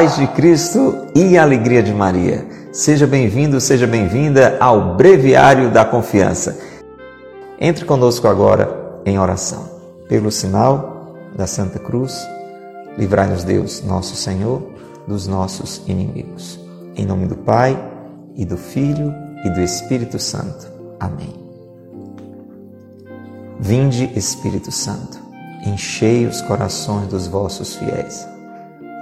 Paz 0.00 0.16
de 0.16 0.26
Cristo 0.28 1.08
e 1.14 1.36
alegria 1.36 1.82
de 1.82 1.92
Maria. 1.92 2.46
Seja 2.72 3.06
bem-vindo, 3.06 3.60
seja 3.60 3.86
bem-vinda 3.86 4.56
ao 4.58 4.96
Breviário 4.96 5.70
da 5.70 5.84
Confiança. 5.84 6.58
Entre 7.60 7.84
conosco 7.84 8.26
agora 8.26 9.02
em 9.04 9.18
oração. 9.18 9.62
Pelo 10.08 10.32
sinal 10.32 11.16
da 11.36 11.46
Santa 11.46 11.78
Cruz, 11.78 12.26
livrai-nos 12.96 13.44
Deus, 13.44 13.82
nosso 13.84 14.16
Senhor, 14.16 14.62
dos 15.06 15.26
nossos 15.26 15.82
inimigos. 15.86 16.58
Em 16.96 17.04
nome 17.04 17.26
do 17.26 17.36
Pai, 17.36 17.78
e 18.34 18.46
do 18.46 18.56
Filho, 18.56 19.14
e 19.44 19.50
do 19.50 19.60
Espírito 19.60 20.18
Santo. 20.18 20.66
Amém. 20.98 21.34
Vinde, 23.58 24.10
Espírito 24.16 24.72
Santo, 24.72 25.18
enchei 25.66 26.24
os 26.26 26.40
corações 26.40 27.06
dos 27.08 27.26
vossos 27.26 27.74
fiéis 27.74 28.29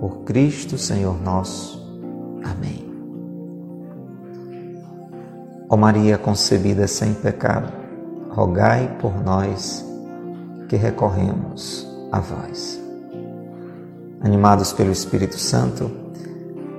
por 0.00 0.24
Cristo 0.24 0.78
Senhor 0.78 1.20
nosso. 1.22 1.78
Amém. 2.42 2.88
Ó 5.68 5.76
Maria 5.76 6.16
concebida 6.16 6.88
sem 6.88 7.12
pecado, 7.12 7.70
rogai 8.30 8.96
por 8.98 9.22
nós 9.22 9.84
que 10.68 10.76
recorremos 10.76 11.86
a 12.10 12.18
vós. 12.18 12.80
Animados 14.22 14.72
pelo 14.72 14.90
Espírito 14.90 15.38
Santo, 15.38 15.90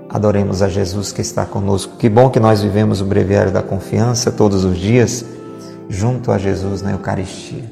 adoremos 0.09 0.61
a 0.61 0.67
Jesus 0.67 1.11
que 1.11 1.22
está 1.22 1.45
conosco. 1.45 1.97
Que 1.97 2.09
bom 2.09 2.30
que 2.30 2.39
nós 2.39 2.61
vivemos 2.61 3.02
o 3.02 3.05
breviário 3.05 3.52
da 3.52 3.61
confiança 3.61 4.31
todos 4.31 4.66
os 4.66 4.77
dias 4.77 5.23
junto 5.88 6.31
a 6.31 6.38
Jesus 6.38 6.81
na 6.81 6.92
Eucaristia. 6.92 7.64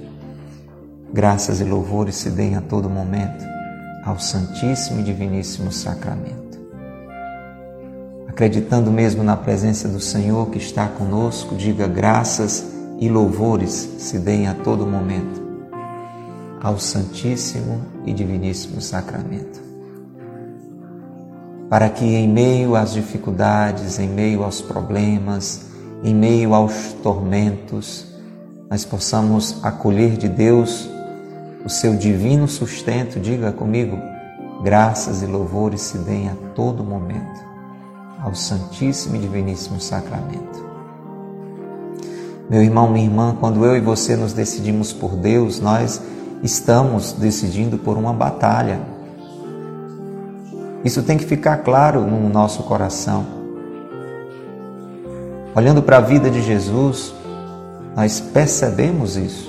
Graças 1.11 1.59
e 1.59 1.63
louvores 1.63 2.15
se 2.15 2.29
deem 2.29 2.55
a 2.55 2.61
todo 2.61 2.89
momento 2.89 3.58
ao 4.03 4.19
Santíssimo 4.19 4.99
e 4.99 5.03
Diviníssimo 5.03 5.71
Sacramento. 5.71 6.59
Acreditando 8.27 8.91
mesmo 8.91 9.23
na 9.23 9.35
presença 9.35 9.87
do 9.87 9.99
Senhor 9.99 10.49
que 10.49 10.57
está 10.57 10.87
conosco, 10.87 11.55
diga 11.55 11.87
graças 11.87 12.65
e 12.99 13.09
louvores 13.09 13.71
se 13.97 14.17
deem 14.19 14.47
a 14.47 14.53
todo 14.53 14.85
momento 14.85 15.39
ao 16.61 16.77
Santíssimo 16.77 17.81
e 18.05 18.13
Diviníssimo 18.13 18.81
Sacramento. 18.81 19.61
Para 21.69 21.89
que 21.89 22.03
em 22.03 22.27
meio 22.27 22.75
às 22.75 22.93
dificuldades, 22.93 23.99
em 23.99 24.09
meio 24.09 24.43
aos 24.43 24.61
problemas, 24.61 25.67
em 26.03 26.13
meio 26.13 26.53
aos 26.53 26.93
tormentos, 27.03 28.07
nós 28.69 28.85
possamos 28.85 29.63
acolher 29.63 30.17
de 30.17 30.27
Deus 30.27 30.89
o 31.63 31.69
seu 31.69 31.95
divino 31.95 32.47
sustento, 32.47 33.19
diga 33.19 33.51
comigo, 33.51 33.97
graças 34.63 35.21
e 35.21 35.25
louvores 35.25 35.81
se 35.81 35.97
deem 35.97 36.29
a 36.29 36.35
todo 36.55 36.83
momento 36.83 37.49
ao 38.21 38.33
Santíssimo 38.35 39.15
e 39.15 39.19
Diviníssimo 39.19 39.79
Sacramento. 39.79 40.67
Meu 42.49 42.61
irmão, 42.61 42.89
minha 42.89 43.05
irmã, 43.05 43.37
quando 43.39 43.63
eu 43.63 43.77
e 43.77 43.79
você 43.79 44.15
nos 44.15 44.33
decidimos 44.33 44.91
por 44.91 45.15
Deus, 45.15 45.59
nós 45.59 46.01
estamos 46.41 47.13
decidindo 47.13 47.77
por 47.77 47.97
uma 47.97 48.11
batalha. 48.11 48.79
Isso 50.83 51.03
tem 51.03 51.17
que 51.17 51.25
ficar 51.25 51.57
claro 51.57 52.01
no 52.01 52.27
nosso 52.29 52.63
coração. 52.63 53.25
Olhando 55.55 55.83
para 55.83 55.97
a 55.97 56.01
vida 56.01 56.29
de 56.29 56.41
Jesus, 56.41 57.13
nós 57.95 58.19
percebemos 58.19 59.15
isso 59.15 59.48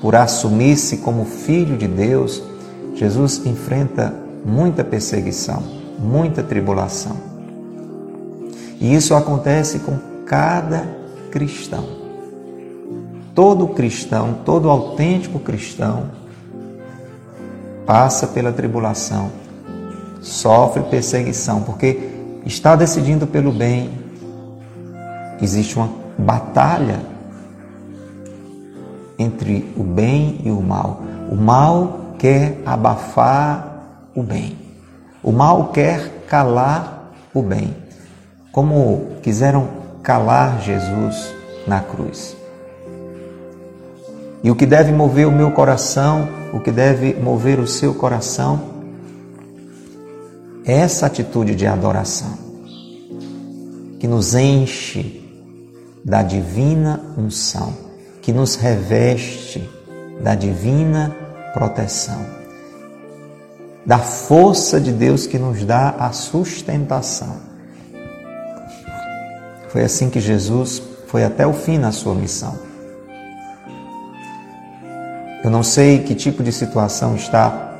por 0.00 0.14
assumir-se 0.14 0.98
como 0.98 1.24
filho 1.24 1.76
de 1.76 1.86
Deus, 1.86 2.42
Jesus 2.94 3.44
enfrenta 3.44 4.14
muita 4.44 4.84
perseguição, 4.84 5.62
muita 5.98 6.42
tribulação. 6.42 7.16
E 8.80 8.94
isso 8.94 9.14
acontece 9.14 9.80
com 9.80 9.98
cada 10.26 10.84
cristão. 11.30 11.84
Todo 13.34 13.68
cristão, 13.68 14.38
todo 14.44 14.70
autêntico 14.70 15.38
cristão, 15.38 16.10
passa 17.84 18.26
pela 18.26 18.52
tribulação, 18.52 19.30
sofre 20.20 20.82
perseguição, 20.84 21.62
porque 21.62 22.10
está 22.44 22.74
decidindo 22.74 23.26
pelo 23.26 23.52
bem. 23.52 23.90
Existe 25.40 25.76
uma 25.76 25.90
batalha 26.18 27.00
entre 29.18 29.72
o 29.76 29.82
bem 29.82 30.40
e 30.44 30.50
o 30.50 30.60
mal. 30.60 31.02
O 31.30 31.36
mal 31.36 32.14
quer 32.18 32.60
abafar 32.64 34.08
o 34.14 34.22
bem. 34.22 34.56
O 35.22 35.32
mal 35.32 35.68
quer 35.68 36.24
calar 36.28 37.12
o 37.34 37.42
bem. 37.42 37.74
Como 38.52 39.16
quiseram 39.22 39.68
calar 40.02 40.60
Jesus 40.60 41.34
na 41.66 41.80
cruz. 41.80 42.36
E 44.42 44.50
o 44.50 44.54
que 44.54 44.66
deve 44.66 44.92
mover 44.92 45.26
o 45.26 45.32
meu 45.32 45.50
coração, 45.50 46.28
o 46.52 46.60
que 46.60 46.70
deve 46.70 47.14
mover 47.14 47.58
o 47.58 47.66
seu 47.66 47.94
coração, 47.94 48.76
é 50.64 50.74
essa 50.74 51.06
atitude 51.06 51.54
de 51.54 51.66
adoração 51.66 52.38
que 53.98 54.06
nos 54.06 54.34
enche 54.34 55.22
da 56.04 56.22
divina 56.22 57.00
unção 57.16 57.85
que 58.26 58.32
nos 58.32 58.56
reveste 58.56 59.70
da 60.20 60.34
divina 60.34 61.16
proteção, 61.54 62.26
da 63.86 63.98
força 63.98 64.80
de 64.80 64.90
Deus 64.90 65.28
que 65.28 65.38
nos 65.38 65.64
dá 65.64 65.90
a 65.90 66.10
sustentação. 66.10 67.36
Foi 69.68 69.84
assim 69.84 70.10
que 70.10 70.18
Jesus 70.18 70.82
foi 71.06 71.22
até 71.22 71.46
o 71.46 71.52
fim 71.52 71.78
na 71.78 71.92
sua 71.92 72.16
missão. 72.16 72.58
Eu 75.44 75.48
não 75.48 75.62
sei 75.62 76.00
que 76.00 76.12
tipo 76.12 76.42
de 76.42 76.50
situação 76.50 77.14
está 77.14 77.76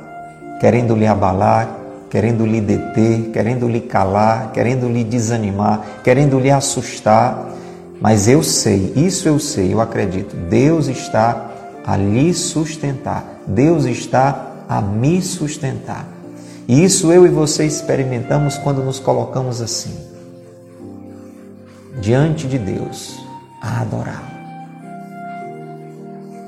querendo 0.61 0.95
lhe 0.95 1.07
abalar, 1.07 1.77
querendo 2.09 2.45
lhe 2.45 2.61
deter, 2.61 3.31
querendo 3.33 3.67
lhe 3.67 3.81
calar, 3.81 4.53
querendo 4.53 4.87
lhe 4.87 5.03
desanimar, 5.03 5.81
querendo 6.05 6.39
lhe 6.39 6.49
assustar, 6.49 7.56
mas 7.99 8.27
eu 8.27 8.43
sei, 8.43 8.93
isso 8.95 9.27
eu 9.27 9.39
sei, 9.39 9.73
eu 9.73 9.81
acredito. 9.81 10.35
Deus 10.35 10.87
está 10.87 11.51
a 11.85 11.97
lhe 11.97 12.33
sustentar. 12.33 13.41
Deus 13.47 13.85
está 13.85 14.51
a 14.69 14.81
me 14.81 15.21
sustentar. 15.21 16.07
E 16.67 16.83
isso 16.83 17.11
eu 17.11 17.25
e 17.25 17.29
você 17.29 17.65
experimentamos 17.65 18.57
quando 18.57 18.83
nos 18.83 18.99
colocamos 18.99 19.61
assim, 19.61 19.95
diante 22.01 22.45
de 22.45 22.59
Deus, 22.59 23.17
a 23.61 23.81
adorá-lo. 23.81 24.37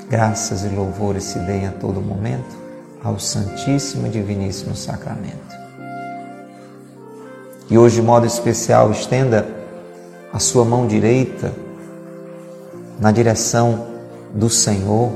Graças 0.10 0.66
e 0.66 0.68
louvores 0.68 1.24
se 1.24 1.40
deem 1.40 1.68
a 1.68 1.72
todo 1.72 2.02
momento 2.02 2.58
ao 3.02 3.18
Santíssimo 3.18 4.08
e 4.08 4.10
Diviníssimo 4.10 4.76
Sacramento. 4.76 5.58
E 7.70 7.78
hoje, 7.78 7.98
de 7.98 8.02
modo 8.02 8.26
especial, 8.26 8.92
estenda 8.92 9.59
a 10.32 10.40
sua 10.40 10.64
mão 10.64 10.88
direita 10.88 11.54
na 13.00 13.12
direção 13.12 13.88
do 14.34 14.50
Senhor. 14.50 15.12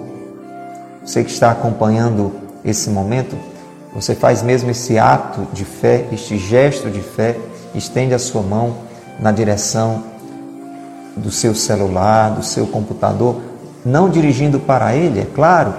Você 1.06 1.24
que 1.24 1.32
está 1.32 1.52
acompanhando 1.52 2.32
esse 2.64 2.90
momento, 2.90 3.36
você 3.94 4.16
faz 4.16 4.42
mesmo 4.42 4.72
esse 4.72 4.98
ato 4.98 5.48
de 5.54 5.66
fé, 5.66 6.08
este 6.12 6.38
gesto 6.38 6.90
de 6.90 7.02
fé, 7.02 7.38
estende 7.76 8.14
a 8.14 8.20
sua 8.20 8.42
mão 8.42 8.78
na 9.20 9.32
direção 9.32 10.04
do 11.16 11.30
seu 11.30 11.54
celular, 11.54 12.32
do 12.32 12.44
seu 12.44 12.66
computador, 12.66 13.42
não 13.86 14.10
dirigindo 14.10 14.60
para 14.60 14.96
ele, 14.96 15.20
é 15.20 15.26
claro, 15.26 15.74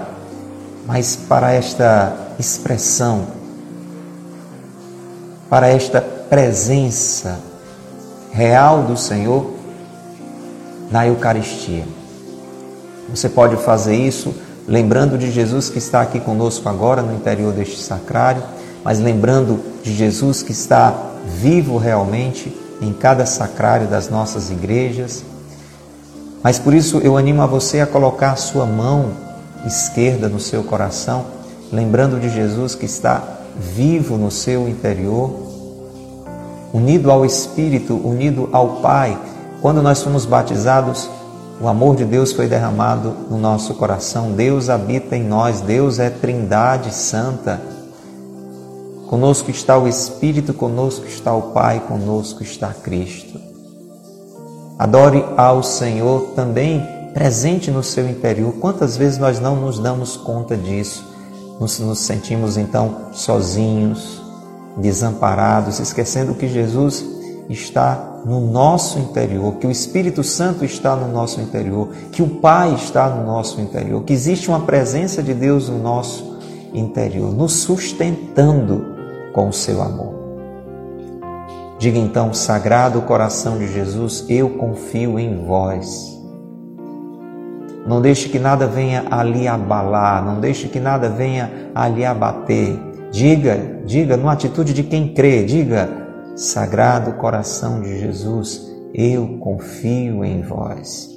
mas 0.85 1.15
para 1.15 1.51
esta 1.51 2.15
expressão, 2.39 3.27
para 5.49 5.67
esta 5.67 5.99
presença 6.01 7.39
real 8.35 8.83
do 8.83 8.97
Senhor 8.97 9.49
na 10.91 11.07
Eucaristia. 11.07 11.85
Você 13.09 13.29
pode 13.29 13.55
fazer 13.55 13.95
isso 13.95 14.35
lembrando 14.67 15.17
de 15.17 15.31
Jesus 15.31 15.69
que 15.69 15.77
está 15.77 16.01
aqui 16.01 16.19
conosco 16.19 16.67
agora 16.67 17.01
no 17.01 17.15
interior 17.15 17.53
deste 17.53 17.81
sacrário, 17.81 18.43
mas 18.83 18.99
lembrando 18.99 19.61
de 19.81 19.95
Jesus 19.95 20.43
que 20.43 20.51
está 20.51 20.93
vivo 21.25 21.77
realmente 21.77 22.53
em 22.81 22.91
cada 22.91 23.25
sacrário 23.25 23.87
das 23.87 24.09
nossas 24.09 24.51
igrejas. 24.51 25.23
Mas 26.43 26.59
por 26.59 26.73
isso 26.73 26.97
eu 26.97 27.15
animo 27.15 27.41
a 27.41 27.45
você 27.45 27.79
a 27.79 27.87
colocar 27.87 28.33
a 28.33 28.35
sua 28.35 28.65
mão 28.65 29.11
esquerda 29.65 30.27
no 30.27 30.41
seu 30.41 30.61
coração, 30.61 31.25
lembrando 31.71 32.19
de 32.19 32.29
Jesus 32.29 32.75
que 32.75 32.85
está 32.85 33.23
vivo 33.57 34.17
no 34.17 34.29
seu 34.29 34.67
interior, 34.67 35.54
unido 36.75 37.09
ao 37.09 37.25
Espírito, 37.25 37.95
unido 37.95 38.49
ao 38.51 38.81
Pai. 38.81 39.17
Quando 39.61 39.81
nós 39.81 40.03
fomos 40.03 40.25
batizados, 40.25 41.09
o 41.61 41.69
amor 41.69 41.95
de 41.95 42.03
Deus 42.03 42.33
foi 42.33 42.47
derramado 42.47 43.15
no 43.29 43.37
nosso 43.37 43.75
coração. 43.75 44.33
Deus 44.33 44.69
habita 44.69 45.15
em 45.15 45.23
nós, 45.23 45.61
Deus 45.61 45.99
é 45.99 46.09
Trindade 46.09 46.93
Santa. 46.93 47.61
Conosco 49.07 49.49
está 49.49 49.77
o 49.77 49.87
Espírito, 49.87 50.53
conosco 50.53 51.05
está 51.05 51.33
o 51.33 51.53
Pai, 51.53 51.79
conosco 51.79 52.43
está 52.43 52.73
Cristo. 52.73 53.39
Adore 54.77 55.23
ao 55.37 55.63
Senhor 55.63 56.33
também 56.35 56.85
presente 57.13 57.71
no 57.71 57.81
seu 57.81 58.09
interior. 58.09 58.53
Quantas 58.59 58.97
vezes 58.97 59.17
nós 59.17 59.39
não 59.39 59.55
nos 59.55 59.79
damos 59.79 60.17
conta 60.17 60.57
disso? 60.57 61.05
Nos, 61.57 61.79
nos 61.79 61.99
sentimos 61.99 62.57
então 62.57 63.13
sozinhos, 63.13 64.24
desamparados, 64.77 65.79
esquecendo 65.79 66.33
que 66.33 66.47
Jesus 66.47 67.05
está 67.49 68.21
no 68.25 68.41
nosso 68.41 68.97
interior, 68.99 69.55
que 69.55 69.67
o 69.67 69.71
Espírito 69.71 70.23
Santo 70.23 70.65
está 70.65 70.95
no 70.95 71.07
nosso 71.07 71.39
interior, 71.39 71.89
que 72.11 72.23
o 72.23 72.27
Pai 72.27 72.73
está 72.73 73.07
no 73.09 73.25
nosso 73.25 73.61
interior, 73.61 74.03
que 74.03 74.13
existe 74.13 74.49
uma 74.49 74.61
presença 74.61 75.21
de 75.21 75.33
Deus 75.33 75.69
no 75.69 75.77
nosso 75.77 76.39
interior, 76.73 77.31
nos 77.31 77.53
sustentando 77.53 78.85
com 79.31 79.49
o 79.49 79.53
seu 79.53 79.81
amor. 79.81 80.15
Diga 81.77 81.99
então, 81.99 82.33
Sagrado 82.33 83.01
Coração 83.01 83.57
de 83.57 83.71
Jesus, 83.71 84.25
eu 84.27 84.49
confio 84.51 85.19
em 85.19 85.45
vós. 85.45 86.15
Não 87.85 88.01
deixe 88.01 88.29
que 88.29 88.39
nada 88.39 88.65
venha 88.65 89.05
a 89.11 89.21
lhe 89.21 89.47
abalar, 89.47 90.25
não 90.25 90.39
deixe 90.39 90.67
que 90.67 90.79
nada 90.79 91.07
venha 91.07 91.69
a 91.75 91.87
lhe 91.87 92.03
abater. 92.03 92.94
Diga, 93.15 93.79
diga 93.85 94.17
numa 94.17 94.33
atitude 94.33 94.73
de 94.73 94.83
quem 94.83 95.13
crê, 95.13 95.45
diga, 95.45 95.87
Sagrado 96.35 97.13
coração 97.13 97.81
de 97.81 97.97
Jesus, 97.97 98.69
eu 98.93 99.37
confio 99.39 100.25
em 100.25 100.41
vós. 100.41 101.09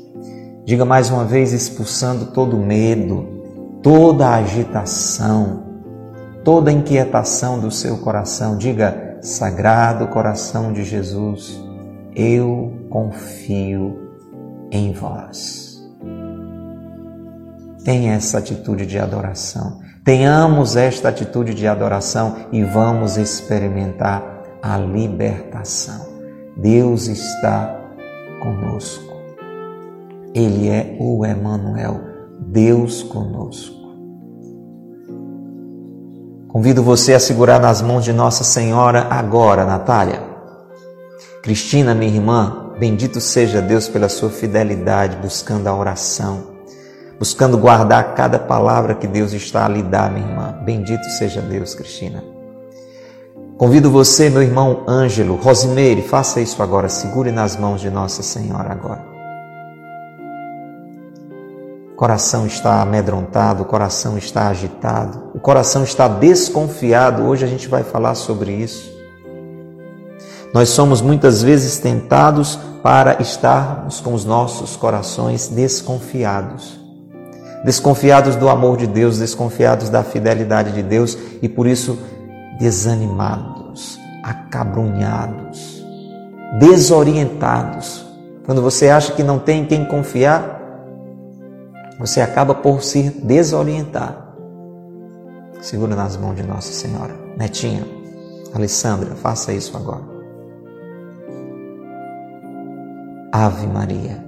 Diga 0.65 0.85
mais 0.85 1.11
uma 1.11 1.25
vez, 1.25 1.53
expulsando 1.53 2.27
todo 2.27 2.57
medo, 2.57 3.81
toda 3.83 4.33
agitação, 4.33 5.65
toda 6.45 6.71
inquietação 6.71 7.59
do 7.59 7.69
seu 7.69 7.99
coração. 7.99 8.57
Diga, 8.57 9.19
Sagrado 9.21 10.07
coração 10.07 10.73
de 10.73 10.85
Jesus, 10.85 11.61
eu 12.15 12.87
confio 12.89 13.99
em 14.71 14.93
vós. 14.93 15.85
Tenha 17.83 18.13
essa 18.13 18.39
atitude 18.39 18.87
de 18.87 19.01
adoração. 19.01 19.88
Tenhamos 20.09 20.75
esta 20.75 21.11
atitude 21.11 21.53
de 21.53 21.67
adoração 21.67 22.47
e 22.51 22.65
vamos 22.65 23.19
experimentar 23.19 24.43
a 24.63 24.79
libertação. 24.79 26.09
Deus 26.57 27.09
está 27.09 27.79
conosco. 28.43 29.13
Ele 30.35 30.71
é 30.71 30.97
o 30.99 31.27
Emanuel, 31.27 32.01
Deus 32.41 33.03
conosco. 33.03 33.77
Convido 36.49 36.83
você 36.83 37.13
a 37.13 37.21
segurar 37.21 37.61
nas 37.61 37.83
mãos 37.83 38.03
de 38.03 38.13
Nossa 38.15 38.45
Senhora 38.45 39.09
agora, 39.11 39.67
Natália. 39.67 40.23
Cristina, 41.43 41.95
minha 41.95 42.15
irmã, 42.15 42.73
bendito 42.79 43.21
seja 43.21 43.61
Deus 43.61 43.91
pela 43.91 44.09
sua 44.09 44.31
fidelidade, 44.31 45.19
buscando 45.19 45.67
a 45.67 45.77
oração, 45.77 46.58
buscando 47.19 47.59
guardar 47.59 48.15
cada 48.15 48.39
palavra 48.39 48.95
que 48.95 49.07
Deus 49.07 49.33
está 49.33 49.65
a 49.65 49.69
lhe 49.69 49.83
dar, 49.83 50.11
minha 50.11 50.27
irmã. 50.27 50.55
Bendito 50.65 51.05
seja 51.11 51.41
Deus, 51.41 51.75
Cristina. 51.75 52.23
Convido 53.59 53.91
você, 53.91 54.31
meu 54.31 54.41
irmão 54.41 54.85
Ângelo, 54.87 55.35
Rosimeire, 55.35 56.03
faça 56.03 56.41
isso 56.41 56.63
agora, 56.63 56.89
segure 56.89 57.33
nas 57.33 57.57
mãos 57.57 57.81
de 57.81 57.91
Nossa 57.91 58.23
Senhora 58.23 58.71
agora. 58.71 59.05
O 61.93 61.97
coração 61.97 62.47
está 62.47 62.81
amedrontado, 62.81 63.65
o 63.65 63.67
coração 63.67 64.17
está 64.17 64.47
agitado, 64.47 65.33
o 65.35 65.41
coração 65.41 65.83
está 65.83 66.07
desconfiado. 66.07 67.25
Hoje 67.25 67.45
a 67.45 67.49
gente 67.49 67.67
vai 67.67 67.83
falar 67.83 68.15
sobre 68.15 68.53
isso. 68.53 68.97
Nós 70.55 70.69
somos 70.69 71.01
muitas 71.01 71.43
vezes 71.43 71.79
tentados 71.79 72.57
para 72.85 73.21
estarmos 73.21 74.01
com 74.01 74.15
os 74.15 74.25
nossos 74.25 74.77
corações 74.77 75.49
desconfiados. 75.49 76.78
Desconfiados 77.65 78.37
do 78.37 78.49
amor 78.49 78.77
de 78.77 78.87
Deus, 78.87 79.19
desconfiados 79.19 79.89
da 79.89 80.05
fidelidade 80.05 80.73
de 80.73 80.83
Deus 80.83 81.19
e 81.43 81.49
por 81.49 81.67
isso 81.67 81.99
desanimados, 82.59 83.99
acabrunhados, 84.23 85.85
desorientados. 86.59 88.07
Quando 88.45 88.63
você 88.63 88.89
acha 88.89 89.13
que 89.13 89.23
não 89.23 89.39
tem 89.39 89.65
quem 89.65 89.85
confiar, 89.85 90.59
você 91.99 92.21
acaba 92.21 92.55
por 92.55 92.83
se 92.83 93.11
desorientar. 93.23 94.29
Segura 95.61 95.97
nas 95.97 96.17
mãos 96.17 96.37
de 96.37 96.45
Nossa 96.45 96.73
Senhora. 96.73 97.15
Netinha, 97.37 97.85
Alessandra, 98.55 99.15
faça 99.17 99.53
isso 99.53 99.77
agora. 99.77 100.19
Ave 103.33 103.67
Maria, 103.67 104.25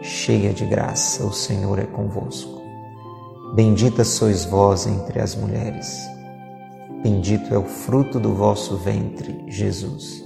cheia 0.00 0.52
de 0.52 0.64
graça, 0.64 1.24
o 1.24 1.32
Senhor 1.32 1.78
é 1.78 1.84
convosco. 1.84 2.53
Bendita 3.54 4.04
sois 4.04 4.44
vós 4.44 4.86
entre 4.86 5.20
as 5.20 5.34
mulheres 5.34 6.14
Bendito 7.04 7.52
é 7.52 7.58
o 7.58 7.64
fruto 7.64 8.18
do 8.18 8.32
vosso 8.32 8.78
ventre, 8.78 9.44
Jesus. 9.46 10.24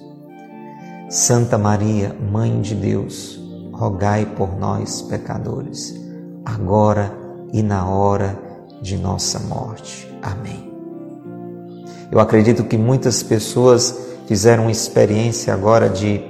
Santa 1.10 1.58
Maria, 1.58 2.14
Mãe 2.30 2.60
de 2.60 2.72
Deus, 2.72 3.36
rogai 3.72 4.24
por 4.24 4.56
nós, 4.56 5.02
pecadores, 5.02 6.00
agora 6.44 7.12
e 7.52 7.64
na 7.64 7.84
hora 7.84 8.38
de 8.80 8.96
nossa 8.96 9.40
morte. 9.40 10.08
Amém. 10.22 10.72
Eu 12.12 12.20
acredito 12.20 12.62
que 12.62 12.78
muitas 12.78 13.24
pessoas 13.24 13.98
fizeram 14.28 14.66
uma 14.66 14.70
experiência 14.70 15.52
agora 15.52 15.88
de 15.88 16.20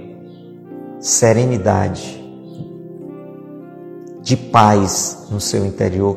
serenidade, 0.99 2.25
de 4.23 4.35
paz 4.35 5.27
no 5.31 5.43
seu 5.43 5.67
interior, 5.67 6.17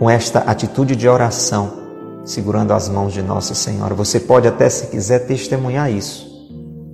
com 0.00 0.08
esta 0.08 0.38
atitude 0.38 0.96
de 0.96 1.06
oração 1.06 1.78
segurando 2.24 2.72
as 2.72 2.88
mãos 2.88 3.12
de 3.12 3.22
Nossa 3.22 3.54
Senhora. 3.54 3.94
Você 3.94 4.18
pode 4.18 4.48
até, 4.48 4.66
se 4.70 4.86
quiser, 4.86 5.26
testemunhar 5.26 5.92
isso, 5.92 6.26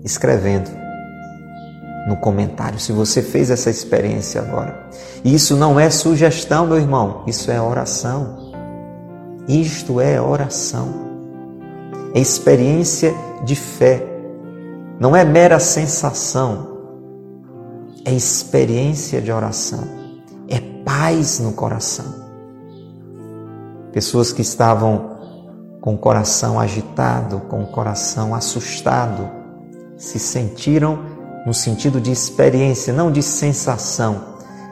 escrevendo 0.04 0.68
no 2.08 2.16
comentário, 2.16 2.80
se 2.80 2.90
você 2.90 3.22
fez 3.22 3.48
essa 3.48 3.70
experiência 3.70 4.40
agora. 4.40 4.88
Isso 5.25 5.56
não 5.56 5.78
é 5.78 5.88
sugestão, 5.88 6.66
meu 6.66 6.78
irmão, 6.78 7.22
isso 7.28 7.48
é 7.48 7.60
oração. 7.60 8.52
Isto 9.46 10.00
é 10.00 10.20
oração. 10.20 11.06
É 12.12 12.18
experiência 12.18 13.14
de 13.44 13.54
fé. 13.54 14.04
Não 14.98 15.14
é 15.14 15.25
mera 15.25 15.60
sensação. 15.60 16.76
É 18.04 18.12
experiência 18.12 19.20
de 19.20 19.30
oração. 19.30 19.84
É 20.48 20.58
paz 20.84 21.38
no 21.38 21.52
coração. 21.52 22.25
Pessoas 23.96 24.30
que 24.30 24.42
estavam 24.42 25.16
com 25.80 25.94
o 25.94 25.96
coração 25.96 26.60
agitado, 26.60 27.40
com 27.48 27.62
o 27.62 27.66
coração 27.66 28.34
assustado, 28.34 29.26
se 29.96 30.18
sentiram 30.18 30.98
no 31.46 31.54
sentido 31.54 31.98
de 31.98 32.12
experiência, 32.12 32.92
não 32.92 33.10
de 33.10 33.22
sensação, 33.22 34.20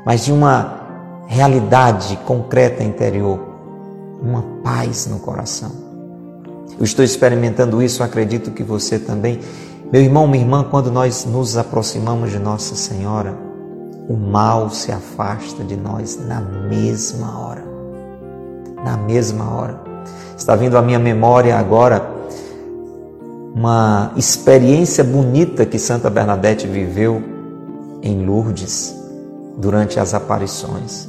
mas 0.05 0.27
de 0.27 0.31
uma 0.31 1.25
realidade 1.27 2.19
concreta 2.27 2.85
interior, 2.85 3.41
uma 4.21 4.43
paz 4.63 5.07
no 5.07 5.19
coração. 5.19 5.73
Eu 6.79 6.85
estou 6.85 7.03
experimentando 7.03 7.83
isso, 7.83 8.03
acredito 8.03 8.51
que 8.51 8.63
você 8.63 8.99
também. 8.99 9.41
Meu 9.91 10.03
irmão, 10.03 10.29
minha 10.29 10.45
irmã, 10.45 10.65
quando 10.71 10.93
nós 10.93 11.25
nos 11.25 11.57
aproximamos 11.57 12.31
de 12.31 12.39
Nossa 12.39 12.75
Senhora, 12.75 13.35
o 14.07 14.19
mal 14.19 14.69
se 14.69 14.93
afasta 14.93 15.65
de 15.65 15.79
nós 15.79 16.19
na 16.29 16.43
mesma 16.43 17.41
hora. 17.41 17.74
Na 18.85 18.97
mesma 18.97 19.53
hora. 19.53 19.81
Está 20.37 20.55
vindo 20.55 20.77
à 20.77 20.83
minha 20.83 20.99
memória 20.99 21.57
agora 21.57 22.13
uma 23.55 24.13
experiência 24.17 25.03
bonita 25.03 25.65
que 25.65 25.79
Santa 25.79 26.11
Bernadette 26.11 26.67
viveu 26.67 27.23
em 28.03 28.25
Lourdes 28.25 28.95
durante 29.57 29.99
as 29.99 30.13
aparições. 30.13 31.09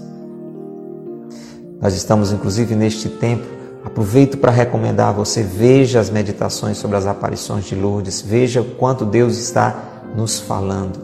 Nós 1.82 1.94
estamos, 1.94 2.32
inclusive, 2.32 2.76
neste 2.76 3.10
tempo 3.10 3.56
Aproveito 3.86 4.40
para 4.40 4.52
recomendar 4.52 5.10
a 5.10 5.12
você, 5.12 5.44
veja 5.44 6.00
as 6.00 6.10
meditações 6.10 6.76
sobre 6.76 6.98
as 6.98 7.06
aparições 7.06 7.66
de 7.66 7.76
Lourdes, 7.76 8.20
veja 8.20 8.60
o 8.60 8.66
quanto 8.66 9.06
Deus 9.06 9.38
está 9.38 9.76
nos 10.16 10.40
falando. 10.40 11.00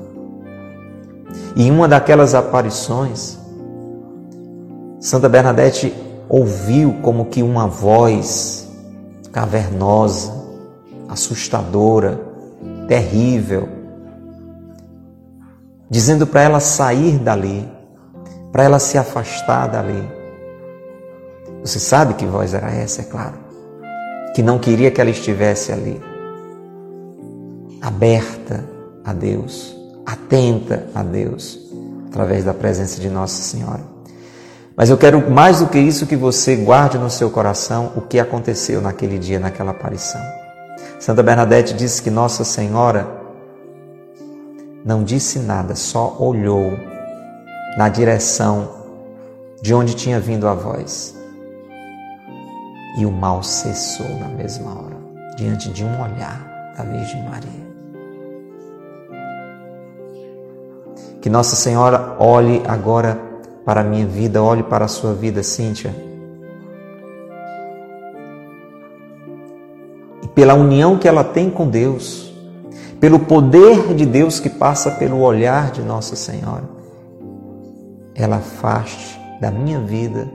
E 1.56 1.68
em 1.68 1.70
uma 1.70 1.88
daquelas 1.88 2.34
aparições, 2.34 3.38
Santa 5.00 5.30
Bernadette 5.30 5.94
ouviu 6.30 7.00
como 7.01 7.25
que 7.25 7.44
uma 7.44 7.68
voz 7.68 8.70
cavernosa, 9.32 10.34
assustadora, 11.08 12.20
terrível, 12.88 13.68
dizendo 15.90 16.25
para 16.25 16.42
ela 16.42 16.60
sair 16.60 17.18
dali, 17.20 17.70
para 18.51 18.63
ela 18.63 18.80
se 18.80 18.98
afastar 18.98 19.68
dali. 19.68 20.10
Você 21.62 21.80
sabe 21.80 22.16
que 22.16 22.25
voz 22.25 22.54
era 22.54 22.72
essa, 22.72 23.01
é 23.01 23.06
claro. 23.06 23.36
Que 24.34 24.42
não 24.42 24.58
queria 24.58 24.90
que 24.90 25.00
ela 25.00 25.10
estivesse 25.10 25.72
ali. 25.72 26.01
Aberta 27.82 28.63
a 29.04 29.13
Deus, 29.13 29.75
atenta 30.06 30.88
a 30.96 31.04
Deus, 31.04 31.60
através 32.08 32.46
da 32.46 32.54
presença 32.54 33.00
de 33.00 33.10
Nossa 33.10 33.42
Senhora. 33.42 33.82
Mas 34.82 34.90
eu 34.90 34.98
quero 34.98 35.30
mais 35.30 35.60
do 35.60 35.68
que 35.68 35.78
isso 35.78 36.08
que 36.08 36.16
você 36.16 36.56
guarde 36.56 36.98
no 36.98 37.08
seu 37.08 37.30
coração 37.30 37.92
o 37.96 38.02
que 38.02 38.20
aconteceu 38.20 38.82
naquele 38.82 39.20
dia, 39.20 39.40
naquela 39.40 39.70
aparição. 39.70 40.20
Santa 41.00 41.22
Bernadette 41.22 41.76
disse 41.76 42.02
que 42.02 42.10
Nossa 42.10 42.44
Senhora 42.44 43.08
não 44.84 45.04
disse 45.04 45.38
nada, 45.38 45.76
só 45.76 46.18
olhou 46.18 46.72
na 47.78 47.90
direção 47.90 48.72
de 49.62 49.72
onde 49.72 49.94
tinha 49.94 50.20
vindo 50.20 50.48
a 50.48 50.56
voz. 50.56 51.16
E 52.98 53.06
o 53.06 53.12
mal 53.12 53.44
cessou 53.44 54.10
na 54.18 54.30
mesma 54.30 54.72
hora, 54.72 54.98
diante 55.38 55.70
de 55.70 55.86
um 55.86 56.02
olhar 56.02 56.74
da 56.76 56.84
Virgem 56.84 57.24
Maria. 57.30 57.68
Que 61.22 61.30
Nossa 61.30 61.56
Senhora 61.56 62.16
olhe 62.18 62.64
agora 62.68 63.30
para 63.65 63.82
a 63.82 63.84
minha 63.84 64.06
vida, 64.06 64.41
olhe 64.41 64.63
para 64.63 64.86
a 64.86 64.88
sua 64.88 65.13
vida, 65.13 65.44
Cíntia. 65.44 65.94
E 70.24 70.27
pela 70.27 70.53
união 70.53 70.98
que 70.98 71.08
ela 71.08 71.24
tem 71.24 71.50
com 71.50 71.68
Deus, 71.68 72.34
pelo 73.00 73.20
poder 73.20 73.94
de 73.94 74.06
Deus 74.06 74.39
que 74.39 74.50
passa 74.50 74.91
pelo 74.91 75.22
olhar 75.22 75.72
de 75.72 75.82
Nossa 75.82 76.15
Senhora, 76.15 76.70
ela 78.15 78.38
afaste 78.38 79.20
da 79.39 79.50
minha 79.50 79.80
vida, 79.80 80.30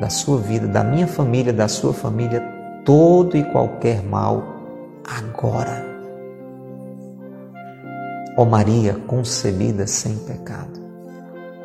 da 0.00 0.10
sua 0.10 0.38
vida, 0.38 0.66
da 0.66 0.82
minha 0.82 1.06
família, 1.06 1.52
da 1.52 1.68
sua 1.68 1.92
família, 1.92 2.40
todo 2.84 3.36
e 3.36 3.44
qualquer 3.44 4.02
mal 4.02 4.42
agora. 5.04 5.86
Ó 8.36 8.44
Maria 8.44 8.94
concebida 9.06 9.86
sem 9.86 10.16
pecado, 10.18 10.77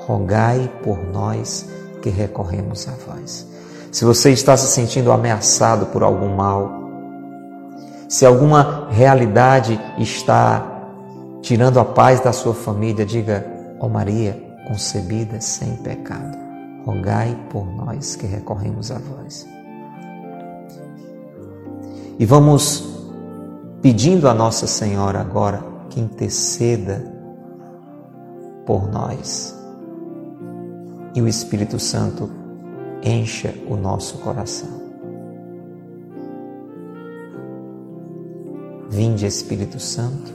rogai 0.06 0.72
por 0.84 0.98
nós 1.12 1.68
que 2.02 2.10
recorremos 2.10 2.88
a 2.88 2.92
vós. 3.08 3.48
Se 3.92 4.06
você 4.06 4.32
está 4.32 4.58
se 4.58 4.68
sentindo 4.68 5.12
ameaçado 5.12 5.86
por 5.88 6.04
algum 6.04 6.36
mal, 6.36 6.84
se 8.10 8.26
alguma 8.26 8.88
realidade 8.90 9.80
está 9.98 10.66
tirando 11.42 11.80
a 11.80 11.86
paz 11.86 12.20
da 12.20 12.34
sua 12.34 12.54
família, 12.54 13.06
diga: 13.06 13.46
Ó 13.80 13.86
oh 13.86 13.90
Maria, 13.90 14.42
concebida 14.68 15.40
sem 15.40 15.76
pecado, 15.78 16.38
rogai 16.86 17.38
por 17.50 17.66
nós 17.66 18.16
que 18.16 18.26
recorremos 18.26 18.92
a 18.92 19.00
vós. 19.00 19.48
E 22.18 22.26
vamos 22.26 22.84
pedindo 23.82 24.30
a 24.30 24.34
Nossa 24.34 24.68
Senhora 24.68 25.20
agora 25.20 25.64
que 25.90 26.00
interceda 26.00 27.04
por 28.66 28.90
nós. 28.92 29.63
E 31.16 31.22
o 31.22 31.28
Espírito 31.28 31.80
Santo 31.80 32.30
encha 33.04 33.54
o 33.68 33.76
nosso 33.76 34.18
coração. 34.20 34.82
Vinde, 38.90 39.26
Espírito 39.26 39.80
Santo, 39.80 40.32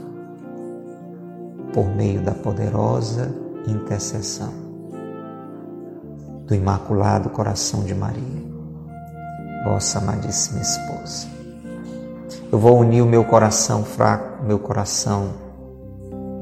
por 1.73 1.89
meio 1.95 2.21
da 2.21 2.33
poderosa 2.33 3.33
intercessão 3.67 4.53
do 6.47 6.55
Imaculado 6.55 7.29
Coração 7.31 7.85
de 7.85 7.95
Maria, 7.95 8.43
vossa 9.65 9.99
amadíssima 9.99 10.61
esposa. 10.61 11.29
Eu 12.51 12.59
vou 12.59 12.81
unir 12.81 13.03
o 13.03 13.07
meu 13.07 13.25
coração 13.25 13.85
fraco, 13.85 14.43
meu 14.43 14.59
coração 14.59 15.35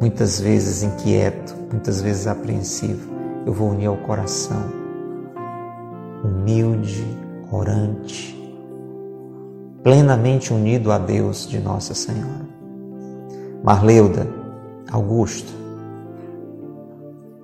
muitas 0.00 0.38
vezes 0.38 0.82
inquieto, 0.82 1.54
muitas 1.70 2.00
vezes 2.00 2.26
apreensivo. 2.26 3.15
Eu 3.46 3.52
vou 3.52 3.70
unir 3.70 3.86
ao 3.86 3.96
coração 3.96 4.84
humilde, 6.24 7.06
orante, 7.50 8.34
plenamente 9.82 10.52
unido 10.52 10.90
a 10.90 10.98
Deus 10.98 11.48
de 11.48 11.60
Nossa 11.60 11.94
Senhora. 11.94 12.44
Marleuda, 13.62 14.26
Augusto, 14.90 15.52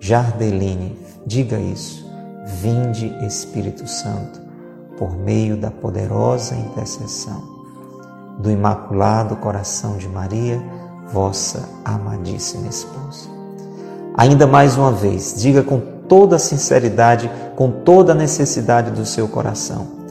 Jardeline, 0.01 0.99
diga 1.25 1.59
isso. 1.59 2.03
Vinde 2.45 3.07
Espírito 3.25 3.87
Santo, 3.87 4.41
por 4.99 5.17
meio 5.17 5.57
da 5.57 5.71
poderosa 5.71 6.57
intercessão 6.57 7.41
do 8.41 8.51
Imaculado 8.51 9.37
Coração 9.37 9.97
de 9.97 10.09
Maria, 10.09 10.61
vossa 11.13 11.69
amadíssima 11.85 12.67
esposa. 12.67 13.32
Ainda 14.17 14.47
mais 14.47 14.77
uma 14.77 14.93
vez, 14.93 15.35
diga 15.39 15.63
com 15.63 15.81
toda 16.07 16.37
a 16.37 16.39
sinceridade, 16.39 17.31
com 17.57 17.71
toda 17.71 18.13
a 18.13 18.15
necessidade 18.15 18.91
do 18.91 19.07
seu 19.07 19.27
coração 19.27 20.03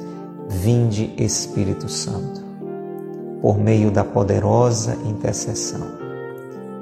Vinde 0.50 1.14
Espírito 1.18 1.88
Santo, 1.88 2.42
por 3.42 3.58
meio 3.58 3.90
da 3.90 4.04
poderosa 4.04 4.98
intercessão 5.06 5.88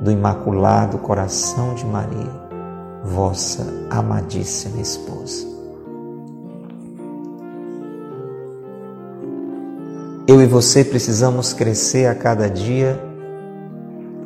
do 0.01 0.11
Imaculado 0.11 0.97
Coração 0.97 1.75
de 1.75 1.85
Maria, 1.85 2.31
vossa 3.03 3.65
amadíssima 3.89 4.81
esposa. 4.81 5.45
Eu 10.27 10.41
e 10.41 10.45
você 10.45 10.83
precisamos 10.83 11.53
crescer 11.53 12.05
a 12.05 12.15
cada 12.15 12.49
dia 12.49 12.99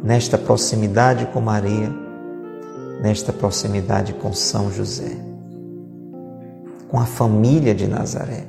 nesta 0.03 0.37
proximidade 0.37 1.25
com 1.27 1.41
Maria, 1.41 2.02
nesta 3.03 3.33
proximidade 3.33 4.13
com 4.13 4.31
São 4.31 4.71
José, 4.71 5.17
com 6.87 6.97
a 6.97 7.05
família 7.05 7.75
de 7.75 7.85
Nazaré. 7.85 8.45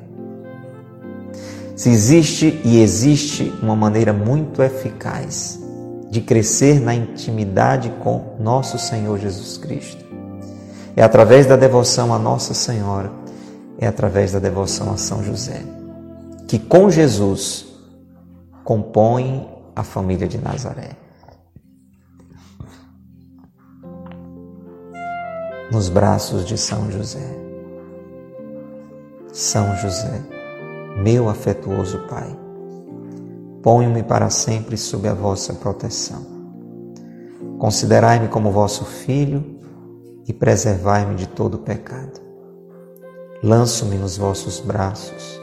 Se 1.74 1.88
existe 1.88 2.60
e 2.64 2.80
existe 2.80 3.52
uma 3.60 3.74
maneira 3.74 4.12
muito 4.12 4.62
eficaz 4.62 5.58
de 6.08 6.20
crescer 6.20 6.80
na 6.80 6.94
intimidade 6.94 7.92
com 8.00 8.36
nosso 8.38 8.78
Senhor 8.78 9.18
Jesus 9.18 9.58
Cristo, 9.58 10.04
é 10.94 11.02
através 11.02 11.46
da 11.46 11.56
devoção 11.56 12.14
a 12.14 12.18
Nossa 12.18 12.54
Senhora, 12.54 13.10
é 13.76 13.88
através 13.88 14.30
da 14.30 14.38
devoção 14.38 14.92
a 14.92 14.96
São 14.96 15.24
José, 15.24 15.62
que 16.46 16.60
com 16.60 16.88
Jesus 16.88 17.66
compõe 18.62 19.48
a 19.74 19.82
família 19.82 20.28
de 20.28 20.38
Nazaré. 20.38 21.03
Nos 25.74 25.88
braços 25.88 26.46
de 26.46 26.56
São 26.56 26.88
José. 26.88 27.36
São 29.32 29.74
José 29.74 30.22
meu 30.96 31.28
afetuoso 31.28 31.98
Pai. 32.06 32.38
Ponho-me 33.60 34.04
para 34.04 34.30
sempre 34.30 34.76
sob 34.76 35.08
a 35.08 35.14
vossa 35.14 35.52
proteção. 35.54 36.24
Considerai-me 37.58 38.28
como 38.28 38.52
vosso 38.52 38.84
filho 38.84 39.58
e 40.28 40.32
preservai-me 40.32 41.16
de 41.16 41.26
todo 41.26 41.58
pecado. 41.58 42.20
Lanço-me 43.42 43.96
nos 43.96 44.16
vossos 44.16 44.60
braços, 44.60 45.40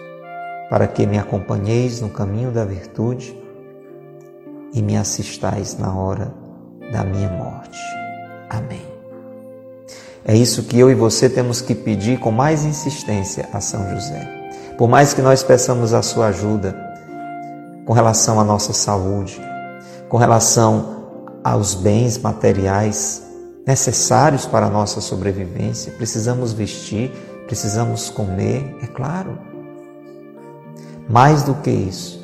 para 0.69 0.88
que 0.88 1.05
me 1.05 1.19
acompanheis 1.19 2.00
no 2.00 2.09
caminho 2.09 2.53
da 2.53 2.63
virtude 2.63 3.38
e 4.73 4.81
me 4.81 4.95
assistais 4.95 5.77
na 5.77 5.93
hora 5.93 6.33
da 6.89 7.03
minha 7.03 7.29
morte. 7.29 7.81
Amém. 8.50 8.90
É 10.23 10.35
isso 10.35 10.63
que 10.63 10.79
eu 10.79 10.91
e 10.91 10.95
você 10.95 11.29
temos 11.29 11.61
que 11.61 11.73
pedir 11.73 12.19
com 12.19 12.31
mais 12.31 12.63
insistência 12.63 13.49
a 13.51 13.59
São 13.59 13.89
José. 13.89 14.41
Por 14.77 14.87
mais 14.87 15.13
que 15.13 15.21
nós 15.21 15.43
peçamos 15.43 15.93
a 15.93 16.01
sua 16.01 16.27
ajuda 16.27 16.75
com 17.85 17.93
relação 17.93 18.39
à 18.39 18.43
nossa 18.43 18.73
saúde, 18.73 19.41
com 20.07 20.17
relação 20.17 21.01
aos 21.43 21.73
bens 21.73 22.17
materiais 22.17 23.23
necessários 23.65 24.45
para 24.45 24.67
a 24.67 24.69
nossa 24.69 25.01
sobrevivência, 25.01 25.91
precisamos 25.93 26.53
vestir, 26.53 27.11
precisamos 27.47 28.09
comer, 28.09 28.75
é 28.81 28.87
claro. 28.87 29.37
Mais 31.09 31.43
do 31.43 31.55
que 31.55 31.69
isso, 31.69 32.21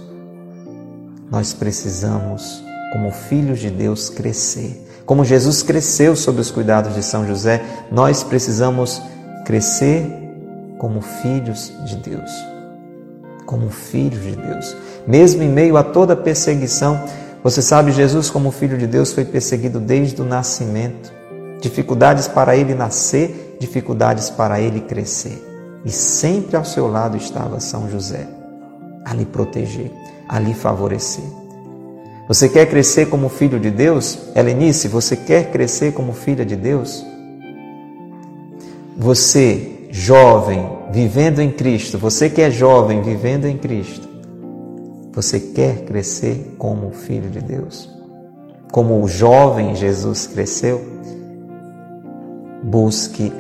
nós 1.30 1.54
precisamos, 1.54 2.64
como 2.94 3.12
filhos 3.12 3.60
de 3.60 3.70
Deus, 3.70 4.10
crescer. 4.10 4.87
Como 5.08 5.24
Jesus 5.24 5.64
cresceu 5.64 6.18
sob 6.18 6.42
os 6.42 6.52
cuidados 6.52 6.94
de 6.94 7.02
São 7.02 7.26
José, 7.26 7.64
nós 7.90 8.24
precisamos 8.24 9.02
crescer 9.46 10.06
como 10.78 11.00
filhos 11.00 11.72
de 11.86 11.96
Deus. 11.96 12.30
Como 13.46 13.70
filhos 13.70 14.22
de 14.22 14.36
Deus. 14.36 14.76
Mesmo 15.08 15.42
em 15.42 15.48
meio 15.48 15.78
a 15.78 15.84
toda 15.84 16.14
perseguição, 16.14 17.02
você 17.42 17.62
sabe, 17.62 17.94
Jesus, 17.94 18.30
como 18.30 18.52
filho 18.52 18.78
de 18.78 18.86
Deus, 18.86 19.14
foi 19.14 19.24
perseguido 19.24 19.80
desde 19.80 20.22
o 20.22 20.26
nascimento. 20.26 21.14
Dificuldades 21.62 22.28
para 22.28 22.58
ele 22.58 22.76
nascer, 22.76 23.56
dificuldades 23.62 24.30
para 24.30 24.60
ele 24.60 24.82
crescer. 24.82 25.42
E 25.86 25.90
sempre 25.90 26.58
ao 26.58 26.66
seu 26.66 26.86
lado 26.86 27.16
estava 27.16 27.62
São 27.62 27.90
José, 27.90 28.28
a 29.06 29.14
lhe 29.14 29.26
proteger, 29.26 29.90
a 30.28 30.38
lhe 30.38 30.54
favorecer. 30.54 31.24
Você 32.28 32.50
quer 32.50 32.66
crescer 32.66 33.06
como 33.06 33.30
filho 33.30 33.58
de 33.58 33.72
Deus? 33.72 34.20
Helenice, 34.36 34.90
você 34.90 35.16
quer 35.16 35.50
crescer 35.50 35.94
como 35.94 36.12
filha 36.12 36.46
de 36.46 36.58
Deus? 36.58 37.06
Você, 38.98 39.88
jovem, 39.92 40.68
vivendo 40.92 41.40
em 41.40 41.52
Cristo, 41.52 41.98
você 41.98 42.30
que 42.30 42.42
é 42.42 42.52
jovem, 42.52 43.02
vivendo 43.02 43.46
em 43.46 43.58
Cristo, 43.58 44.08
você 45.14 45.40
quer 45.40 45.86
crescer 45.86 46.56
como 46.58 46.92
filho 46.92 47.30
de 47.30 47.40
Deus? 47.40 47.90
Como 48.74 49.02
o 49.02 49.08
jovem 49.08 49.74
Jesus 49.74 50.28
cresceu? 50.28 50.84
Busque 52.62 53.32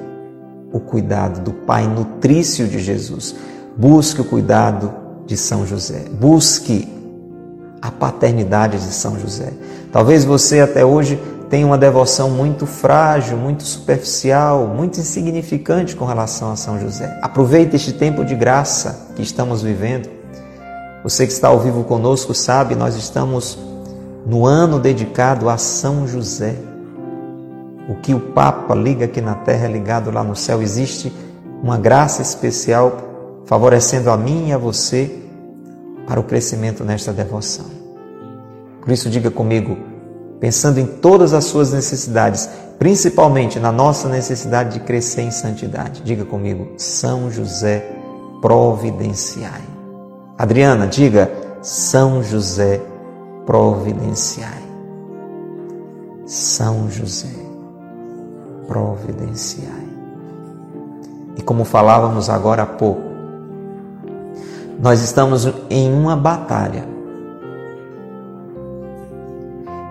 o 0.72 0.80
cuidado 0.80 1.42
do 1.42 1.52
Pai 1.52 1.86
nutrício 1.88 2.66
de 2.68 2.80
Jesus. 2.80 3.36
Busque 3.76 4.22
o 4.22 4.26
cuidado 4.26 4.94
de 5.26 5.36
São 5.36 5.68
José. 5.68 6.06
Busque 6.10 6.97
a 7.82 7.92
paternidade 7.92 8.78
de 8.78 8.94
São 8.94 9.20
José. 9.20 9.54
Talvez 9.92 10.26
você 10.26 10.60
até 10.60 10.86
hoje 10.86 11.20
tenha 11.50 11.66
uma 11.66 11.78
devoção 11.78 12.30
muito 12.30 12.66
frágil, 12.66 13.38
muito 13.38 13.64
superficial, 13.64 14.68
muito 14.68 15.00
insignificante 15.00 15.96
com 15.96 16.06
relação 16.06 16.52
a 16.52 16.56
São 16.56 16.80
José. 16.80 17.20
Aproveite 17.22 17.76
este 17.76 17.94
tempo 17.94 18.26
de 18.26 18.36
graça 18.36 19.08
que 19.16 19.22
estamos 19.22 19.62
vivendo 19.62 20.18
você 21.08 21.26
que 21.26 21.32
está 21.32 21.48
ao 21.48 21.60
vivo 21.60 21.86
conosco 21.86 22.34
sabe, 22.34 22.76
nós 22.76 22.96
estamos 22.96 23.58
no 24.26 24.46
ano 24.46 24.78
dedicado 24.78 25.48
a 25.48 25.58
São 25.58 26.06
José. 26.06 26.56
O 27.88 27.96
que 27.96 28.14
o 28.14 28.20
Papa 28.20 28.76
liga 28.76 29.06
aqui 29.06 29.22
na 29.22 29.36
terra 29.36 29.68
é 29.68 29.72
ligado 29.72 30.12
lá 30.12 30.22
no 30.22 30.36
céu. 30.36 30.62
Existe 30.62 31.14
uma 31.64 31.78
graça 31.78 32.22
especial 32.22 32.98
favorecendo 33.46 34.10
a 34.10 34.18
mim 34.18 34.50
e 34.50 34.54
a 34.54 34.58
você 34.58 35.10
para 36.08 36.20
o 36.20 36.24
crescimento 36.24 36.86
nesta 36.86 37.12
devoção. 37.12 37.66
Por 38.82 38.92
isso, 38.92 39.10
diga 39.10 39.30
comigo, 39.30 39.78
pensando 40.40 40.80
em 40.80 40.86
todas 40.86 41.34
as 41.34 41.44
suas 41.44 41.74
necessidades, 41.74 42.50
principalmente 42.80 43.60
na 43.60 43.72
nossa 43.72 44.08
necessidade 44.08 44.76
de 44.76 44.86
crescer 44.86 45.24
em 45.24 45.32
santidade, 45.32 46.02
diga 46.02 46.24
comigo, 46.24 46.72
São 46.78 47.30
José, 47.30 47.92
providenciai. 48.42 49.62
Adriana, 50.38 50.88
diga 50.88 51.30
São 51.62 52.24
José, 52.24 52.82
providenciai. 53.46 54.64
São 56.26 56.90
José, 56.90 57.36
providenciai. 58.68 59.88
E 61.36 61.42
como 61.42 61.66
falávamos 61.66 62.30
agora 62.30 62.64
há 62.64 62.66
pouco, 62.66 63.07
nós 64.80 65.02
estamos 65.02 65.48
em 65.70 65.92
uma 65.92 66.16
batalha. 66.16 66.86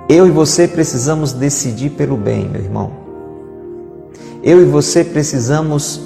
Eu 0.08 0.26
e 0.26 0.30
você 0.30 0.68
precisamos 0.68 1.32
decidir 1.32 1.90
pelo 1.90 2.16
bem, 2.16 2.48
meu 2.48 2.62
irmão. 2.62 2.92
Eu 4.42 4.62
e 4.62 4.64
você 4.64 5.02
precisamos 5.02 6.00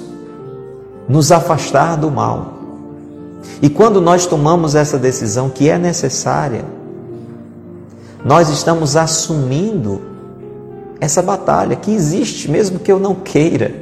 nos 1.07 1.31
afastar 1.31 1.97
do 1.97 2.09
mal. 2.09 2.53
E 3.61 3.69
quando 3.69 4.01
nós 4.01 4.25
tomamos 4.25 4.73
essa 4.73 4.97
decisão 4.97 5.49
que 5.49 5.69
é 5.69 5.77
necessária, 5.77 6.65
nós 8.25 8.49
estamos 8.49 8.95
assumindo 8.95 10.01
essa 10.99 11.21
batalha 11.21 11.75
que 11.75 11.91
existe, 11.91 12.49
mesmo 12.49 12.79
que 12.79 12.91
eu 12.91 12.99
não 12.99 13.13
queira. 13.13 13.73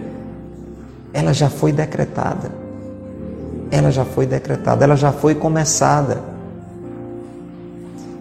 Ela 1.14 1.34
já 1.34 1.50
foi 1.50 1.72
decretada. 1.72 2.59
Ela 3.72 3.92
já 3.92 4.06
foi 4.06 4.26
decretada, 4.26 4.84
ela 4.84 4.96
já 4.96 5.12
foi 5.12 5.36
começada. 5.36 6.22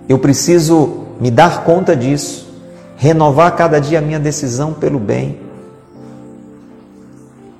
Eu 0.09 0.19
preciso 0.19 1.05
me 1.21 1.31
dar 1.31 1.65
conta 1.65 1.97
disso, 1.97 2.53
renovar 2.97 3.55
cada 3.57 3.81
dia 3.81 3.99
a 3.99 4.03
minha 4.03 4.19
decisão 4.19 4.73
pelo 4.73 4.99
bem. 4.99 5.41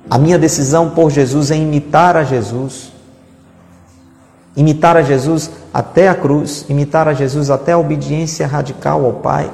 A 0.09 0.17
minha 0.17 0.39
decisão 0.39 0.89
por 0.89 1.09
Jesus 1.09 1.51
é 1.51 1.55
imitar 1.55 2.17
a 2.17 2.23
Jesus 2.23 2.91
imitar 4.59 4.97
a 4.97 5.01
Jesus 5.01 5.49
até 5.73 6.09
a 6.09 6.15
cruz, 6.15 6.65
imitar 6.67 7.07
a 7.07 7.13
Jesus 7.13 7.49
até 7.49 7.71
a 7.71 7.77
obediência 7.77 8.45
radical 8.45 9.05
ao 9.05 9.13
Pai, 9.13 9.49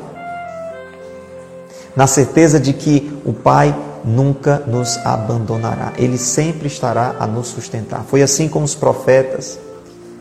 na 1.95 2.07
certeza 2.07 2.59
de 2.59 2.73
que 2.73 3.15
o 3.23 3.31
Pai 3.31 3.75
nunca 4.05 4.61
nos 4.67 4.97
abandonará, 5.03 5.93
Ele 5.97 6.17
sempre 6.17 6.67
estará 6.67 7.15
a 7.19 7.25
nos 7.25 7.47
sustentar. 7.47 8.05
Foi 8.07 8.21
assim 8.21 8.47
com 8.47 8.63
os 8.63 8.75
profetas, 8.75 9.57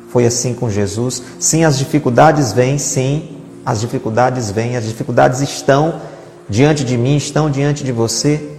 foi 0.09 0.27
assim 0.27 0.55
com 0.55 0.71
Jesus. 0.71 1.23
Sim, 1.39 1.65
as 1.65 1.77
dificuldades 1.77 2.53
vêm, 2.53 2.79
sim, 2.79 3.37
as 3.67 3.81
dificuldades 3.81 4.51
vêm, 4.51 4.77
as 4.77 4.85
dificuldades 4.85 5.41
estão 5.41 6.01
diante 6.49 6.85
de 6.85 6.97
mim, 6.97 7.17
estão 7.17 7.51
diante 7.51 7.85
de 7.85 7.93
você. 7.93 8.51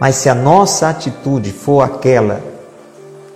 Mas 0.00 0.16
se 0.16 0.28
a 0.28 0.34
nossa 0.34 0.88
atitude 0.88 1.52
for 1.52 1.82
aquela 1.82 2.40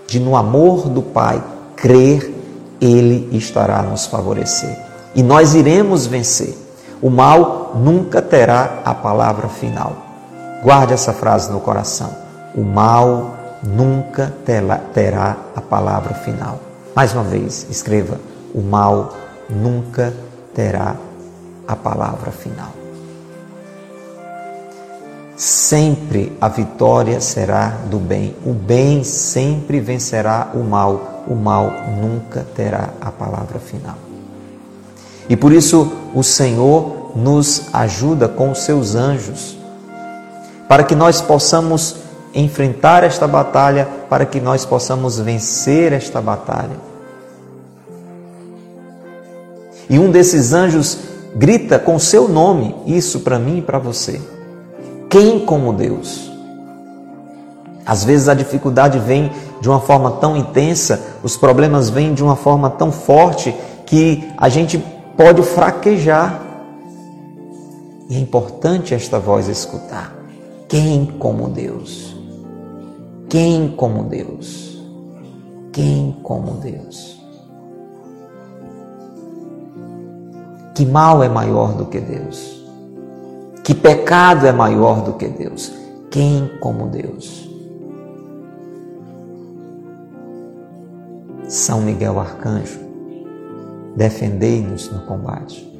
de 0.07 0.21
no 0.21 0.37
amor 0.37 0.89
do 0.89 1.03
Pai 1.03 1.43
crer, 1.77 2.33
Ele 2.81 3.37
estará 3.37 3.81
a 3.81 3.83
nos 3.83 4.07
favorecer. 4.07 4.79
E 5.15 5.23
nós 5.23 5.55
iremos 5.55 6.07
vencer. 6.07 6.62
O 7.03 7.11
mal 7.11 7.73
nunca 7.75 8.23
terá 8.23 8.81
a 8.85 8.95
palavra 8.95 9.49
final. 9.49 9.93
Guarde 10.63 10.95
essa 10.95 11.13
frase 11.13 11.51
no 11.51 11.61
coração. 11.61 12.11
O 12.55 12.63
mal 12.63 13.35
nunca 13.63 14.33
terá 14.95 15.37
a 15.57 15.61
palavra 15.61 16.15
final. 16.15 16.61
Mais 16.95 17.13
uma 17.13 17.25
vez, 17.25 17.67
escreva: 17.69 18.21
o 18.55 18.63
mal 18.63 19.13
nunca 19.51 20.15
terá 20.55 20.95
a 21.67 21.75
palavra 21.75 22.31
final 22.31 22.83
sempre 25.43 26.37
a 26.41 26.49
vitória 26.49 27.21
será 27.21 27.71
do 27.91 27.99
bem. 27.99 28.37
O 28.47 28.53
bem 28.53 29.03
sempre 29.03 29.81
vencerá 29.81 30.53
o 30.55 30.59
mal. 30.59 31.25
O 31.27 31.35
mal 31.35 31.69
nunca 32.01 32.47
terá 32.55 32.91
a 33.01 33.11
palavra 33.11 33.59
final. 33.59 33.97
E 35.29 35.37
por 35.37 35.53
isso 35.53 35.93
o 36.15 36.23
Senhor 36.23 37.13
nos 37.15 37.69
ajuda 37.73 38.29
com 38.29 38.51
os 38.51 38.59
seus 38.59 38.95
anjos, 38.95 39.57
para 40.69 40.85
que 40.85 40.95
nós 40.95 41.21
possamos 41.21 41.97
enfrentar 42.35 43.05
esta 43.05 43.27
batalha, 43.27 43.87
para 44.09 44.25
que 44.25 44.41
nós 44.41 44.65
possamos 44.65 45.19
vencer 45.19 45.93
esta 45.93 46.21
batalha. 46.21 46.93
E 49.89 49.99
um 49.99 50.11
desses 50.11 50.53
anjos 50.53 50.99
grita 51.37 51.79
com 51.79 51.99
seu 51.99 52.29
nome, 52.29 52.75
isso 52.87 53.21
para 53.21 53.39
mim 53.39 53.59
e 53.59 53.63
para 53.63 53.79
você. 53.79 54.21
Quem 55.11 55.41
como 55.41 55.73
Deus? 55.73 56.31
Às 57.85 58.05
vezes 58.05 58.29
a 58.29 58.35
dificuldade 58.35 58.99
vem 58.99 59.31
de 59.61 59.69
uma 59.69 59.81
forma 59.81 60.13
tão 60.13 60.37
intensa, 60.37 61.01
os 61.23 61.37
problemas 61.37 61.91
vêm 61.91 62.15
de 62.15 62.23
uma 62.23 62.37
forma 62.37 62.71
tão 62.71 62.91
forte 62.91 63.55
que 63.85 64.27
a 64.39 64.49
gente 64.49 64.83
pode 65.23 65.41
fraquejar. 65.45 66.43
E 68.09 68.17
é 68.17 68.19
importante 68.19 68.93
esta 68.93 69.21
voz 69.21 69.47
escutar. 69.47 70.13
Quem 70.69 71.07
como 71.07 71.49
Deus? 71.49 72.17
Quem 73.29 73.69
como 73.69 74.03
Deus? 74.03 74.83
Quem 75.73 76.19
como 76.25 76.55
Deus? 76.55 77.23
Que 80.75 80.85
mal 80.85 81.23
é 81.23 81.29
maior 81.29 81.75
do 81.75 81.87
que 81.87 82.01
Deus? 82.01 82.61
Que 83.63 83.75
pecado 83.75 84.45
é 84.45 84.53
maior 84.53 85.05
do 85.05 85.13
que 85.13 85.29
Deus? 85.29 85.73
Quem 86.11 86.51
como 86.59 86.89
Deus? 86.89 87.49
São 91.47 91.81
Miguel 91.81 92.19
Arcanjo, 92.19 92.81
defendei-nos 93.97 94.91
no 94.91 95.01
combate. 95.07 95.71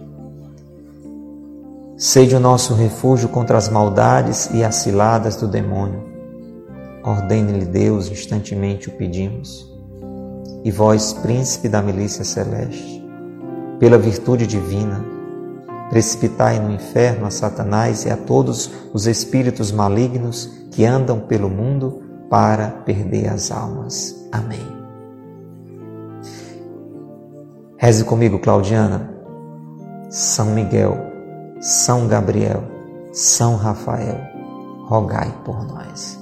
Sede 1.97 2.35
o 2.35 2.41
nosso 2.41 2.75
refúgio 2.75 3.29
contra 3.29 3.57
as 3.57 3.69
maldades 3.69 4.51
e 4.53 4.65
as 4.65 4.77
ciladas 4.77 5.37
do 5.37 5.47
demônio. 5.47 6.03
Ordene-lhe 7.05 7.65
Deus, 7.65 8.09
instantemente 8.09 8.89
o 8.89 8.93
pedimos. 8.93 9.71
e 10.65 10.71
vós, 10.71 11.13
príncipe 11.13 11.69
da 11.69 11.83
milícia 11.83 12.25
celeste, 12.25 13.05
pela 13.81 13.99
virtude 13.99 14.47
divina, 14.47 15.05
precipitai 15.91 16.61
no 16.61 16.73
inferno 16.73 17.27
a 17.27 17.31
Satanás 17.31 18.05
e 18.05 18.11
a 18.11 18.17
todos 18.17 18.71
os 18.95 19.07
espíritos 19.07 19.73
malignos 19.73 20.47
que 20.71 20.85
andam 20.85 21.21
pelo 21.21 21.51
mundo 21.51 22.03
para 22.31 22.69
perder 22.69 23.29
as 23.29 23.51
almas. 23.51 24.27
Amém. 24.31 24.82
Reze 27.83 28.05
comigo, 28.05 28.39
Claudiana. 28.39 29.11
São 30.09 30.47
Miguel, 30.55 30.97
São 31.61 32.07
Gabriel, 32.07 32.63
São 33.13 33.57
Rafael, 33.57 34.21
rogai 34.87 35.35
por 35.45 35.65
nós. 35.65 36.17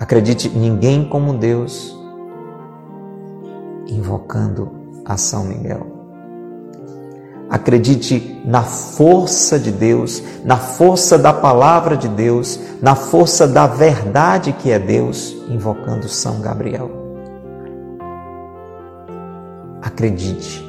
Acredite, 0.00 0.48
ninguém 0.48 1.08
como 1.08 1.34
Deus, 1.34 1.96
invocando 3.86 4.72
a 5.04 5.16
São 5.16 5.44
Miguel. 5.44 5.86
Acredite 7.48 8.42
na 8.44 8.64
força 8.64 9.56
de 9.56 9.70
Deus, 9.70 10.20
na 10.44 10.56
força 10.56 11.16
da 11.16 11.32
palavra 11.32 11.96
de 11.96 12.08
Deus, 12.08 12.58
na 12.82 12.96
força 12.96 13.46
da 13.46 13.68
verdade 13.68 14.52
que 14.52 14.72
é 14.72 14.80
Deus, 14.80 15.32
invocando 15.48 16.08
São 16.08 16.40
Gabriel. 16.40 16.99
Acredite 20.00 20.64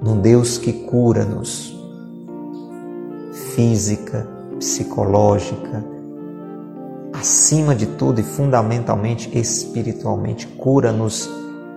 num 0.00 0.18
Deus 0.18 0.56
que 0.56 0.72
cura-nos 0.72 1.78
física, 3.54 4.26
psicológica, 4.58 5.84
acima 7.12 7.74
de 7.74 7.84
tudo 7.84 8.20
e 8.20 8.22
fundamentalmente 8.22 9.28
espiritualmente, 9.38 10.46
cura-nos 10.46 11.28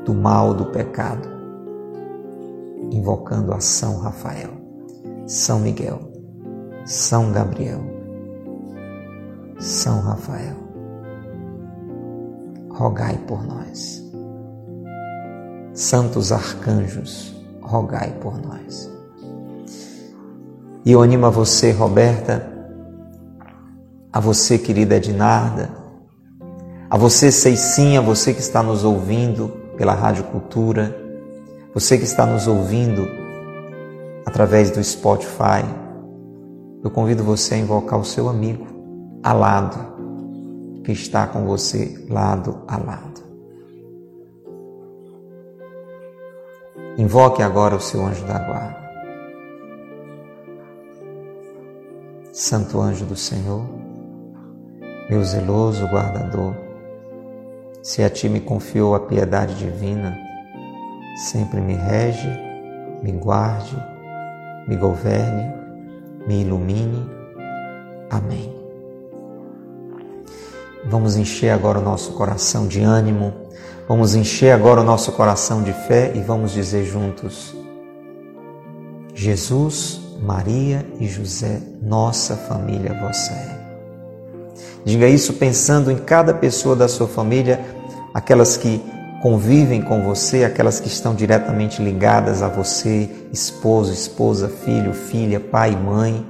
do 0.06 0.14
mal 0.14 0.54
do 0.54 0.68
pecado, 0.68 1.28
invocando 2.90 3.54
a 3.54 3.60
São 3.60 3.98
Rafael, 3.98 4.52
São 5.28 5.60
Miguel, 5.60 6.00
São 6.86 7.30
Gabriel, 7.30 7.82
São 9.60 10.00
Rafael. 10.00 10.56
Rogai 12.70 13.18
por 13.28 13.46
nós. 13.46 14.05
Santos 15.76 16.32
arcanjos, 16.32 17.36
rogai 17.62 18.12
por 18.22 18.42
nós. 18.42 18.90
E 20.86 20.92
eu 20.94 21.02
animo 21.02 21.26
a 21.26 21.30
você, 21.30 21.72
Roberta, 21.72 22.50
a 24.14 24.22
você, 24.22 24.58
querida 24.58 24.96
Ednarda, 24.96 25.70
a 26.90 26.98
você, 26.98 27.30
Ceicinha, 27.30 28.02
você 28.02 28.34
que 28.34 28.40
está 28.40 28.64
nos 28.64 28.86
ouvindo 28.86 29.50
pela 29.76 29.94
Rádio 29.94 30.24
Cultura, 30.24 30.96
você 31.74 31.98
que 31.98 32.06
está 32.06 32.26
nos 32.26 32.48
ouvindo 32.48 33.06
através 34.26 34.72
do 34.72 34.82
Spotify, 34.82 35.66
eu 36.82 36.90
convido 36.90 37.22
você 37.22 37.56
a 37.56 37.58
invocar 37.58 38.00
o 38.00 38.06
seu 38.06 38.30
amigo 38.30 38.66
alado, 39.22 39.78
que 40.86 40.94
está 40.94 41.28
com 41.28 41.46
você 41.46 42.06
lado 42.10 42.64
a 42.66 42.78
lado. 42.78 43.05
Invoque 46.98 47.44
agora 47.44 47.76
o 47.76 47.80
seu 47.80 48.06
anjo 48.06 48.24
da 48.26 48.40
guarda. 48.40 48.86
Santo 52.32 52.80
anjo 52.80 53.06
do 53.06 53.18
Senhor, 53.18 53.66
meu 55.10 55.22
zeloso 55.24 55.86
guardador, 55.88 56.56
se 57.84 58.02
a 58.02 58.10
ti 58.10 58.30
me 58.30 58.40
confiou 58.40 58.96
a 58.96 59.00
piedade 59.02 59.56
divina, 59.56 60.18
sempre 61.18 61.60
me 61.60 61.76
rege, 61.76 62.30
me 63.04 63.12
guarde, 63.12 63.76
me 64.66 64.78
governe, 64.78 65.54
me 66.26 66.42
ilumine. 66.42 67.10
Amém. 68.10 68.56
Vamos 70.86 71.18
encher 71.18 71.50
agora 71.50 71.80
o 71.80 71.84
nosso 71.84 72.14
coração 72.14 72.68
de 72.68 72.82
ânimo, 72.82 73.34
vamos 73.88 74.16
encher 74.16 74.52
agora 74.52 74.82
o 74.82 74.84
nosso 74.84 75.12
coração 75.12 75.64
de 75.64 75.74
fé 75.74 76.12
e 76.16 76.20
vamos 76.20 76.52
dizer 76.52 76.86
juntos: 76.86 77.56
Jesus, 79.14 80.02
Maria 80.22 80.86
e 81.00 81.08
José, 81.08 81.62
nossa 81.82 82.36
família 82.36 82.94
vossa 83.02 83.34
é. 83.34 83.56
Diga 84.86 85.08
isso 85.08 85.34
pensando 85.34 85.92
em 85.92 85.98
cada 85.98 86.34
pessoa 86.34 86.76
da 86.76 86.88
sua 86.88 87.08
família, 87.08 87.60
aquelas 88.14 88.56
que 88.56 88.82
convivem 89.22 89.82
com 89.82 90.04
você, 90.04 90.44
aquelas 90.44 90.80
que 90.80 90.88
estão 90.88 91.16
diretamente 91.16 91.82
ligadas 91.82 92.44
a 92.44 92.48
você, 92.48 93.10
esposo, 93.34 93.92
esposa, 93.92 94.48
filho, 94.48 94.94
filha, 94.94 95.40
pai, 95.40 95.72
mãe. 95.72 96.24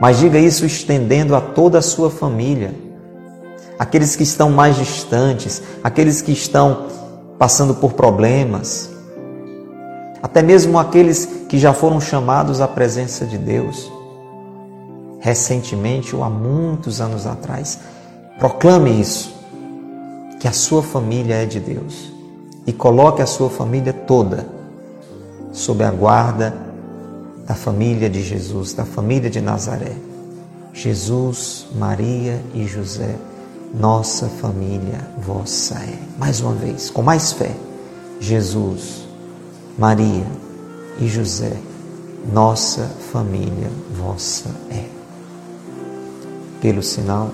Mas 0.00 0.18
diga 0.18 0.38
isso 0.38 0.64
estendendo 0.64 1.36
a 1.36 1.40
toda 1.40 1.78
a 1.78 1.82
sua 1.82 2.10
família. 2.10 2.72
Aqueles 3.78 4.14
que 4.16 4.22
estão 4.22 4.50
mais 4.50 4.76
distantes, 4.76 5.62
aqueles 5.82 6.22
que 6.22 6.32
estão 6.32 6.86
passando 7.38 7.74
por 7.74 7.92
problemas, 7.92 8.90
até 10.22 10.42
mesmo 10.42 10.78
aqueles 10.78 11.26
que 11.48 11.58
já 11.58 11.72
foram 11.72 12.00
chamados 12.00 12.60
à 12.60 12.68
presença 12.68 13.26
de 13.26 13.36
Deus 13.36 13.92
recentemente 15.24 16.14
ou 16.14 16.22
há 16.22 16.28
muitos 16.28 17.00
anos 17.00 17.26
atrás. 17.26 17.78
Proclame 18.38 19.00
isso, 19.00 19.34
que 20.38 20.46
a 20.46 20.52
sua 20.52 20.82
família 20.82 21.36
é 21.36 21.46
de 21.46 21.58
Deus 21.58 22.12
e 22.66 22.72
coloque 22.74 23.22
a 23.22 23.26
sua 23.26 23.48
família 23.48 23.94
toda 23.94 24.46
sob 25.50 25.82
a 25.82 25.90
guarda 25.90 26.54
da 27.46 27.54
família 27.54 28.10
de 28.10 28.22
Jesus, 28.22 28.74
da 28.74 28.84
família 28.84 29.30
de 29.30 29.40
Nazaré. 29.40 29.96
Jesus, 30.74 31.68
Maria 31.74 32.38
e 32.52 32.66
José, 32.66 33.14
nossa 33.74 34.28
família 34.28 35.00
vossa 35.18 35.74
é. 35.74 35.98
Mais 36.16 36.40
uma 36.40 36.54
vez, 36.54 36.90
com 36.90 37.02
mais 37.02 37.32
fé. 37.32 37.54
Jesus, 38.20 39.06
Maria 39.76 40.26
e 41.00 41.08
José, 41.08 41.56
nossa 42.32 42.86
família 43.12 43.68
vossa 43.92 44.48
é 44.70 44.88
pelo 46.60 46.82
sinal 46.82 47.30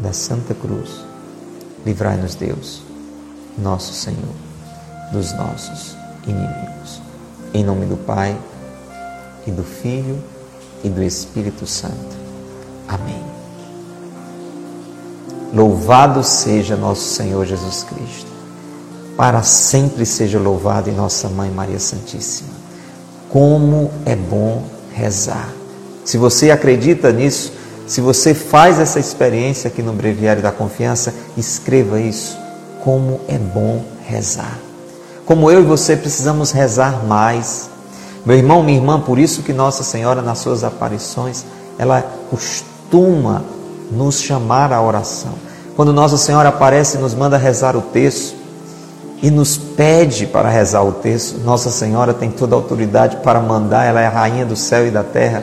da 0.00 0.12
Santa 0.12 0.54
Cruz, 0.54 1.04
livrai-nos 1.84 2.36
Deus, 2.36 2.82
nosso 3.58 3.92
Senhor, 3.92 4.34
dos 5.10 5.32
nossos 5.32 5.96
inimigos. 6.24 7.02
Em 7.52 7.64
nome 7.64 7.86
do 7.86 7.96
Pai, 7.96 8.38
e 9.46 9.50
do 9.50 9.64
Filho, 9.64 10.22
e 10.84 10.88
do 10.88 11.02
Espírito 11.02 11.66
Santo. 11.66 12.16
Amém. 12.86 13.39
Louvado 15.52 16.22
seja 16.22 16.76
nosso 16.76 17.14
Senhor 17.14 17.44
Jesus 17.44 17.82
Cristo. 17.82 18.30
Para 19.16 19.42
sempre 19.42 20.06
seja 20.06 20.38
louvado 20.38 20.88
em 20.88 20.94
nossa 20.94 21.28
Mãe 21.28 21.50
Maria 21.50 21.78
Santíssima. 21.78 22.50
Como 23.28 23.90
é 24.06 24.14
bom 24.14 24.62
rezar. 24.92 25.48
Se 26.04 26.16
você 26.16 26.50
acredita 26.50 27.12
nisso, 27.12 27.52
se 27.86 28.00
você 28.00 28.32
faz 28.34 28.78
essa 28.78 29.00
experiência 29.00 29.68
aqui 29.68 29.82
no 29.82 29.92
Breviário 29.92 30.42
da 30.42 30.52
Confiança, 30.52 31.12
escreva 31.36 32.00
isso. 32.00 32.38
Como 32.84 33.20
é 33.28 33.36
bom 33.36 33.84
rezar. 34.06 34.58
Como 35.26 35.50
eu 35.50 35.60
e 35.60 35.64
você 35.64 35.96
precisamos 35.96 36.52
rezar 36.52 37.04
mais. 37.04 37.68
Meu 38.24 38.36
irmão, 38.36 38.62
minha 38.62 38.78
irmã, 38.78 39.00
por 39.00 39.18
isso 39.18 39.42
que 39.42 39.52
Nossa 39.52 39.82
Senhora, 39.82 40.22
nas 40.22 40.38
suas 40.38 40.62
aparições, 40.62 41.44
ela 41.78 42.02
costuma 42.30 43.44
nos 43.90 44.20
chamar 44.20 44.72
à 44.72 44.80
oração. 44.80 45.32
Quando 45.76 45.92
Nossa 45.92 46.16
Senhora 46.16 46.50
aparece 46.50 46.96
e 46.96 47.00
nos 47.00 47.14
manda 47.14 47.36
rezar 47.36 47.76
o 47.76 47.80
texto 47.80 48.36
e 49.22 49.30
nos 49.30 49.56
pede 49.56 50.26
para 50.26 50.48
rezar 50.48 50.82
o 50.82 50.92
texto, 50.92 51.38
Nossa 51.40 51.70
Senhora 51.70 52.14
tem 52.14 52.30
toda 52.30 52.54
a 52.54 52.58
autoridade 52.58 53.16
para 53.18 53.40
mandar, 53.40 53.84
ela 53.84 54.00
é 54.00 54.06
a 54.06 54.10
rainha 54.10 54.46
do 54.46 54.56
céu 54.56 54.86
e 54.86 54.90
da 54.90 55.02
terra 55.02 55.42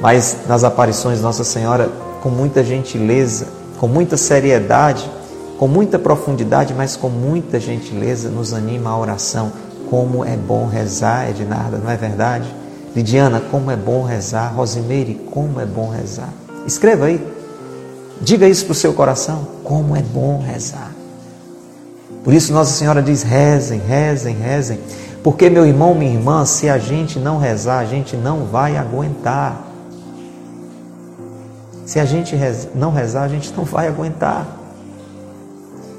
mas 0.00 0.40
nas 0.46 0.64
aparições 0.64 1.22
Nossa 1.22 1.44
Senhora, 1.44 1.88
com 2.22 2.28
muita 2.28 2.62
gentileza, 2.62 3.46
com 3.78 3.88
muita 3.88 4.18
seriedade, 4.18 5.10
com 5.58 5.68
muita 5.68 5.98
profundidade, 5.98 6.74
mas 6.74 6.96
com 6.96 7.08
muita 7.08 7.60
gentileza, 7.60 8.28
nos 8.28 8.52
anima 8.52 8.90
a 8.90 8.98
oração. 8.98 9.50
Como 9.88 10.24
é 10.24 10.36
bom 10.36 10.66
rezar, 10.66 11.30
Ednarda, 11.30 11.78
não 11.78 11.90
é 11.90 11.96
verdade? 11.96 12.54
Lidiana, 12.94 13.40
como 13.50 13.70
é 13.70 13.76
bom 13.76 14.02
rezar. 14.02 14.52
Rosimeire, 14.54 15.14
como 15.30 15.60
é 15.60 15.66
bom 15.66 15.88
rezar. 15.88 16.28
Escreva 16.66 17.06
aí. 17.06 17.33
Diga 18.20 18.48
isso 18.48 18.64
para 18.64 18.72
o 18.72 18.76
seu 18.76 18.92
coração. 18.92 19.46
Como 19.62 19.96
é 19.96 20.02
bom 20.02 20.40
rezar. 20.40 20.92
Por 22.22 22.32
isso 22.32 22.52
Nossa 22.52 22.72
Senhora 22.72 23.02
diz: 23.02 23.22
rezem, 23.22 23.80
rezem, 23.80 24.34
rezem. 24.34 24.80
Porque, 25.22 25.48
meu 25.48 25.66
irmão, 25.66 25.94
minha 25.94 26.12
irmã, 26.12 26.44
se 26.44 26.68
a 26.68 26.78
gente 26.78 27.18
não 27.18 27.38
rezar, 27.38 27.78
a 27.78 27.84
gente 27.84 28.16
não 28.16 28.44
vai 28.44 28.76
aguentar. 28.76 29.64
Se 31.86 31.98
a 31.98 32.04
gente 32.04 32.36
não 32.74 32.90
rezar, 32.90 33.22
a 33.22 33.28
gente 33.28 33.52
não 33.56 33.64
vai 33.64 33.88
aguentar. 33.88 34.46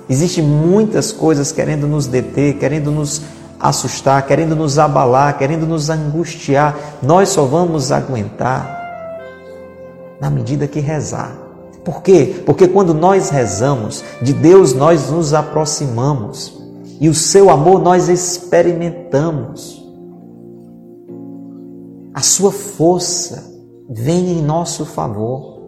Existem 0.07 0.43
muitas 0.43 1.11
coisas 1.11 1.51
querendo 1.51 1.87
nos 1.87 2.05
deter, 2.05 2.57
querendo 2.57 2.91
nos 2.91 3.21
assustar, 3.59 4.25
querendo 4.25 4.55
nos 4.55 4.77
abalar, 4.77 5.37
querendo 5.37 5.65
nos 5.65 5.89
angustiar. 5.89 6.77
Nós 7.01 7.29
só 7.29 7.45
vamos 7.45 7.91
aguentar 7.91 8.75
na 10.19 10.29
medida 10.29 10.67
que 10.67 10.79
rezar. 10.79 11.44
Por 11.85 12.01
quê? 12.01 12.41
Porque 12.43 12.67
quando 12.67 12.95
nós 12.95 13.29
rezamos, 13.29 14.03
de 14.19 14.33
Deus 14.33 14.73
nós 14.73 15.11
nos 15.11 15.35
aproximamos 15.35 16.59
e 16.99 17.07
o 17.07 17.13
seu 17.13 17.51
amor 17.51 17.79
nós 17.79 18.09
experimentamos. 18.09 19.85
A 22.11 22.21
sua 22.21 22.51
força 22.51 23.53
vem 23.87 24.31
em 24.31 24.41
nosso 24.41 24.83
favor. 24.83 25.61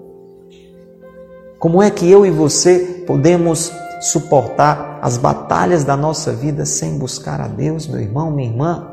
Como 1.60 1.84
é 1.84 1.92
que 1.92 2.10
eu 2.10 2.26
e 2.26 2.32
você 2.32 3.04
podemos 3.06 3.72
suportar 4.02 5.00
as 5.04 5.18
batalhas 5.18 5.84
da 5.84 5.96
nossa 5.96 6.32
vida 6.32 6.66
sem 6.66 6.98
buscar 6.98 7.40
a 7.40 7.48
Deus, 7.48 7.86
meu 7.86 8.00
irmão, 8.00 8.32
minha 8.32 8.50
irmã? 8.50 8.92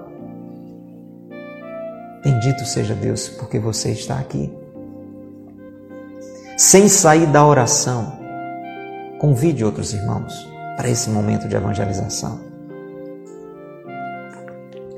Bendito 2.23 2.67
seja 2.67 2.95
Deus 2.95 3.29
porque 3.29 3.59
você 3.59 3.93
está 3.93 4.19
aqui. 4.19 4.64
Sem 6.57 6.89
sair 6.89 7.27
da 7.27 7.45
oração, 7.45 8.13
convide 9.19 9.65
outros 9.65 9.93
irmãos 9.93 10.49
para 10.77 10.89
esse 10.89 11.11
momento 11.11 11.49
de 11.49 11.57
evangelização. 11.57 12.39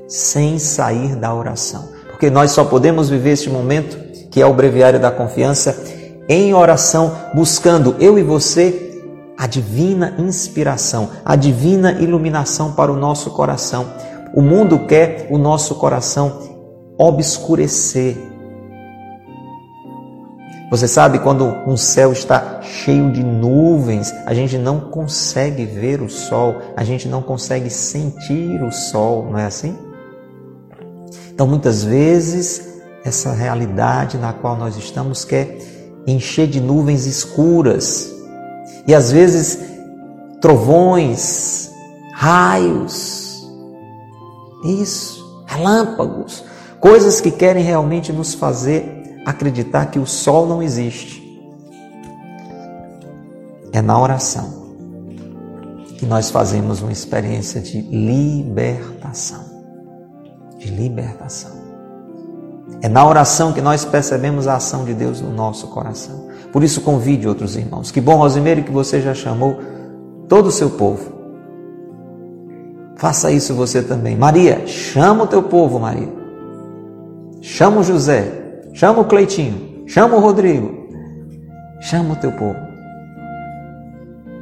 Sem 0.07 0.59
sair 0.59 1.15
da 1.15 1.33
oração, 1.33 1.89
porque 2.11 2.29
nós 2.29 2.51
só 2.51 2.63
podemos 2.63 3.09
viver 3.09 3.31
este 3.31 3.49
momento, 3.49 3.97
que 4.29 4.39
é 4.39 4.45
o 4.45 4.53
breviário 4.53 4.99
da 4.99 5.09
confiança, 5.09 5.83
em 6.29 6.53
oração, 6.53 7.11
buscando 7.33 7.95
eu 7.99 8.19
e 8.19 8.23
você 8.23 9.01
a 9.35 9.47
divina 9.47 10.13
inspiração, 10.19 11.09
a 11.25 11.35
divina 11.35 11.93
iluminação 11.93 12.73
para 12.73 12.91
o 12.91 12.95
nosso 12.95 13.31
coração. 13.31 13.87
O 14.31 14.41
mundo 14.43 14.85
quer 14.85 15.27
o 15.31 15.39
nosso 15.39 15.73
coração 15.75 16.39
obscurecer. 16.99 18.15
Você 20.69 20.85
sabe 20.85 21.19
quando 21.19 21.45
um 21.65 21.77
céu 21.77 22.11
está 22.11 22.61
cheio 22.61 23.09
de 23.09 23.23
nuvens, 23.23 24.13
a 24.25 24.33
gente 24.33 24.57
não 24.57 24.81
consegue 24.81 25.63
ver 25.65 26.01
o 26.01 26.09
sol, 26.09 26.57
a 26.75 26.83
gente 26.83 27.07
não 27.07 27.21
consegue 27.21 27.69
sentir 27.69 28.61
o 28.61 28.69
sol, 28.71 29.29
não 29.31 29.39
é 29.39 29.45
assim? 29.45 29.73
Então, 31.33 31.47
muitas 31.47 31.85
vezes, 31.85 32.81
essa 33.05 33.31
realidade 33.31 34.17
na 34.17 34.33
qual 34.33 34.57
nós 34.57 34.75
estamos 34.75 35.23
quer 35.23 35.57
encher 36.05 36.47
de 36.47 36.59
nuvens 36.59 37.05
escuras, 37.05 38.13
e 38.85 38.93
às 38.93 39.09
vezes 39.09 39.59
trovões, 40.41 41.71
raios, 42.13 43.47
isso, 44.65 45.43
relâmpagos, 45.45 46.43
coisas 46.79 47.21
que 47.21 47.31
querem 47.31 47.63
realmente 47.63 48.11
nos 48.11 48.33
fazer 48.33 48.96
acreditar 49.27 49.87
que 49.87 49.99
o 49.99 50.05
sol 50.05 50.47
não 50.47 50.63
existe. 50.63 51.21
É 53.73 53.81
na 53.81 53.99
oração 53.99 54.65
que 55.97 56.05
nós 56.05 56.31
fazemos 56.31 56.81
uma 56.81 56.93
experiência 56.93 57.59
de 57.59 57.81
libertação. 57.81 59.43
De 60.57 60.69
libertação. 60.69 61.51
É 62.81 62.87
na 62.87 63.05
oração 63.05 63.51
que 63.51 63.59
nós 63.59 63.83
percebemos 63.83 64.47
a 64.47 64.55
ação 64.55 64.85
de 64.85 64.93
Deus 64.93 65.19
no 65.19 65.33
nosso 65.33 65.67
coração. 65.67 66.27
Por 66.53 66.63
isso, 66.63 66.79
convide 66.79 67.27
outros 67.27 67.57
irmãos. 67.57 67.91
Que 67.91 67.99
bom, 67.99 68.15
Rosimeiro, 68.15 68.63
que 68.63 68.71
você 68.71 69.01
já 69.01 69.13
chamou 69.13 69.59
todo 70.29 70.47
o 70.47 70.51
seu 70.51 70.69
povo. 70.69 71.17
Faça 72.95 73.29
isso 73.29 73.53
você 73.53 73.83
também. 73.83 74.15
Maria, 74.15 74.65
chama 74.65 75.25
o 75.25 75.27
teu 75.27 75.43
povo, 75.43 75.79
Maria. 75.79 76.13
Chama 77.41 77.81
o 77.81 77.83
José. 77.83 78.46
Chama 78.77 79.01
o 79.01 79.05
Cleitinho. 79.05 79.83
Chama 79.87 80.15
o 80.15 80.19
Rodrigo. 80.19 80.87
Chama 81.81 82.13
o 82.13 82.15
teu 82.15 82.31
povo. 82.31 82.59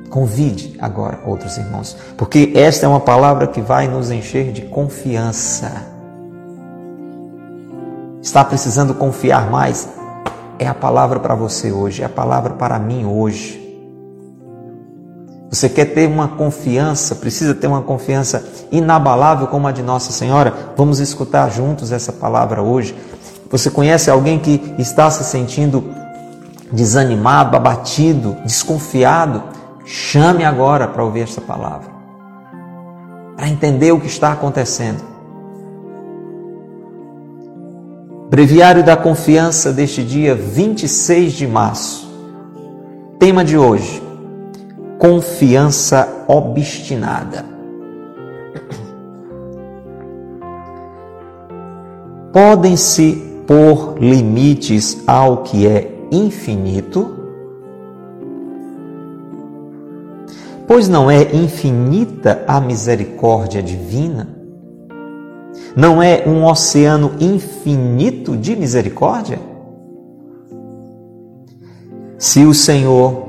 Convide 0.10 0.78
agora 0.80 1.20
outros 1.26 1.58
irmãos, 1.58 1.98
porque 2.16 2.54
esta 2.56 2.86
é 2.86 2.90
uma 2.90 3.00
palavra 3.00 3.48
que 3.48 3.60
vai 3.60 3.88
nos 3.88 4.12
encher 4.12 4.52
de 4.52 4.62
confiança. 4.62 5.72
Está 8.22 8.46
precisando 8.46 8.94
confiar 8.94 9.50
mais? 9.50 9.90
é 10.58 10.68
a 10.68 10.74
palavra 10.74 11.20
para 11.20 11.36
você 11.36 11.72
hoje, 11.72 12.02
é 12.02 12.06
a 12.06 12.10
palavra 12.10 12.54
para 12.54 12.80
mim 12.80 13.06
hoje. 13.06 13.62
Você 15.50 15.70
quer 15.70 15.86
ter 15.86 16.08
uma 16.08 16.28
confiança, 16.28 17.16
precisa 17.16 17.54
ter 17.54 17.68
uma 17.68 17.82
confiança 17.82 18.44
inabalável 18.72 19.48
como 19.48 19.68
a 19.68 19.72
de 19.72 19.82
Nossa 19.82 20.12
Senhora? 20.12 20.54
Vamos 20.76 21.00
escutar 21.00 21.50
juntos 21.50 21.92
essa 21.92 22.12
palavra 22.12 22.62
hoje. 22.62 22.96
Você 23.56 23.72
conhece 23.72 24.12
alguém 24.12 24.38
que 24.38 24.76
está 24.78 25.10
se 25.10 25.24
sentindo 25.24 25.82
desanimado, 26.74 27.56
abatido, 27.56 28.36
desconfiado? 28.44 29.44
Chame 29.86 30.44
agora 30.44 30.90
para 30.90 31.02
ouvir 31.02 31.22
essa 31.22 31.40
palavra, 31.40 31.90
para 33.38 33.48
entender 33.48 33.94
o 33.94 34.00
que 34.02 34.08
está 34.08 34.34
acontecendo. 34.34 35.02
Breviário 38.30 38.84
da 38.84 38.98
Confiança 38.98 39.72
deste 39.72 40.04
dia 40.04 40.36
26 40.36 41.32
de 41.32 41.48
março. 41.48 42.14
Tema 43.18 43.46
de 43.46 43.58
hoje: 43.58 44.04
Confiança 45.00 46.26
obstinada. 46.28 47.46
Podem-se 52.34 53.35
pôr 53.48 53.98
limites 54.00 55.04
ao 55.08 55.44
que 55.44 55.68
é 55.68 55.92
infinito? 56.12 57.24
Pois 60.68 60.90
não 60.90 61.12
é 61.12 61.36
infinita 61.36 62.44
a 62.48 62.60
misericórdia 62.60 63.62
divina? 63.62 64.36
não 65.76 66.02
é 66.02 66.24
um 66.26 66.46
oceano 66.46 67.12
infinito 67.20 68.38
de 68.38 68.56
misericórdia? 68.56 69.38
Se 72.18 72.46
o 72.46 72.54
Senhor 72.54 73.26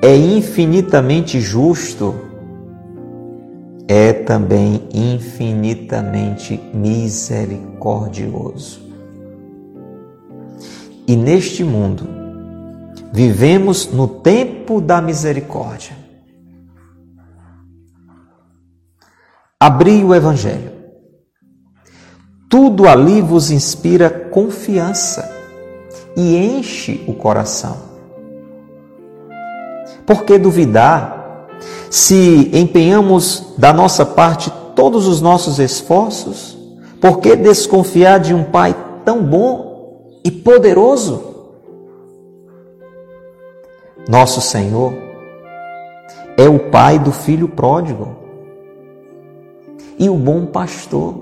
é 0.00 0.16
infinitamente 0.16 1.38
justo, 1.40 2.14
é 3.86 4.14
também 4.14 4.88
infinitamente 4.92 6.58
misericordioso. 6.72 8.85
E 11.06 11.14
neste 11.14 11.62
mundo, 11.62 12.06
vivemos 13.12 13.92
no 13.92 14.08
tempo 14.08 14.80
da 14.80 15.00
misericórdia. 15.00 15.96
Abri 19.60 20.04
o 20.04 20.14
Evangelho 20.14 20.76
tudo 22.48 22.88
ali 22.88 23.20
vos 23.20 23.50
inspira 23.50 24.08
confiança 24.08 25.30
e 26.16 26.36
enche 26.36 27.04
o 27.06 27.12
coração. 27.12 27.76
Por 30.06 30.24
que 30.24 30.38
duvidar 30.38 31.48
se 31.90 32.50
empenhamos 32.54 33.54
da 33.58 33.72
nossa 33.72 34.06
parte 34.06 34.52
todos 34.74 35.06
os 35.06 35.20
nossos 35.20 35.58
esforços? 35.58 36.56
Por 37.00 37.18
que 37.18 37.34
desconfiar 37.34 38.20
de 38.20 38.32
um 38.32 38.44
Pai 38.44 38.74
tão 39.04 39.22
bom 39.22 39.75
e 40.26 40.30
poderoso? 40.32 41.22
Nosso 44.08 44.40
Senhor 44.40 44.92
é 46.36 46.48
o 46.48 46.58
Pai 46.58 46.98
do 46.98 47.12
filho 47.12 47.46
pródigo 47.46 48.16
e 49.96 50.10
o 50.10 50.16
bom 50.16 50.46
pastor 50.46 51.14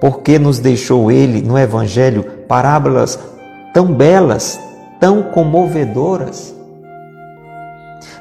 porque 0.00 0.38
nos 0.38 0.60
deixou 0.60 1.10
ele 1.10 1.42
no 1.42 1.58
Evangelho 1.58 2.22
parábolas 2.46 3.18
tão 3.74 3.92
belas, 3.92 4.56
tão 5.00 5.24
comovedoras? 5.24 6.54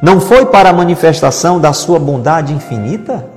Não 0.01 0.19
foi 0.19 0.47
para 0.47 0.69
a 0.69 0.73
manifestação 0.73 1.59
da 1.59 1.73
sua 1.73 1.99
bondade 1.99 2.53
infinita? 2.53 3.29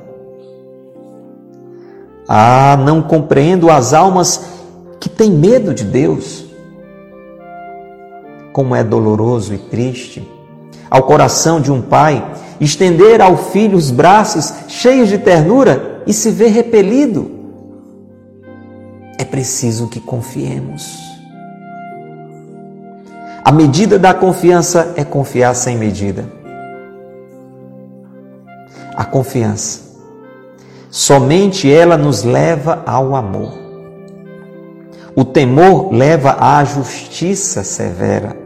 Ah, 2.26 2.78
não 2.82 3.02
compreendo 3.02 3.70
as 3.70 3.92
almas 3.92 4.57
que 5.00 5.08
têm 5.08 5.30
medo 5.30 5.74
de 5.74 5.84
Deus. 5.84 6.46
Como 8.52 8.74
é 8.74 8.82
doloroso 8.82 9.54
e 9.54 9.58
triste 9.58 10.26
ao 10.90 11.02
coração 11.02 11.60
de 11.60 11.70
um 11.70 11.82
pai 11.82 12.24
estender 12.60 13.20
ao 13.20 13.36
filho 13.36 13.76
os 13.76 13.90
braços 13.90 14.52
cheios 14.68 15.08
de 15.08 15.18
ternura 15.18 16.02
e 16.06 16.12
se 16.12 16.30
ver 16.30 16.48
repelido 16.48 17.38
é 19.18 19.24
preciso 19.24 19.88
que 19.88 20.00
confiemos. 20.00 20.96
A 23.44 23.50
medida 23.50 23.98
da 23.98 24.14
confiança 24.14 24.94
é 24.96 25.04
confiar 25.04 25.54
sem 25.54 25.76
medida. 25.76 26.24
A 28.94 29.04
confiança. 29.04 29.88
Somente 30.90 31.70
ela 31.70 31.96
nos 31.96 32.22
leva 32.22 32.82
ao 32.86 33.16
amor. 33.16 33.67
O 35.18 35.24
temor 35.24 35.92
leva 35.92 36.36
à 36.38 36.62
justiça 36.62 37.64
severa, 37.64 38.36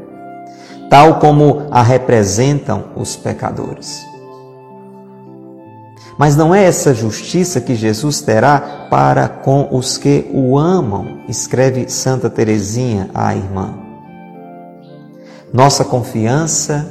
tal 0.88 1.18
como 1.18 1.66
a 1.70 1.82
representam 1.82 2.84
os 2.96 3.14
pecadores. 3.14 4.02
Mas 6.16 6.34
não 6.34 6.54
é 6.54 6.64
essa 6.64 6.94
justiça 6.94 7.60
que 7.60 7.74
Jesus 7.74 8.22
terá 8.22 8.86
para 8.88 9.28
com 9.28 9.68
os 9.70 9.98
que 9.98 10.30
o 10.32 10.56
amam, 10.56 11.18
escreve 11.28 11.90
Santa 11.90 12.30
Teresinha, 12.30 13.10
a 13.12 13.36
irmã. 13.36 13.74
Nossa 15.52 15.84
confiança 15.84 16.86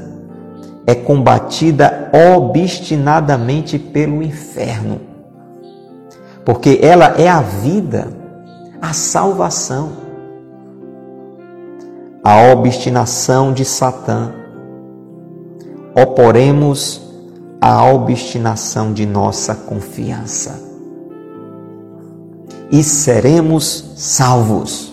é 0.86 0.94
combatida 0.94 2.12
obstinadamente 2.36 3.80
pelo 3.80 4.22
inferno, 4.22 5.02
porque 6.46 6.78
ela 6.84 7.20
é 7.20 7.28
a 7.28 7.42
vida, 7.42 8.21
a 8.82 8.94
salvação. 8.94 9.92
A 12.24 12.52
obstinação 12.52 13.54
de 13.54 13.64
Satã. 13.64 14.34
Oporemos 15.96 17.02
a 17.62 17.86
obstinação 17.86 18.92
de 18.92 19.06
nossa 19.06 19.54
confiança. 19.54 20.60
E 22.72 22.84
seremos 22.84 23.94
salvos. 23.98 24.92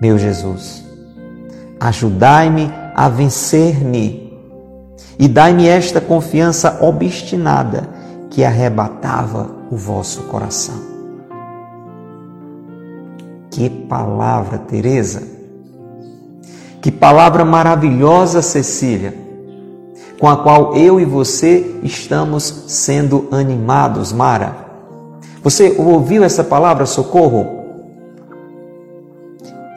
Meu 0.00 0.16
Jesus, 0.16 0.84
ajudai-me 1.80 2.70
a 2.94 3.08
vencer-me 3.08 4.32
e 5.18 5.26
dai-me 5.26 5.66
esta 5.66 6.00
confiança 6.00 6.78
obstinada 6.84 7.88
que 8.30 8.44
arrebatava 8.44 9.57
o 9.70 9.76
vosso 9.76 10.22
coração. 10.24 10.76
Que 13.50 13.68
palavra, 13.68 14.58
Teresa! 14.58 15.22
Que 16.80 16.92
palavra 16.92 17.44
maravilhosa, 17.44 18.40
Cecília! 18.40 19.28
com 20.18 20.28
a 20.28 20.36
qual 20.36 20.74
eu 20.74 21.00
e 21.00 21.04
você 21.04 21.78
estamos 21.82 22.64
sendo 22.66 23.28
animados, 23.30 24.12
Mara. 24.12 24.66
Você 25.42 25.76
ouviu 25.78 26.24
essa 26.24 26.42
palavra, 26.42 26.86
socorro? 26.86 27.56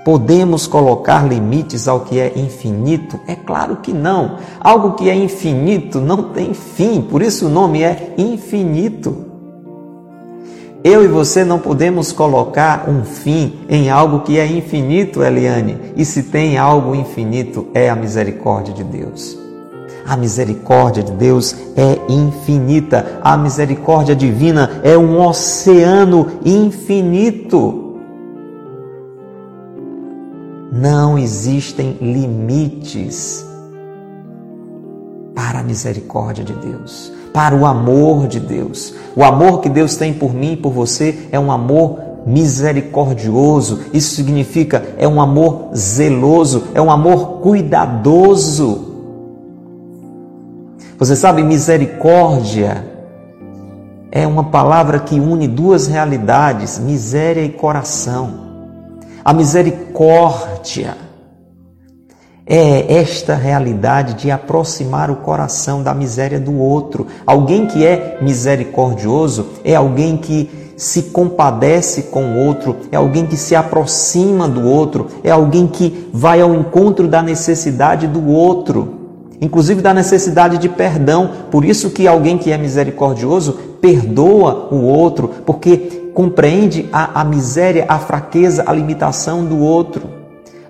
Podemos 0.03 0.65
colocar 0.65 1.27
limites 1.27 1.87
ao 1.87 1.99
que 1.99 2.19
é 2.19 2.33
infinito? 2.35 3.19
É 3.27 3.35
claro 3.35 3.77
que 3.77 3.93
não. 3.93 4.37
Algo 4.59 4.93
que 4.93 5.07
é 5.09 5.15
infinito 5.15 6.01
não 6.01 6.31
tem 6.31 6.55
fim, 6.55 7.01
por 7.01 7.21
isso 7.21 7.45
o 7.45 7.49
nome 7.49 7.83
é 7.83 8.15
infinito. 8.17 9.30
Eu 10.83 11.03
e 11.03 11.07
você 11.07 11.43
não 11.43 11.59
podemos 11.59 12.11
colocar 12.11 12.89
um 12.89 13.03
fim 13.03 13.59
em 13.69 13.91
algo 13.91 14.21
que 14.21 14.39
é 14.39 14.47
infinito, 14.47 15.21
Eliane. 15.21 15.77
E 15.95 16.03
se 16.03 16.23
tem 16.23 16.57
algo 16.57 16.95
infinito, 16.95 17.67
é 17.73 17.87
a 17.87 17.95
misericórdia 17.95 18.73
de 18.73 18.83
Deus. 18.83 19.37
A 20.07 20.17
misericórdia 20.17 21.03
de 21.03 21.11
Deus 21.11 21.55
é 21.75 21.99
infinita. 22.11 23.19
A 23.21 23.37
misericórdia 23.37 24.15
divina 24.15 24.81
é 24.83 24.97
um 24.97 25.23
oceano 25.23 26.39
infinito. 26.43 27.99
Não 30.71 31.15
existem 31.19 31.97
limites 32.01 33.45
para 35.35 35.59
a 35.59 35.63
misericórdia 35.63 36.43
de 36.43 36.53
Deus, 36.53 37.13
para 37.33 37.55
o 37.55 37.65
amor 37.65 38.27
de 38.27 38.39
Deus. 38.39 38.93
O 39.15 39.23
amor 39.23 39.61
que 39.61 39.69
Deus 39.69 39.95
tem 39.95 40.13
por 40.13 40.33
mim 40.33 40.53
e 40.53 40.57
por 40.57 40.71
você 40.71 41.27
é 41.31 41.39
um 41.39 41.51
amor 41.51 41.99
misericordioso. 42.25 43.81
Isso 43.93 44.15
significa 44.15 44.83
é 44.97 45.07
um 45.07 45.21
amor 45.21 45.69
zeloso, 45.75 46.65
é 46.73 46.81
um 46.81 46.91
amor 46.91 47.39
cuidadoso. 47.41 48.89
Você 50.97 51.15
sabe, 51.15 51.41
misericórdia 51.41 52.85
é 54.11 54.27
uma 54.27 54.43
palavra 54.43 54.99
que 54.99 55.19
une 55.19 55.47
duas 55.47 55.87
realidades, 55.87 56.77
miséria 56.77 57.43
e 57.43 57.49
coração. 57.49 58.51
A 59.23 59.33
misericórdia 59.33 60.95
é 62.53 62.95
esta 62.95 63.33
realidade 63.33 64.15
de 64.15 64.29
aproximar 64.29 65.09
o 65.09 65.15
coração 65.15 65.81
da 65.81 65.93
miséria 65.93 66.37
do 66.37 66.59
outro. 66.59 67.07
Alguém 67.25 67.65
que 67.65 67.85
é 67.85 68.17
misericordioso 68.21 69.47
é 69.63 69.73
alguém 69.73 70.17
que 70.17 70.73
se 70.75 71.03
compadece 71.03 72.03
com 72.03 72.25
o 72.25 72.45
outro, 72.45 72.75
é 72.91 72.97
alguém 72.97 73.25
que 73.25 73.37
se 73.37 73.55
aproxima 73.55 74.49
do 74.49 74.67
outro, 74.67 75.07
é 75.23 75.31
alguém 75.31 75.65
que 75.65 76.09
vai 76.11 76.41
ao 76.41 76.53
encontro 76.53 77.07
da 77.07 77.21
necessidade 77.21 78.05
do 78.05 78.27
outro 78.27 78.97
inclusive 79.39 79.81
da 79.81 79.91
necessidade 79.91 80.59
de 80.59 80.69
perdão. 80.69 81.31
Por 81.49 81.65
isso 81.65 81.89
que 81.89 82.07
alguém 82.07 82.37
que 82.37 82.51
é 82.51 82.57
misericordioso 82.59 83.53
perdoa 83.81 84.67
o 84.71 84.83
outro, 84.83 85.31
porque 85.43 86.11
compreende 86.13 86.87
a, 86.93 87.21
a 87.21 87.23
miséria, 87.23 87.85
a 87.87 87.97
fraqueza, 87.97 88.63
a 88.67 88.71
limitação 88.71 89.43
do 89.43 89.57
outro. 89.57 90.20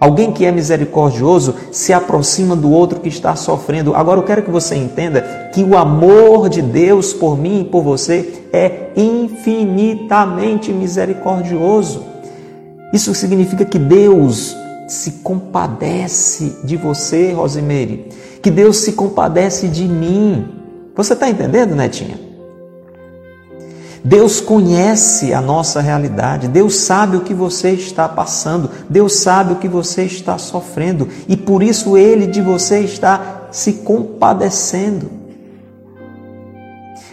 Alguém 0.01 0.33
que 0.33 0.43
é 0.45 0.51
misericordioso 0.51 1.55
se 1.71 1.93
aproxima 1.93 2.55
do 2.55 2.71
outro 2.71 2.99
que 2.99 3.07
está 3.07 3.35
sofrendo. 3.35 3.95
Agora 3.95 4.19
eu 4.19 4.25
quero 4.25 4.41
que 4.41 4.51
você 4.51 4.75
entenda 4.75 5.21
que 5.53 5.63
o 5.63 5.77
amor 5.77 6.49
de 6.49 6.61
Deus 6.61 7.13
por 7.13 7.37
mim 7.37 7.61
e 7.61 7.65
por 7.65 7.83
você 7.83 8.43
é 8.51 8.89
infinitamente 8.97 10.73
misericordioso. 10.73 12.03
Isso 12.91 13.13
significa 13.13 13.63
que 13.63 13.77
Deus 13.77 14.57
se 14.87 15.11
compadece 15.23 16.57
de 16.65 16.75
você, 16.75 17.31
Rosemary 17.31 18.09
que 18.41 18.49
Deus 18.49 18.77
se 18.77 18.93
compadece 18.93 19.67
de 19.67 19.85
mim. 19.85 20.47
Você 20.95 21.13
está 21.13 21.29
entendendo, 21.29 21.75
netinha? 21.75 22.30
Deus 24.03 24.41
conhece 24.41 25.33
a 25.33 25.39
nossa 25.39 25.79
realidade, 25.79 26.47
Deus 26.47 26.75
sabe 26.75 27.17
o 27.17 27.21
que 27.21 27.33
você 27.33 27.71
está 27.71 28.09
passando, 28.09 28.69
Deus 28.89 29.13
sabe 29.17 29.53
o 29.53 29.57
que 29.57 29.67
você 29.67 30.03
está 30.03 30.37
sofrendo. 30.37 31.07
E 31.27 31.37
por 31.37 31.61
isso 31.61 31.95
Ele 31.95 32.25
de 32.25 32.41
você 32.41 32.79
está 32.79 33.47
se 33.51 33.73
compadecendo. 33.73 35.11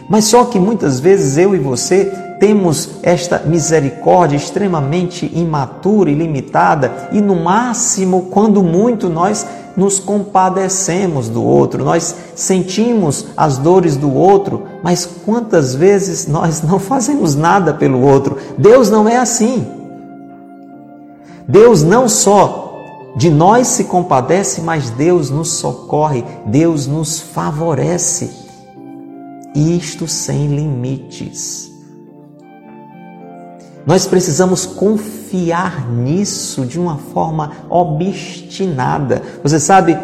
Mas 0.09 0.25
só 0.25 0.47
que 0.47 0.59
muitas 0.59 0.99
vezes 0.99 1.37
eu 1.37 1.55
e 1.55 1.59
você 1.59 2.07
temos 2.41 2.91
esta 3.03 3.41
misericórdia 3.41 4.37
extremamente 4.37 5.31
imatura 5.35 6.11
e 6.11 6.15
limitada, 6.15 7.09
e 7.13 7.21
no 7.21 7.37
máximo, 7.37 8.29
quando 8.31 8.63
muito, 8.63 9.11
nós 9.11 9.47
nos 9.79 10.01
compadecemos 10.01 11.29
do 11.29 11.43
outro, 11.45 11.85
nós 11.85 12.15
sentimos 12.35 13.27
as 13.37 13.57
dores 13.59 13.97
do 13.97 14.13
outro, 14.13 14.65
mas 14.83 15.07
quantas 15.25 15.73
vezes 15.73 16.27
nós 16.27 16.61
não 16.67 16.81
fazemos 16.81 17.37
nada 17.37 17.73
pelo 17.73 18.03
outro? 18.03 18.37
Deus 18.59 18.91
não 18.91 19.09
é 19.09 19.17
assim. 19.17 19.65
Deus 21.47 21.85
não 21.85 22.09
só 22.09 22.67
de 23.17 23.31
nós 23.31 23.69
se 23.69 23.85
compadece, 23.85 24.61
mas 24.61 24.91
Deus 24.91 25.31
nos 25.31 25.53
socorre, 25.53 26.25
Deus 26.45 26.87
nos 26.87 27.21
favorece. 27.21 28.31
Isto 29.55 30.09
sem 30.09 30.49
limites. 30.49 31.78
Nós 33.89 34.07
precisamos 34.07 34.67
confiar 34.67 35.91
nisso 35.91 36.67
de 36.67 36.79
uma 36.79 36.99
forma 36.99 37.53
obstinada. 37.71 39.23
Você 39.43 39.59
sabe, 39.59 39.99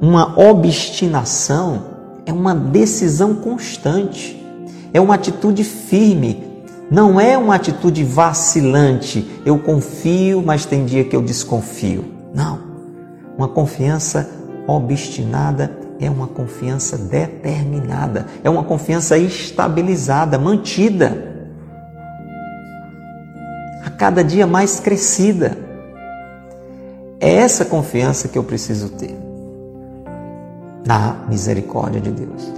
uma 0.00 0.40
obstinação 0.40 1.82
é 2.24 2.32
uma 2.32 2.54
decisão 2.54 3.34
constante, 3.34 4.42
é 4.90 4.98
uma 4.98 5.16
atitude 5.16 5.64
firme, 5.64 6.42
não 6.90 7.20
é 7.20 7.36
uma 7.36 7.56
atitude 7.56 8.02
vacilante. 8.04 9.42
Eu 9.44 9.58
confio, 9.58 10.42
mas 10.42 10.64
tem 10.64 10.86
dia 10.86 11.04
que 11.04 11.14
eu 11.14 11.20
desconfio. 11.20 12.06
Não. 12.34 12.58
Uma 13.36 13.48
confiança 13.48 14.30
obstinada 14.66 15.76
é 16.00 16.08
uma 16.08 16.26
confiança 16.26 16.96
determinada, 16.96 18.24
é 18.42 18.48
uma 18.48 18.64
confiança 18.64 19.18
estabilizada, 19.18 20.38
mantida 20.38 21.35
cada 23.96 24.22
dia 24.22 24.46
mais 24.46 24.80
crescida. 24.80 25.56
É 27.18 27.32
essa 27.34 27.64
confiança 27.64 28.28
que 28.28 28.36
eu 28.36 28.44
preciso 28.44 28.90
ter 28.90 29.16
na 30.86 31.16
misericórdia 31.28 32.00
de 32.00 32.10
Deus. 32.10 32.52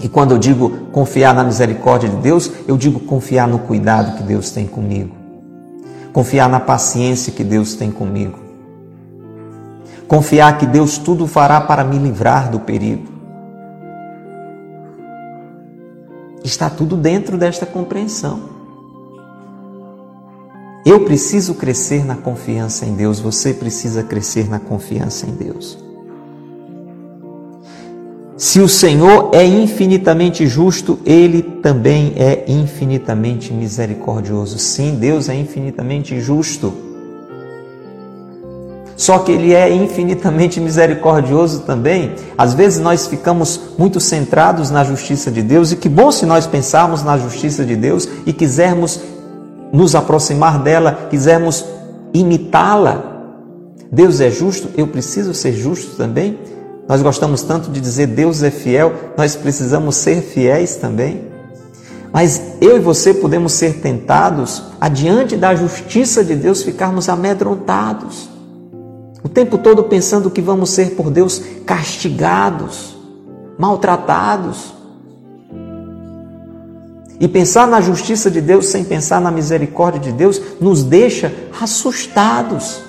E 0.00 0.08
quando 0.08 0.32
eu 0.32 0.38
digo 0.38 0.70
confiar 0.92 1.34
na 1.34 1.44
misericórdia 1.44 2.08
de 2.08 2.16
Deus, 2.16 2.50
eu 2.66 2.76
digo 2.76 3.00
confiar 3.00 3.48
no 3.48 3.58
cuidado 3.58 4.16
que 4.16 4.22
Deus 4.22 4.50
tem 4.50 4.66
comigo. 4.66 5.14
Confiar 6.12 6.48
na 6.48 6.60
paciência 6.60 7.32
que 7.32 7.44
Deus 7.44 7.74
tem 7.74 7.90
comigo. 7.90 8.38
Confiar 10.06 10.56
que 10.56 10.66
Deus 10.66 10.98
tudo 10.98 11.26
fará 11.26 11.60
para 11.60 11.84
me 11.84 11.98
livrar 11.98 12.50
do 12.50 12.60
perigo. 12.60 13.17
Está 16.48 16.70
tudo 16.70 16.96
dentro 16.96 17.36
desta 17.36 17.66
compreensão. 17.66 18.40
Eu 20.84 21.04
preciso 21.04 21.54
crescer 21.54 22.06
na 22.06 22.16
confiança 22.16 22.86
em 22.86 22.94
Deus, 22.94 23.20
você 23.20 23.52
precisa 23.52 24.02
crescer 24.02 24.48
na 24.48 24.58
confiança 24.58 25.26
em 25.26 25.32
Deus. 25.32 25.78
Se 28.34 28.60
o 28.60 28.68
Senhor 28.68 29.30
é 29.34 29.44
infinitamente 29.44 30.46
justo, 30.46 30.98
ele 31.04 31.42
também 31.42 32.14
é 32.16 32.46
infinitamente 32.48 33.52
misericordioso. 33.52 34.58
Sim, 34.58 34.94
Deus 34.94 35.28
é 35.28 35.34
infinitamente 35.34 36.18
justo. 36.18 36.87
Só 38.98 39.20
que 39.20 39.30
ele 39.30 39.54
é 39.54 39.72
infinitamente 39.72 40.60
misericordioso 40.60 41.60
também. 41.60 42.16
Às 42.36 42.52
vezes 42.52 42.80
nós 42.80 43.06
ficamos 43.06 43.60
muito 43.78 44.00
centrados 44.00 44.72
na 44.72 44.82
justiça 44.82 45.30
de 45.30 45.40
Deus, 45.40 45.70
e 45.70 45.76
que 45.76 45.88
bom 45.88 46.10
se 46.10 46.26
nós 46.26 46.48
pensarmos 46.48 47.04
na 47.04 47.16
justiça 47.16 47.64
de 47.64 47.76
Deus 47.76 48.08
e 48.26 48.32
quisermos 48.32 49.00
nos 49.72 49.94
aproximar 49.94 50.60
dela, 50.60 51.06
quisermos 51.08 51.64
imitá-la. 52.12 53.04
Deus 53.90 54.20
é 54.20 54.32
justo, 54.32 54.68
eu 54.76 54.88
preciso 54.88 55.32
ser 55.32 55.52
justo 55.52 55.94
também. 55.96 56.36
Nós 56.88 57.00
gostamos 57.00 57.42
tanto 57.42 57.70
de 57.70 57.80
dizer 57.80 58.08
Deus 58.08 58.42
é 58.42 58.50
fiel, 58.50 58.92
nós 59.16 59.36
precisamos 59.36 59.94
ser 59.94 60.22
fiéis 60.22 60.74
também. 60.74 61.22
Mas 62.12 62.42
eu 62.60 62.76
e 62.76 62.80
você 62.80 63.14
podemos 63.14 63.52
ser 63.52 63.74
tentados, 63.74 64.60
adiante 64.80 65.36
da 65.36 65.54
justiça 65.54 66.24
de 66.24 66.34
Deus, 66.34 66.64
ficarmos 66.64 67.08
amedrontados. 67.08 68.37
O 69.22 69.28
tempo 69.28 69.58
todo 69.58 69.84
pensando 69.84 70.30
que 70.30 70.40
vamos 70.40 70.70
ser 70.70 70.94
por 70.94 71.10
Deus 71.10 71.42
castigados, 71.66 72.96
maltratados. 73.58 74.74
E 77.20 77.26
pensar 77.26 77.66
na 77.66 77.80
justiça 77.80 78.30
de 78.30 78.40
Deus 78.40 78.66
sem 78.66 78.84
pensar 78.84 79.20
na 79.20 79.30
misericórdia 79.30 80.00
de 80.00 80.12
Deus 80.12 80.40
nos 80.60 80.84
deixa 80.84 81.34
assustados. 81.60 82.80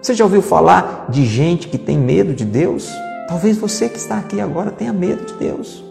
Você 0.00 0.14
já 0.14 0.24
ouviu 0.24 0.40
falar 0.40 1.06
de 1.10 1.26
gente 1.26 1.68
que 1.68 1.76
tem 1.76 1.98
medo 1.98 2.32
de 2.32 2.44
Deus? 2.44 2.88
Talvez 3.28 3.58
você 3.58 3.88
que 3.88 3.98
está 3.98 4.16
aqui 4.16 4.40
agora 4.40 4.70
tenha 4.70 4.92
medo 4.92 5.26
de 5.26 5.34
Deus. 5.34 5.84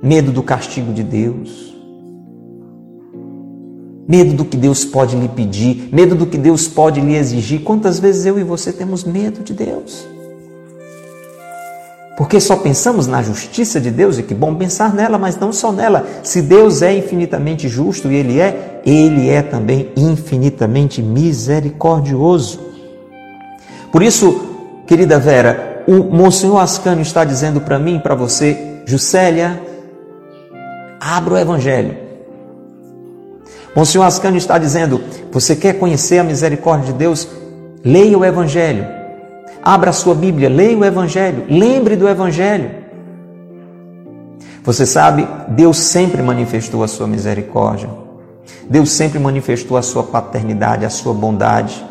Medo 0.00 0.30
do 0.30 0.42
castigo 0.42 0.92
de 0.92 1.02
Deus. 1.02 1.73
Medo 4.06 4.34
do 4.34 4.44
que 4.44 4.56
Deus 4.56 4.84
pode 4.84 5.16
lhe 5.16 5.28
pedir, 5.28 5.88
medo 5.90 6.14
do 6.14 6.26
que 6.26 6.36
Deus 6.36 6.68
pode 6.68 7.00
lhe 7.00 7.14
exigir. 7.14 7.62
Quantas 7.62 7.98
vezes 7.98 8.26
eu 8.26 8.38
e 8.38 8.44
você 8.44 8.72
temos 8.72 9.02
medo 9.02 9.42
de 9.42 9.54
Deus? 9.54 10.06
Porque 12.16 12.38
só 12.40 12.56
pensamos 12.56 13.06
na 13.06 13.22
justiça 13.22 13.80
de 13.80 13.90
Deus, 13.90 14.18
e 14.18 14.22
que 14.22 14.34
bom 14.34 14.54
pensar 14.54 14.94
nela, 14.94 15.18
mas 15.18 15.36
não 15.36 15.52
só 15.52 15.72
nela. 15.72 16.06
Se 16.22 16.42
Deus 16.42 16.80
é 16.80 16.96
infinitamente 16.96 17.66
justo 17.66 18.10
e 18.10 18.14
Ele 18.14 18.38
é, 18.38 18.82
Ele 18.86 19.30
é 19.30 19.42
também 19.42 19.90
infinitamente 19.96 21.02
misericordioso. 21.02 22.60
Por 23.90 24.02
isso, 24.02 24.82
querida 24.86 25.18
Vera, 25.18 25.82
o 25.88 26.04
Monsenhor 26.04 26.60
Ascânio 26.60 27.02
está 27.02 27.24
dizendo 27.24 27.60
para 27.60 27.78
mim 27.78 27.98
para 27.98 28.14
você, 28.14 28.82
Juscelia, 28.86 29.60
abra 31.00 31.34
o 31.34 31.38
Evangelho. 31.38 32.03
Monsenhor 33.74 34.06
Ascânio 34.06 34.38
está 34.38 34.58
dizendo: 34.58 35.02
você 35.32 35.56
quer 35.56 35.74
conhecer 35.78 36.18
a 36.18 36.24
misericórdia 36.24 36.92
de 36.92 36.98
Deus? 36.98 37.28
Leia 37.84 38.18
o 38.18 38.24
Evangelho. 38.24 38.86
Abra 39.62 39.90
a 39.90 39.92
sua 39.92 40.14
Bíblia, 40.14 40.48
leia 40.48 40.76
o 40.76 40.84
Evangelho, 40.84 41.44
lembre 41.48 41.96
do 41.96 42.08
Evangelho. 42.08 42.70
Você 44.62 44.86
sabe, 44.86 45.26
Deus 45.48 45.78
sempre 45.78 46.22
manifestou 46.22 46.82
a 46.82 46.88
sua 46.88 47.06
misericórdia. 47.06 47.88
Deus 48.68 48.90
sempre 48.90 49.18
manifestou 49.18 49.76
a 49.76 49.82
sua 49.82 50.02
paternidade, 50.02 50.84
a 50.84 50.90
sua 50.90 51.12
bondade. 51.12 51.84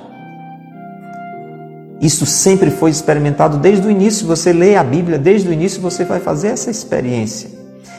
Isso 2.02 2.26
sempre 2.26 2.72
foi 2.72 2.90
experimentado 2.90 3.58
desde 3.58 3.88
o 3.88 3.92
início. 3.92 4.26
Você 4.28 4.52
lê 4.52 4.76
a 4.76 4.84
Bíblia, 4.84 5.18
desde 5.18 5.50
o 5.50 5.54
início 5.54 5.82
você 5.82 6.04
vai 6.04 6.20
fazer 6.20 6.50
essa 6.50 6.72
experiência. 6.72 7.50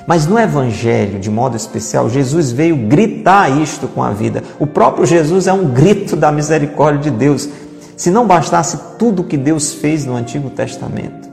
Mas 0.07 0.27
no 0.27 0.39
Evangelho, 0.39 1.19
de 1.19 1.31
modo 1.31 1.57
especial, 1.57 2.11
Jesus 2.11 2.53
veio 2.53 2.77
gritar 2.77 3.51
isto 3.61 3.89
com 3.89 4.03
a 4.03 4.11
vida. 4.11 4.43
O 4.59 4.67
próprio 4.67 5.07
Jesus 5.07 5.47
é 5.47 5.53
um 5.53 5.69
grito 5.73 6.15
da 6.15 6.31
misericórdia 6.31 7.11
de 7.11 7.17
Deus. 7.17 7.49
Se 7.97 8.11
não 8.11 8.27
bastasse 8.27 8.79
tudo 8.99 9.23
o 9.23 9.25
que 9.25 9.37
Deus 9.37 9.73
fez 9.73 10.05
no 10.05 10.15
Antigo 10.15 10.51
Testamento, 10.51 11.29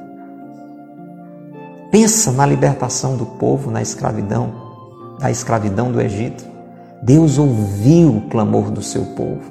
pensa 1.92 2.32
na 2.32 2.46
libertação 2.46 3.18
do 3.18 3.26
povo 3.26 3.70
na 3.70 3.82
escravidão, 3.82 4.54
da 5.20 5.30
escravidão 5.30 5.92
do 5.92 6.00
Egito. 6.00 6.46
Deus 7.04 7.38
ouviu 7.38 8.18
o 8.18 8.22
clamor 8.30 8.72
do 8.72 8.82
seu 8.82 9.04
povo. 9.04 9.42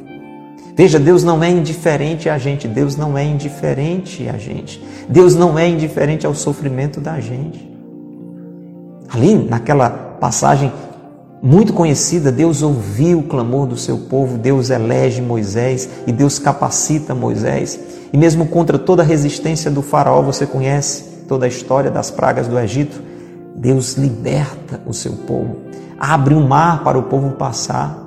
Veja, 0.75 0.99
Deus 0.99 1.23
não 1.23 1.43
é 1.43 1.51
indiferente 1.51 2.31
a 2.31 2.39
gente, 2.39 2.67
Deus 2.67 2.97
não 2.97 3.19
é 3.19 3.25
indiferente 3.25 4.27
a 4.29 4.39
gente. 4.39 4.83
Deus 5.09 5.35
não 5.35 5.59
é 5.59 5.69
indiferente 5.69 6.25
ao 6.25 6.35
sofrimento 6.35 7.01
da 7.01 7.21
gente. 7.21 7.70
Ali, 9.13 9.35
naquela 9.35 9.91
passagem 9.91 10.73
muito 11.43 11.73
conhecida, 11.73 12.31
Deus 12.31 12.63
ouviu 12.63 13.21
o 13.21 13.23
clamor 13.23 13.67
do 13.67 13.77
seu 13.77 13.97
povo, 13.97 14.37
Deus 14.37 14.69
elege 14.69 15.23
Moisés 15.23 15.89
e 16.07 16.13
Deus 16.13 16.39
capacita 16.39 17.15
Moisés. 17.15 17.79
E 18.13 18.17
mesmo 18.17 18.47
contra 18.47 18.79
toda 18.79 19.03
a 19.03 19.07
resistência 19.07 19.71
do 19.71 19.83
faraó, 19.83 20.21
você 20.21 20.47
conhece 20.47 21.05
toda 21.27 21.47
a 21.47 21.49
história 21.49 21.91
das 21.91 22.11
pragas 22.11 22.47
do 22.47 22.59
Egito, 22.59 23.01
Deus 23.57 23.95
liberta 23.95 24.81
o 24.87 24.93
seu 24.93 25.13
povo, 25.13 25.59
abre 25.99 26.35
um 26.35 26.47
mar 26.47 26.83
para 26.83 26.99
o 26.99 27.05
povo 27.05 27.31
passar. 27.33 27.99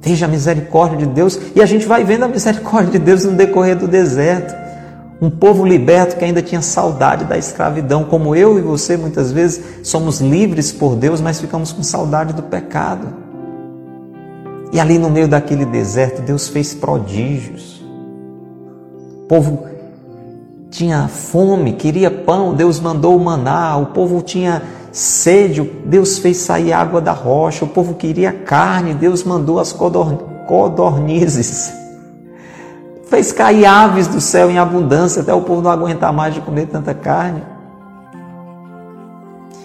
Veja 0.00 0.24
a 0.26 0.28
misericórdia 0.28 0.96
de 0.96 1.06
Deus 1.06 1.38
e 1.54 1.60
a 1.60 1.66
gente 1.66 1.86
vai 1.86 2.02
vendo 2.02 2.24
a 2.24 2.28
misericórdia 2.28 2.92
de 2.92 2.98
Deus 2.98 3.24
no 3.24 3.32
decorrer 3.32 3.76
do 3.76 3.86
deserto. 3.86 4.54
Um 5.20 5.28
povo 5.28 5.66
liberto 5.66 6.16
que 6.16 6.24
ainda 6.24 6.40
tinha 6.40 6.62
saudade 6.62 7.26
da 7.26 7.36
escravidão, 7.36 8.04
como 8.04 8.34
eu 8.34 8.58
e 8.58 8.62
você 8.62 8.96
muitas 8.96 9.30
vezes 9.30 9.86
somos 9.86 10.18
livres 10.18 10.72
por 10.72 10.96
Deus, 10.96 11.20
mas 11.20 11.38
ficamos 11.38 11.72
com 11.72 11.82
saudade 11.82 12.32
do 12.32 12.42
pecado. 12.42 13.06
E 14.72 14.80
ali 14.80 14.98
no 14.98 15.10
meio 15.10 15.28
daquele 15.28 15.66
deserto, 15.66 16.22
Deus 16.22 16.48
fez 16.48 16.72
prodígios. 16.72 17.84
O 19.24 19.26
povo 19.28 19.66
tinha 20.70 21.06
fome, 21.06 21.74
queria 21.74 22.10
pão, 22.10 22.54
Deus 22.54 22.80
mandou 22.80 23.14
o 23.14 23.20
maná. 23.20 23.76
O 23.76 23.86
povo 23.86 24.22
tinha 24.22 24.62
sede, 24.90 25.60
Deus 25.84 26.16
fez 26.16 26.38
sair 26.38 26.72
água 26.72 26.98
da 27.00 27.12
rocha. 27.12 27.66
O 27.66 27.68
povo 27.68 27.92
queria 27.94 28.32
carne, 28.32 28.94
Deus 28.94 29.22
mandou 29.22 29.58
as 29.58 29.70
codornizes 30.46 31.79
fez 33.10 33.32
cair 33.32 33.66
aves 33.66 34.06
do 34.06 34.20
céu 34.20 34.48
em 34.48 34.56
abundância, 34.56 35.20
até 35.20 35.34
o 35.34 35.42
povo 35.42 35.60
não 35.60 35.70
aguentar 35.70 36.12
mais 36.12 36.32
de 36.32 36.40
comer 36.40 36.66
tanta 36.66 36.94
carne. 36.94 37.42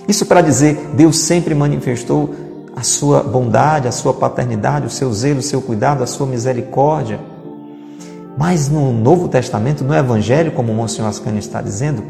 Isso 0.07 0.25
para 0.25 0.41
dizer, 0.41 0.89
Deus 0.93 1.19
sempre 1.19 1.53
manifestou 1.53 2.33
a 2.75 2.81
sua 2.81 3.21
bondade, 3.21 3.87
a 3.87 3.91
sua 3.91 4.15
paternidade, 4.15 4.87
o 4.87 4.89
seu 4.89 5.13
zelo, 5.13 5.39
o 5.39 5.43
seu 5.43 5.61
cuidado, 5.61 6.03
a 6.03 6.07
sua 6.07 6.25
misericórdia. 6.25 7.19
Mas 8.35 8.67
no 8.67 8.91
Novo 8.91 9.27
Testamento, 9.27 9.83
no 9.83 9.95
Evangelho, 9.95 10.51
como 10.51 10.71
o 10.71 10.75
Monsenhor 10.75 11.09
Ascani 11.09 11.39
está 11.39 11.61
dizendo, 11.61 12.03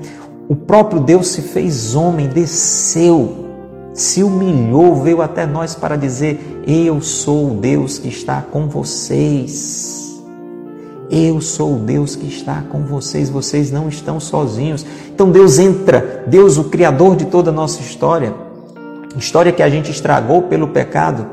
o 0.47 0.55
próprio 0.55 1.01
Deus 1.01 1.27
se 1.27 1.41
fez 1.41 1.95
homem, 1.95 2.27
desceu, 2.27 3.45
se 3.93 4.23
humilhou, 4.23 4.95
veio 5.03 5.21
até 5.21 5.45
nós 5.45 5.75
para 5.75 5.97
dizer: 5.97 6.63
Eu 6.65 7.01
sou 7.01 7.51
o 7.51 7.55
Deus 7.55 7.99
que 7.99 8.07
está 8.07 8.41
com 8.41 8.67
vocês. 8.67 10.04
Eu 11.09 11.39
sou 11.39 11.75
o 11.75 11.79
Deus 11.79 12.15
que 12.15 12.27
está 12.27 12.63
com 12.69 12.83
vocês, 12.83 13.29
vocês 13.29 13.71
não 13.71 13.87
estão 13.87 14.19
sozinhos. 14.19 14.85
Então 15.13 15.29
Deus 15.29 15.59
entra, 15.59 16.23
Deus, 16.27 16.57
o 16.57 16.65
Criador 16.65 17.15
de 17.15 17.25
toda 17.25 17.51
a 17.51 17.53
nossa 17.53 17.81
história, 17.81 18.33
história 19.15 19.51
que 19.51 19.63
a 19.63 19.69
gente 19.69 19.91
estragou 19.91 20.43
pelo 20.43 20.67
pecado 20.67 21.27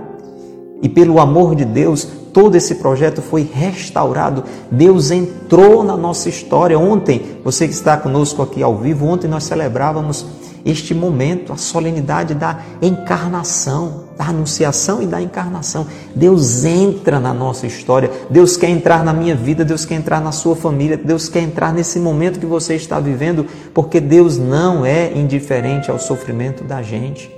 e 0.83 0.89
pelo 0.89 1.21
amor 1.21 1.55
de 1.55 1.65
Deus, 1.65 2.07
todo 2.33 2.57
esse 2.57 2.77
projeto 2.77 3.23
foi 3.23 3.49
restaurado. 3.51 4.45
Deus 4.71 5.11
entrou 5.11 5.83
na 5.85 5.97
nossa 5.97 6.29
história. 6.29 6.79
Ontem, 6.79 7.39
você 7.45 7.67
que 7.67 7.75
está 7.75 7.97
conosco 7.97 8.43
aqui 8.43 8.63
ao 8.63 8.77
vivo, 8.77 9.07
ontem 9.07 9.29
nós 9.29 9.45
celebrávamos 9.45 10.27
este 10.65 10.95
momento, 10.95 11.53
a 11.53 11.57
solenidade 11.57 12.35
da 12.35 12.61
encarnação, 12.81 14.02
da 14.23 14.29
anunciação 14.29 15.03
e 15.03 15.07
da 15.07 15.21
encarnação. 15.21 15.87
Deus 16.15 16.65
entra 16.65 17.19
na 17.19 17.35
nossa 17.35 17.67
história, 17.67 18.11
Deus 18.31 18.57
quer 18.57 18.71
entrar 18.71 19.05
na 19.05 19.13
minha 19.13 19.35
vida, 19.35 19.65
Deus 19.65 19.85
quer 19.85 19.97
entrar 19.97 20.21
na 20.21 20.31
sua 20.31 20.55
família, 20.55 20.97
Deus 20.97 21.29
quer 21.29 21.41
entrar 21.41 21.73
nesse 21.73 21.99
momento 21.99 22.39
que 22.39 22.47
você 22.47 22.77
está 22.77 23.01
vivendo, 23.01 23.47
porque 23.75 24.01
Deus 24.01 24.39
não 24.39 24.87
é 24.87 25.13
indiferente 25.13 25.91
ao 25.91 25.99
sofrimento 25.99 26.63
da 26.63 26.83
gente. 26.83 27.35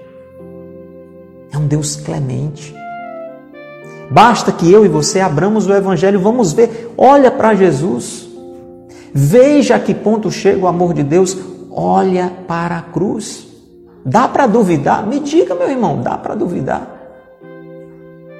É 1.50 1.56
um 1.56 1.66
Deus 1.66 1.96
clemente. 1.96 2.74
Basta 4.10 4.52
que 4.52 4.70
eu 4.70 4.84
e 4.84 4.88
você 4.88 5.20
abramos 5.20 5.66
o 5.66 5.72
Evangelho, 5.72 6.20
vamos 6.20 6.52
ver, 6.52 6.92
olha 6.98 7.30
para 7.30 7.54
Jesus. 7.54 8.28
Veja 9.14 9.76
a 9.76 9.80
que 9.80 9.94
ponto 9.94 10.30
chega 10.30 10.58
o 10.58 10.66
amor 10.66 10.92
de 10.92 11.02
Deus, 11.02 11.36
olha 11.70 12.30
para 12.46 12.76
a 12.76 12.82
cruz. 12.82 13.53
Dá 14.04 14.28
para 14.28 14.46
duvidar? 14.46 15.06
Me 15.06 15.18
diga, 15.18 15.54
meu 15.54 15.70
irmão, 15.70 16.02
dá 16.02 16.18
para 16.18 16.34
duvidar? 16.34 16.90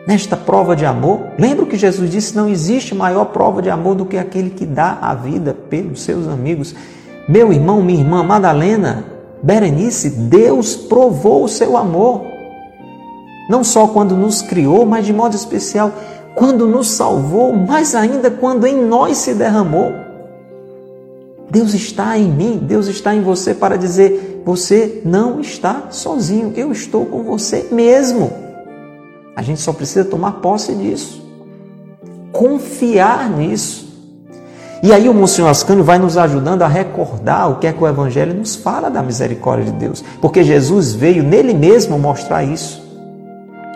Nesta 0.07 0.37
prova 0.37 0.77
de 0.77 0.85
amor, 0.85 1.21
lembra 1.39 1.65
que 1.65 1.79
Jesus 1.79 2.11
disse: 2.11 2.37
não 2.37 2.47
existe 2.49 2.95
maior 2.95 3.27
prova 3.27 3.63
de 3.63 3.71
amor 3.71 3.95
do 3.95 4.05
que 4.05 4.19
aquele 4.19 4.51
que 4.51 4.67
dá 4.67 4.99
a 5.01 5.15
vida 5.15 5.57
pelos 5.71 6.03
seus 6.03 6.29
amigos. 6.29 6.75
Meu 7.27 7.51
irmão, 7.51 7.81
minha 7.81 8.01
irmã 8.01 8.23
Madalena, 8.23 9.05
Berenice, 9.43 10.11
Deus 10.11 10.77
provou 10.77 11.45
o 11.45 11.49
seu 11.49 11.77
amor. 11.77 12.23
Não 13.49 13.65
só 13.65 13.89
quando 13.89 14.15
nos 14.15 14.43
criou, 14.43 14.85
mas 14.85 15.07
de 15.07 15.13
modo 15.13 15.35
especial 15.35 15.91
quando 16.35 16.67
nos 16.67 16.91
salvou, 16.91 17.55
mais 17.55 17.95
ainda 17.95 18.31
quando 18.31 18.67
em 18.67 18.85
nós 18.85 19.19
se 19.19 19.35
derramou. 19.35 20.04
Deus 21.55 21.73
está 21.73 22.19
em 22.19 22.29
mim, 22.29 22.59
Deus 22.61 22.89
está 22.89 23.15
em 23.15 23.23
você 23.23 23.55
para 23.55 23.79
dizer: 23.79 24.43
você 24.45 25.01
não 25.05 25.41
está 25.41 25.85
sozinho, 25.91 26.53
eu 26.57 26.73
estou 26.73 27.07
com 27.07 27.23
você 27.23 27.69
mesmo. 27.71 28.33
A 29.37 29.41
gente 29.41 29.61
só 29.61 29.73
precisa 29.73 30.05
tomar 30.05 30.33
posse 30.41 30.75
disso, 30.75 31.25
confiar 32.33 33.31
nisso. 33.31 33.85
E 34.83 34.93
aí 34.93 35.09
o 35.09 35.15
Monsenhor 35.15 35.49
Ascânio 35.49 35.85
vai 35.85 35.99
nos 35.99 36.19
ajudando 36.19 36.63
a 36.63 36.69
recordar 36.69 37.49
o 37.49 37.57
que 37.57 37.69
é 37.69 37.73
que 37.73 37.83
o 37.83 37.87
Evangelho 37.87 38.35
nos 38.35 38.57
fala 38.57 38.91
da 38.91 39.01
misericórdia 39.01 39.71
de 39.71 39.79
Deus. 39.79 40.05
Porque 40.21 40.43
Jesus 40.43 40.93
veio 40.93 41.23
nele 41.23 41.55
mesmo 41.55 41.97
mostrar 41.99 42.43
isso. 42.43 42.83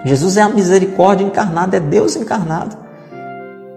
Jesus 0.05 0.37
é 0.37 0.43
a 0.43 0.49
misericórdia 0.49 1.25
encarnada, 1.25 1.77
é 1.77 1.81
Deus 1.81 2.17
encarnado. 2.17 2.88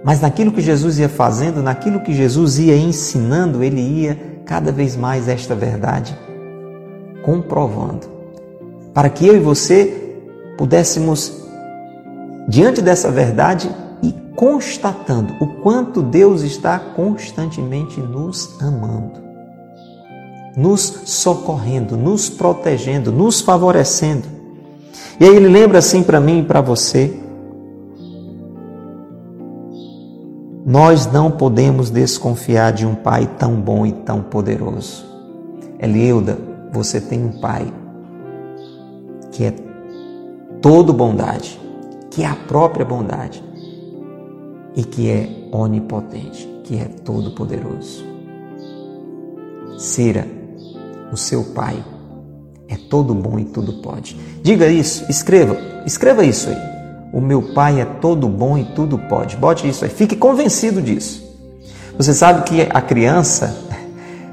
Mas 0.03 0.19
naquilo 0.21 0.51
que 0.51 0.61
Jesus 0.61 0.97
ia 0.99 1.09
fazendo, 1.09 1.61
naquilo 1.61 2.01
que 2.01 2.13
Jesus 2.13 2.57
ia 2.59 2.75
ensinando, 2.75 3.63
ele 3.63 3.81
ia 3.81 4.17
cada 4.45 4.71
vez 4.71 4.95
mais 4.95 5.27
esta 5.27 5.55
verdade 5.55 6.17
comprovando. 7.23 8.07
Para 8.93 9.09
que 9.09 9.25
eu 9.25 9.35
e 9.35 9.39
você 9.39 10.17
pudéssemos, 10.57 11.43
diante 12.47 12.81
dessa 12.81 13.11
verdade, 13.11 13.69
constatando 14.35 15.35
o 15.39 15.47
quanto 15.61 16.01
Deus 16.01 16.41
está 16.41 16.79
constantemente 16.79 17.99
nos 17.99 18.59
amando, 18.59 19.21
nos 20.57 20.81
socorrendo, 21.05 21.95
nos 21.95 22.27
protegendo, 22.27 23.11
nos 23.11 23.41
favorecendo. 23.41 24.27
E 25.19 25.25
aí 25.25 25.35
ele 25.35 25.47
lembra 25.47 25.77
assim 25.77 26.01
para 26.01 26.19
mim 26.19 26.39
e 26.39 26.43
para 26.43 26.59
você: 26.59 27.19
nós 30.71 31.05
não 31.05 31.29
podemos 31.29 31.89
desconfiar 31.89 32.71
de 32.71 32.85
um 32.85 32.95
Pai 32.95 33.29
tão 33.37 33.55
bom 33.59 33.85
e 33.85 33.91
tão 33.91 34.21
poderoso. 34.21 35.05
Elieuda, 35.77 36.37
você 36.71 37.01
tem 37.01 37.25
um 37.25 37.41
Pai 37.41 37.67
que 39.33 39.43
é 39.43 39.53
todo 40.61 40.93
bondade, 40.93 41.59
que 42.09 42.23
é 42.23 42.25
a 42.25 42.35
própria 42.35 42.85
bondade 42.85 43.43
e 44.73 44.85
que 44.85 45.09
é 45.09 45.49
onipotente, 45.51 46.47
que 46.63 46.77
é 46.77 46.85
todo-poderoso. 46.85 48.05
Cira, 49.77 50.25
o 51.11 51.17
seu 51.17 51.43
Pai 51.53 51.83
é 52.69 52.77
todo 52.77 53.13
bom 53.13 53.37
e 53.37 53.43
tudo 53.43 53.81
pode. 53.81 54.15
Diga 54.41 54.67
isso, 54.67 55.03
escreva, 55.09 55.57
escreva 55.85 56.23
isso 56.23 56.49
aí. 56.49 56.80
O 57.11 57.19
meu 57.19 57.41
Pai 57.53 57.81
é 57.81 57.85
todo 57.85 58.27
bom 58.27 58.57
e 58.57 58.63
tudo 58.63 58.97
pode. 58.97 59.35
Bote 59.37 59.67
isso 59.67 59.83
aí, 59.83 59.91
fique 59.91 60.15
convencido 60.15 60.81
disso. 60.81 61.29
Você 61.97 62.13
sabe 62.13 62.43
que 62.43 62.67
a 62.69 62.81
criança, 62.81 63.55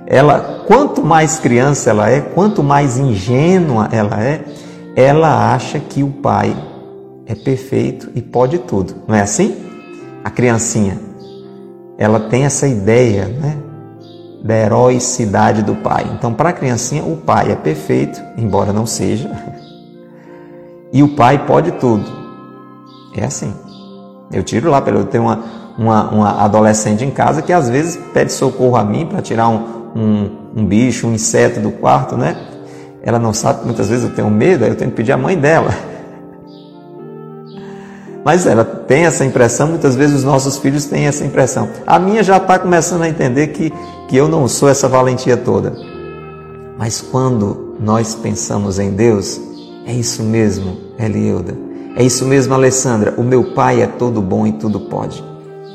ela, 0.07 0.65
quanto 0.67 1.03
mais 1.03 1.39
criança 1.39 1.91
ela 1.91 2.09
é, 2.09 2.21
quanto 2.21 2.63
mais 2.63 2.97
ingênua 2.99 3.89
ela 3.91 4.23
é, 4.23 4.45
ela 4.95 5.55
acha 5.55 5.79
que 5.79 6.03
o 6.03 6.11
Pai 6.11 6.57
é 7.27 7.35
perfeito 7.35 8.11
e 8.15 8.23
pode 8.23 8.59
tudo. 8.59 8.95
Não 9.07 9.15
é 9.15 9.23
assim? 9.23 9.69
a 10.29 10.31
criancinha, 10.31 10.99
ela 11.97 12.21
tem 12.21 12.45
essa 12.45 12.67
ideia, 12.67 13.27
né? 13.27 13.57
Da 14.43 14.55
heroicidade 14.55 15.63
do 15.63 15.75
pai. 15.75 16.07
Então, 16.15 16.33
para 16.33 16.51
a 16.51 16.53
criancinha, 16.53 17.03
o 17.03 17.17
pai 17.17 17.51
é 17.51 17.57
perfeito, 17.57 18.23
embora 18.37 18.73
não 18.73 18.87
seja, 18.87 19.31
e 20.93 21.03
o 21.03 21.17
pai 21.17 21.47
pode 21.47 21.73
tudo. 21.73 22.28
É 23.19 23.25
assim. 23.25 23.53
Eu 24.33 24.43
tiro 24.43 24.71
lá, 24.71 24.83
eu 24.87 25.05
tenho 25.07 25.25
uma, 25.25 25.43
uma, 25.79 26.11
uma 26.11 26.45
adolescente 26.45 27.05
em 27.05 27.11
casa 27.11 27.41
que 27.41 27.53
às 27.53 27.69
vezes 27.69 27.99
pede 28.13 28.33
socorro 28.33 28.77
a 28.77 28.85
mim 28.85 29.07
para 29.07 29.23
tirar 29.23 29.49
um, 29.49 29.65
um, 29.97 30.31
um, 30.57 30.65
bicho, 30.67 31.07
um 31.07 31.15
inseto 31.15 31.61
do 31.61 31.71
quarto, 31.71 32.17
né? 32.17 32.37
Ela 33.03 33.19
não 33.19 33.33
sabe, 33.33 33.65
muitas 33.65 33.89
vezes 33.89 34.05
eu 34.05 34.15
tenho 34.15 34.29
medo, 34.29 34.65
aí 34.65 34.71
eu 34.71 34.77
tenho 34.77 34.91
que 34.91 34.97
pedir 34.97 35.13
a 35.13 35.17
mãe 35.17 35.37
dela. 35.37 35.75
Mas 38.25 38.47
ela 38.47 38.65
tem 38.65 39.07
essa 39.07 39.25
impressão, 39.25 39.69
muitas 39.69 39.97
vezes 39.97 40.17
os 40.17 40.25
nossos 40.25 40.59
filhos 40.59 40.85
têm 40.85 41.07
essa 41.07 41.25
impressão. 41.25 41.69
A 41.87 41.99
minha 41.99 42.23
já 42.23 42.37
está 42.37 42.59
começando 42.59 43.03
a 43.03 43.09
entender 43.09 43.49
que, 43.49 43.73
que 44.09 44.17
eu 44.17 44.29
não 44.29 44.47
sou 44.47 44.69
essa 44.69 44.87
valentia 44.87 45.37
toda. 45.37 45.73
Mas 46.77 47.01
quando 47.01 47.77
nós 47.81 48.15
pensamos 48.15 48.79
em 48.79 48.91
Deus, 48.91 49.41
é 49.87 49.93
isso 49.93 50.23
mesmo, 50.23 50.77
Elieuda. 50.99 51.68
É 51.99 52.05
isso 52.05 52.25
mesmo, 52.25 52.55
Alessandra. 52.55 53.13
O 53.19 53.25
meu 53.25 53.55
Pai 53.55 53.83
é 53.83 53.87
todo 53.89 54.23
bom 54.23 54.47
e 54.47 54.53
tudo 54.53 54.79
pode. 54.83 55.21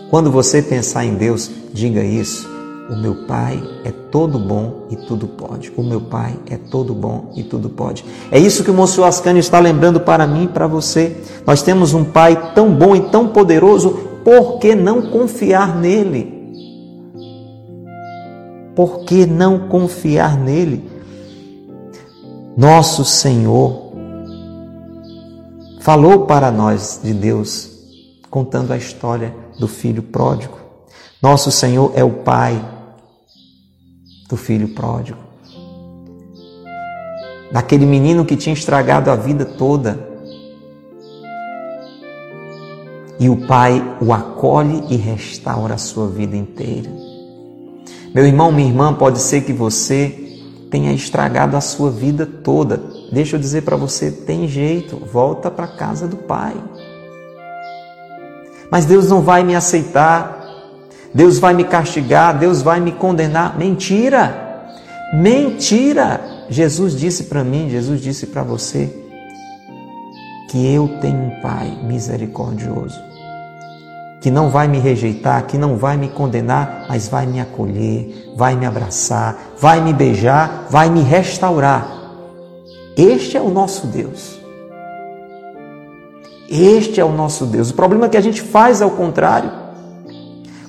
Quando 0.10 0.32
você 0.32 0.62
pensar 0.62 1.04
em 1.04 1.16
Deus, 1.16 1.52
diga 1.74 2.02
isso. 2.02 2.50
O 2.90 2.96
meu 2.96 3.28
Pai 3.28 3.62
é 3.84 3.92
todo 3.92 4.40
bom 4.40 4.88
e 4.90 4.96
tudo 4.96 5.28
pode. 5.28 5.74
O 5.76 5.84
meu 5.84 6.00
Pai 6.00 6.40
é 6.50 6.56
todo 6.56 6.94
bom 6.94 7.34
e 7.36 7.44
tudo 7.44 7.68
pode. 7.68 8.06
É 8.32 8.40
isso 8.40 8.64
que 8.64 8.72
o 8.72 8.74
Monsenhor 8.74 9.10
Ascânio 9.10 9.42
está 9.42 9.60
lembrando 9.60 10.00
para 10.00 10.26
mim 10.26 10.46
e 10.46 10.48
para 10.48 10.66
você. 10.66 11.14
Nós 11.46 11.62
temos 11.62 11.94
um 11.94 12.06
Pai 12.06 12.54
tão 12.56 12.74
bom 12.74 12.96
e 12.96 13.02
tão 13.10 13.28
poderoso, 13.28 13.90
por 14.24 14.60
que 14.60 14.76
não 14.76 15.02
confiar 15.10 15.76
nele? 15.76 16.32
Por 18.74 19.04
que 19.04 19.26
não 19.26 19.68
confiar 19.68 20.38
nele? 20.38 20.90
Nosso 22.56 23.04
Senhor 23.04 23.83
falou 25.84 26.26
para 26.26 26.50
nós 26.50 27.02
de 27.04 27.14
Deus, 27.14 27.70
contando 28.30 28.72
a 28.72 28.78
história 28.78 29.36
do 29.60 29.68
filho 29.68 30.02
pródigo. 30.02 30.58
Nosso 31.22 31.52
Senhor 31.52 31.92
é 31.94 32.02
o 32.02 32.10
Pai 32.10 32.64
do 34.30 34.38
filho 34.38 34.70
pródigo, 34.70 35.20
daquele 37.52 37.86
menino 37.86 38.24
que 38.24 38.38
tinha 38.38 38.54
estragado 38.54 39.12
a 39.12 39.16
vida 39.18 39.44
toda. 39.44 40.00
E 43.20 43.30
o 43.30 43.46
Pai 43.46 43.98
o 44.02 44.14
acolhe 44.14 44.86
e 44.90 44.96
restaura 44.96 45.74
a 45.74 45.78
sua 45.78 46.08
vida 46.08 46.38
inteira. 46.38 46.90
Meu 48.16 48.26
irmão, 48.26 48.54
minha 48.54 48.70
irmã, 48.70 48.94
pode 48.94 49.20
ser 49.20 49.42
que 49.42 49.52
você 49.52 50.40
tenha 50.72 50.94
estragado 50.94 51.58
a 51.58 51.62
sua 51.62 51.92
vida 51.92 52.26
toda. 52.26 52.93
Deixa 53.12 53.36
eu 53.36 53.40
dizer 53.40 53.64
para 53.64 53.76
você, 53.76 54.12
tem 54.12 54.48
jeito, 54.48 54.98
volta 54.98 55.52
para 55.52 55.68
casa 55.68 56.08
do 56.08 56.18
Pai. 56.18 56.56
Mas 58.72 58.86
Deus 58.86 59.10
não 59.10 59.22
vai 59.22 59.44
me 59.44 59.56
aceitar 59.56 60.44
Deus 61.14 61.38
vai 61.38 61.54
me 61.54 61.64
castigar, 61.64 62.38
Deus 62.38 62.62
vai 62.62 62.80
me 62.80 62.92
condenar. 62.92 63.58
Mentira! 63.58 64.68
Mentira! 65.14 66.20
Jesus 66.50 66.98
disse 66.98 67.26
para 67.26 67.44
mim, 67.44 67.70
Jesus 67.70 68.02
disse 68.02 68.28
para 68.28 68.42
você 68.42 68.92
que 70.50 70.74
eu 70.74 70.88
tenho 71.00 71.18
um 71.18 71.42
Pai 71.42 71.78
misericordioso, 71.84 73.00
que 74.22 74.32
não 74.32 74.50
vai 74.50 74.68
me 74.68 74.80
rejeitar, 74.80 75.46
que 75.46 75.58
não 75.58 75.78
vai 75.78 75.98
me 75.98 76.10
condenar, 76.10 76.86
mas 76.90 77.08
vai 77.08 77.28
me 77.28 77.40
acolher, 77.40 78.34
vai 78.36 78.56
me 78.56 78.66
abraçar, 78.66 79.54
vai 79.60 79.82
me 79.82 79.94
beijar, 79.94 80.68
vai 80.70 80.90
me 80.90 81.02
restaurar. 81.02 82.03
Este 82.96 83.38
é 83.38 83.42
o 83.42 83.50
nosso 83.50 83.88
Deus. 83.88 84.40
Este 86.50 87.00
é 87.00 87.06
o 87.06 87.12
nosso 87.12 87.46
Deus. 87.46 87.72
O 87.72 87.74
problema 87.74 88.06
é 88.06 88.10
que 88.10 88.18
a 88.18 88.22
gente 88.22 88.42
faz 88.42 88.82
ao 88.82 88.92
contrário. 88.92 89.52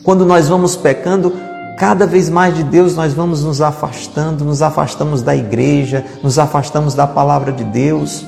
Quando 0.03 0.25
nós 0.25 0.49
vamos 0.49 0.77
pecando, 0.77 1.33
cada 1.79 2.07
vez 2.07 2.31
mais 2.31 2.55
de 2.55 2.63
Deus 2.63 2.95
nós 2.95 3.13
vamos 3.13 3.45
nos 3.45 3.61
afastando, 3.61 4.45
nos 4.45 4.63
afastamos 4.63 5.23
da 5.23 5.37
igreja, 5.37 6.05
nos 6.23 6.39
afastamos 6.39 6.95
da 6.95 7.07
palavra 7.07 7.53
de 7.53 7.65
Deus. 7.65 8.25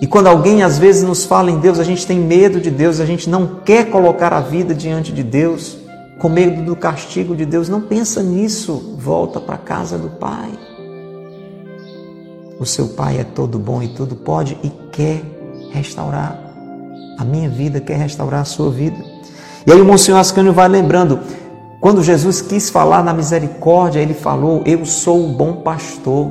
E 0.00 0.06
quando 0.06 0.28
alguém 0.28 0.62
às 0.62 0.78
vezes 0.78 1.02
nos 1.02 1.24
fala 1.24 1.50
em 1.50 1.58
Deus, 1.58 1.80
a 1.80 1.84
gente 1.84 2.06
tem 2.06 2.18
medo 2.18 2.60
de 2.60 2.70
Deus, 2.70 3.00
a 3.00 3.06
gente 3.06 3.28
não 3.28 3.46
quer 3.64 3.90
colocar 3.90 4.32
a 4.32 4.40
vida 4.40 4.74
diante 4.74 5.12
de 5.12 5.22
Deus, 5.22 5.76
com 6.18 6.28
medo 6.28 6.62
do 6.62 6.76
castigo 6.76 7.34
de 7.34 7.44
Deus. 7.44 7.68
Não 7.68 7.80
pensa 7.80 8.22
nisso, 8.22 8.96
volta 8.98 9.40
para 9.40 9.56
a 9.56 9.58
casa 9.58 9.98
do 9.98 10.10
Pai. 10.10 10.50
O 12.62 12.64
seu 12.64 12.90
Pai 12.90 13.18
é 13.18 13.24
todo 13.24 13.58
bom 13.58 13.82
e 13.82 13.88
tudo 13.88 14.14
pode 14.14 14.56
e 14.62 14.70
quer 14.92 15.20
restaurar. 15.72 16.38
a 17.18 17.24
minha 17.24 17.48
vida, 17.48 17.80
quer 17.80 17.96
restaurar 17.96 18.42
a 18.42 18.44
sua 18.44 18.70
vida. 18.70 18.96
E 19.66 19.72
aí 19.72 19.80
o 19.80 19.84
Monsenhor 19.84 20.20
Ascânio 20.20 20.52
vai 20.52 20.68
lembrando, 20.68 21.18
quando 21.80 22.04
Jesus 22.04 22.40
quis 22.40 22.70
falar 22.70 23.02
na 23.02 23.12
misericórdia, 23.12 23.98
ele 23.98 24.14
falou: 24.14 24.62
Eu 24.64 24.86
sou 24.86 25.24
o 25.24 25.32
bom 25.32 25.56
pastor. 25.56 26.30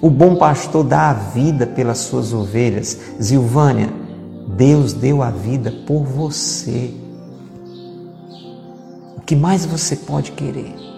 O 0.00 0.08
bom 0.08 0.36
pastor 0.36 0.84
dá 0.84 1.10
a 1.10 1.12
vida 1.12 1.66
pelas 1.66 1.98
suas 1.98 2.32
ovelhas. 2.32 2.96
Zilvânia, 3.20 3.88
Deus 4.56 4.92
deu 4.92 5.20
a 5.20 5.30
vida 5.30 5.72
por 5.84 6.04
você. 6.04 6.94
O 9.16 9.20
que 9.22 9.34
mais 9.34 9.66
você 9.66 9.96
pode 9.96 10.30
querer? 10.30 10.95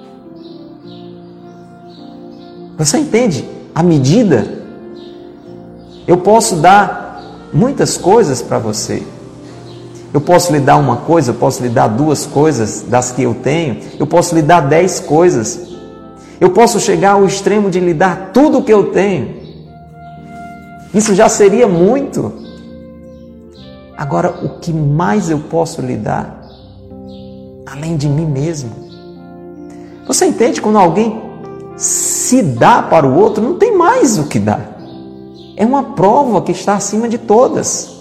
Você 2.79 2.99
entende 2.99 3.45
a 3.75 3.83
medida? 3.83 4.47
Eu 6.07 6.19
posso 6.19 6.57
dar 6.57 7.21
muitas 7.53 7.97
coisas 7.97 8.41
para 8.41 8.61
você. 8.61 9.03
Eu 10.15 10.21
posso 10.21 10.53
lhe 10.53 10.61
dar 10.61 10.77
uma 10.77 10.99
coisa, 10.99 11.33
eu 11.33 11.35
posso 11.35 11.61
lhe 11.61 11.69
dar 11.69 11.89
duas 11.89 12.25
coisas 12.25 12.83
das 12.83 13.11
que 13.11 13.23
eu 13.23 13.35
tenho, 13.35 13.79
eu 13.99 14.07
posso 14.07 14.35
lhe 14.35 14.43
dar 14.43 14.61
dez 14.61 15.01
coisas. 15.01 15.61
Eu 16.41 16.51
posso 16.51 16.79
chegar 16.79 17.13
ao 17.13 17.27
extremo 17.27 17.69
de 17.69 17.81
lhe 17.81 17.93
dar 17.93 18.31
tudo 18.33 18.59
o 18.59 18.63
que 18.63 18.73
eu 18.73 18.93
tenho. 18.93 19.37
Isso 20.95 21.17
já 21.17 21.29
seria 21.29 21.67
muito. 21.67 22.33
Agora, 23.97 24.31
o 24.45 24.61
que 24.61 24.73
mais 24.73 25.29
eu 25.29 25.41
posso 25.41 25.83
lhe 25.83 25.97
dar, 25.97 26.43
além 27.67 27.97
de 27.97 28.09
mim 28.09 28.25
mesmo? 28.25 28.71
Você 30.07 30.27
entende 30.27 30.63
quando 30.63 30.79
alguém 30.79 31.28
se 31.79 32.43
dá 32.43 32.83
para 32.83 33.07
o 33.07 33.17
outro, 33.17 33.43
não 33.43 33.55
tem 33.55 33.77
mais 33.77 34.19
o 34.19 34.25
que 34.25 34.41
dar. 34.41 34.77
É 35.57 35.65
uma 35.65 35.95
prova 35.95 36.43
que 36.43 36.51
está 36.51 36.75
acima 36.75 37.09
de 37.09 37.19
todas. 37.19 37.97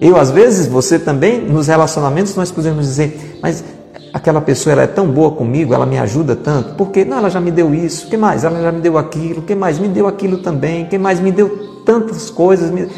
Eu, 0.00 0.16
às 0.16 0.30
vezes, 0.30 0.68
você 0.68 0.98
também, 0.98 1.40
nos 1.40 1.66
relacionamentos, 1.66 2.36
nós 2.36 2.52
podemos 2.52 2.86
dizer, 2.86 3.38
mas 3.42 3.64
aquela 4.12 4.40
pessoa 4.40 4.72
ela 4.72 4.82
é 4.82 4.86
tão 4.86 5.10
boa 5.10 5.32
comigo, 5.32 5.74
ela 5.74 5.84
me 5.84 5.98
ajuda 5.98 6.36
tanto, 6.36 6.76
porque 6.76 7.04
não, 7.04 7.18
ela 7.18 7.28
já 7.28 7.40
me 7.40 7.50
deu 7.50 7.74
isso, 7.74 8.08
que 8.08 8.16
mais? 8.16 8.44
Ela 8.44 8.62
já 8.62 8.70
me 8.70 8.80
deu 8.80 8.96
aquilo, 8.96 9.42
que 9.42 9.56
mais? 9.56 9.80
Me 9.80 9.88
deu 9.88 10.06
aquilo 10.06 10.38
também, 10.38 10.86
que 10.86 10.96
mais? 10.96 11.18
Me 11.18 11.32
deu 11.32 11.82
tantas 11.84 12.30
coisas. 12.30 12.70
Me... 12.70 12.82
É, 12.82 12.88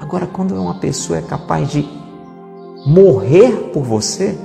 agora, 0.00 0.26
quando 0.26 0.54
uma 0.54 0.74
pessoa 0.74 1.18
é 1.18 1.22
capaz 1.22 1.68
de 1.68 1.84
morrer 2.86 3.70
por 3.72 3.82
você, 3.82 4.38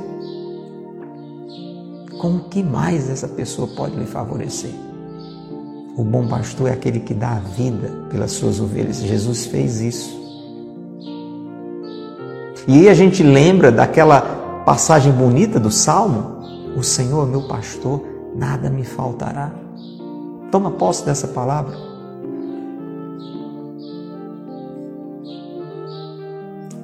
com 2.21 2.35
o 2.35 2.39
que 2.41 2.61
mais 2.61 3.09
essa 3.09 3.27
pessoa 3.27 3.67
pode 3.75 3.95
lhe 3.95 4.05
favorecer? 4.05 4.69
O 5.97 6.03
bom 6.03 6.27
pastor 6.27 6.69
é 6.69 6.73
aquele 6.73 6.99
que 6.99 7.15
dá 7.15 7.31
a 7.31 7.39
vida 7.39 7.89
pelas 8.11 8.33
suas 8.33 8.59
ovelhas. 8.59 9.01
Jesus 9.01 9.47
fez 9.47 9.81
isso. 9.81 10.21
E 12.67 12.81
aí 12.81 12.89
a 12.89 12.93
gente 12.93 13.23
lembra 13.23 13.71
daquela 13.71 14.21
passagem 14.63 15.11
bonita 15.11 15.59
do 15.59 15.71
Salmo: 15.71 16.75
O 16.77 16.83
Senhor 16.83 17.27
é 17.27 17.31
meu 17.31 17.47
pastor, 17.47 18.05
nada 18.35 18.69
me 18.69 18.83
faltará. 18.83 19.51
Toma 20.51 20.69
posse 20.69 21.03
dessa 21.03 21.27
palavra. 21.27 21.75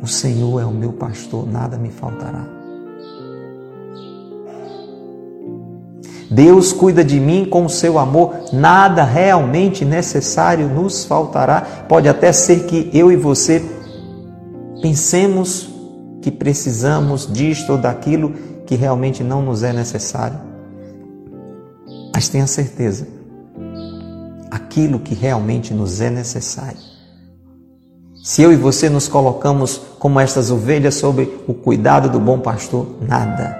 O 0.01 0.07
Senhor 0.07 0.59
é 0.59 0.65
o 0.65 0.71
meu 0.71 0.93
pastor, 0.93 1.47
nada 1.47 1.77
me 1.77 1.91
faltará. 1.91 2.56
Deus 6.29 6.73
cuida 6.73 7.03
de 7.03 7.19
mim 7.19 7.45
com 7.45 7.65
o 7.65 7.69
seu 7.69 7.97
amor, 7.97 8.33
nada 8.51 9.03
realmente 9.03 9.85
necessário 9.85 10.67
nos 10.67 11.05
faltará. 11.05 11.61
Pode 11.87 12.09
até 12.09 12.31
ser 12.31 12.65
que 12.65 12.89
eu 12.93 13.11
e 13.11 13.15
você 13.15 13.63
pensemos 14.81 15.69
que 16.21 16.29
precisamos 16.29 17.31
disto 17.31 17.73
ou 17.73 17.77
daquilo 17.77 18.33
que 18.65 18.75
realmente 18.75 19.23
não 19.23 19.41
nos 19.41 19.63
é 19.63 19.71
necessário. 19.71 20.39
Mas 22.13 22.27
tenha 22.27 22.47
certeza, 22.47 23.07
aquilo 24.51 24.99
que 24.99 25.15
realmente 25.15 25.73
nos 25.73 26.01
é 26.01 26.09
necessário. 26.09 26.79
Se 28.23 28.41
eu 28.41 28.51
e 28.51 28.57
você 28.57 28.89
nos 28.89 29.07
colocamos 29.07 29.79
como 29.99 30.19
estas 30.19 30.51
ovelhas 30.51 30.95
sob 30.95 31.29
o 31.47 31.53
cuidado 31.53 32.09
do 32.09 32.19
bom 32.19 32.39
pastor, 32.39 32.97
nada 32.99 33.55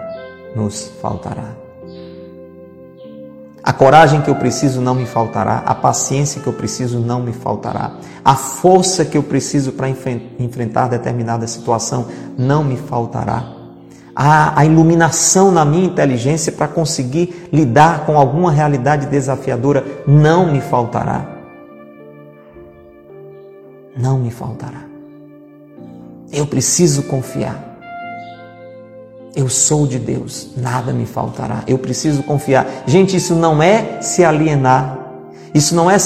nos 0.54 0.92
faltará. 1.02 1.67
A 3.68 3.74
coragem 3.74 4.22
que 4.22 4.30
eu 4.30 4.36
preciso 4.36 4.80
não 4.80 4.96
me 4.96 5.06
faltará, 5.06 5.62
a 5.66 5.76
paciência 5.76 6.42
que 6.42 6.48
eu 6.48 6.54
preciso 6.54 7.02
não 7.02 7.22
me 7.22 7.34
faltará, 7.34 7.98
a 8.24 8.34
força 8.34 9.04
que 9.04 9.18
eu 9.18 9.24
preciso 9.24 9.74
para 9.74 9.90
enfrentar 9.90 10.88
determinada 10.88 11.46
situação 11.48 12.08
não 12.38 12.64
me 12.64 12.78
faltará. 12.78 13.44
A, 14.16 14.64
iluminação 14.64 15.52
na 15.52 15.66
minha 15.66 15.86
inteligência 15.86 16.50
para 16.50 16.70
conseguir 16.70 17.50
lidar 17.52 18.06
com 18.06 18.18
alguma 18.18 18.54
realidade 18.54 19.06
desafiadora 19.08 19.84
não 20.08 20.50
me 20.50 20.62
faltará. 20.62 21.28
Não 23.98 24.18
me 24.18 24.32
faltará. 24.32 24.86
Eu 26.32 26.48
preciso 26.48 27.04
confiar. 27.04 27.67
Eu 29.38 29.48
sou 29.50 29.86
de 29.86 30.00
Deus, 30.00 30.50
nada 30.58 30.92
me 30.92 31.06
faltará. 31.06 31.64
Eu 31.68 31.78
preciso 31.78 32.24
confiar. 32.24 32.66
Gente, 32.88 33.16
isso 33.16 33.36
não 33.36 33.62
é 33.62 34.02
se 34.02 34.26
alienar. 34.26 34.98
Isso 35.54 35.76
não, 35.76 35.92
é, 35.92 35.98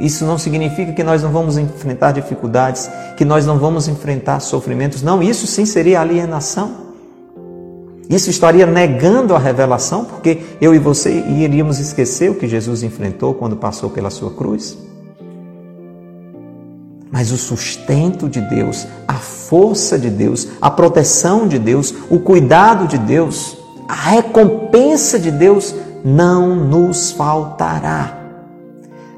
isso 0.00 0.24
não 0.24 0.38
significa 0.38 0.90
que 0.90 1.04
nós 1.04 1.22
não 1.22 1.30
vamos 1.30 1.58
enfrentar 1.58 2.12
dificuldades, 2.12 2.90
que 3.14 3.26
nós 3.26 3.44
não 3.44 3.58
vamos 3.58 3.88
enfrentar 3.88 4.40
sofrimentos. 4.40 5.02
Não, 5.02 5.22
isso 5.22 5.46
sim 5.46 5.66
seria 5.66 6.00
alienação. 6.00 6.72
Isso 8.08 8.30
estaria 8.30 8.64
negando 8.64 9.34
a 9.34 9.38
revelação, 9.38 10.06
porque 10.06 10.40
eu 10.58 10.74
e 10.74 10.78
você 10.78 11.12
iríamos 11.12 11.78
esquecer 11.78 12.30
o 12.30 12.34
que 12.34 12.48
Jesus 12.48 12.82
enfrentou 12.82 13.34
quando 13.34 13.54
passou 13.54 13.90
pela 13.90 14.08
sua 14.08 14.30
cruz 14.30 14.78
mas 17.12 17.30
o 17.30 17.36
sustento 17.36 18.26
de 18.26 18.40
Deus, 18.40 18.86
a 19.06 19.12
força 19.12 19.98
de 19.98 20.08
Deus, 20.08 20.48
a 20.62 20.70
proteção 20.70 21.46
de 21.46 21.58
Deus, 21.58 21.94
o 22.08 22.18
cuidado 22.18 22.88
de 22.88 22.96
Deus, 22.96 23.58
a 23.86 23.94
recompensa 23.94 25.18
de 25.18 25.30
Deus 25.30 25.74
não 26.02 26.56
nos 26.56 27.10
faltará. 27.10 28.18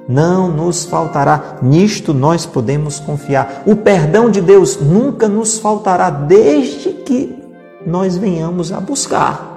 Não 0.08 0.50
nos 0.50 0.84
faltará. 0.84 1.58
Nisto 1.62 2.12
nós 2.12 2.44
podemos 2.44 2.98
confiar. 2.98 3.62
O 3.64 3.76
perdão 3.76 4.28
de 4.28 4.40
Deus 4.40 4.76
nunca 4.80 5.28
nos 5.28 5.58
faltará, 5.60 6.10
desde 6.10 6.90
que 6.90 7.38
nós 7.86 8.16
venhamos 8.16 8.72
a 8.72 8.80
buscar. 8.80 9.54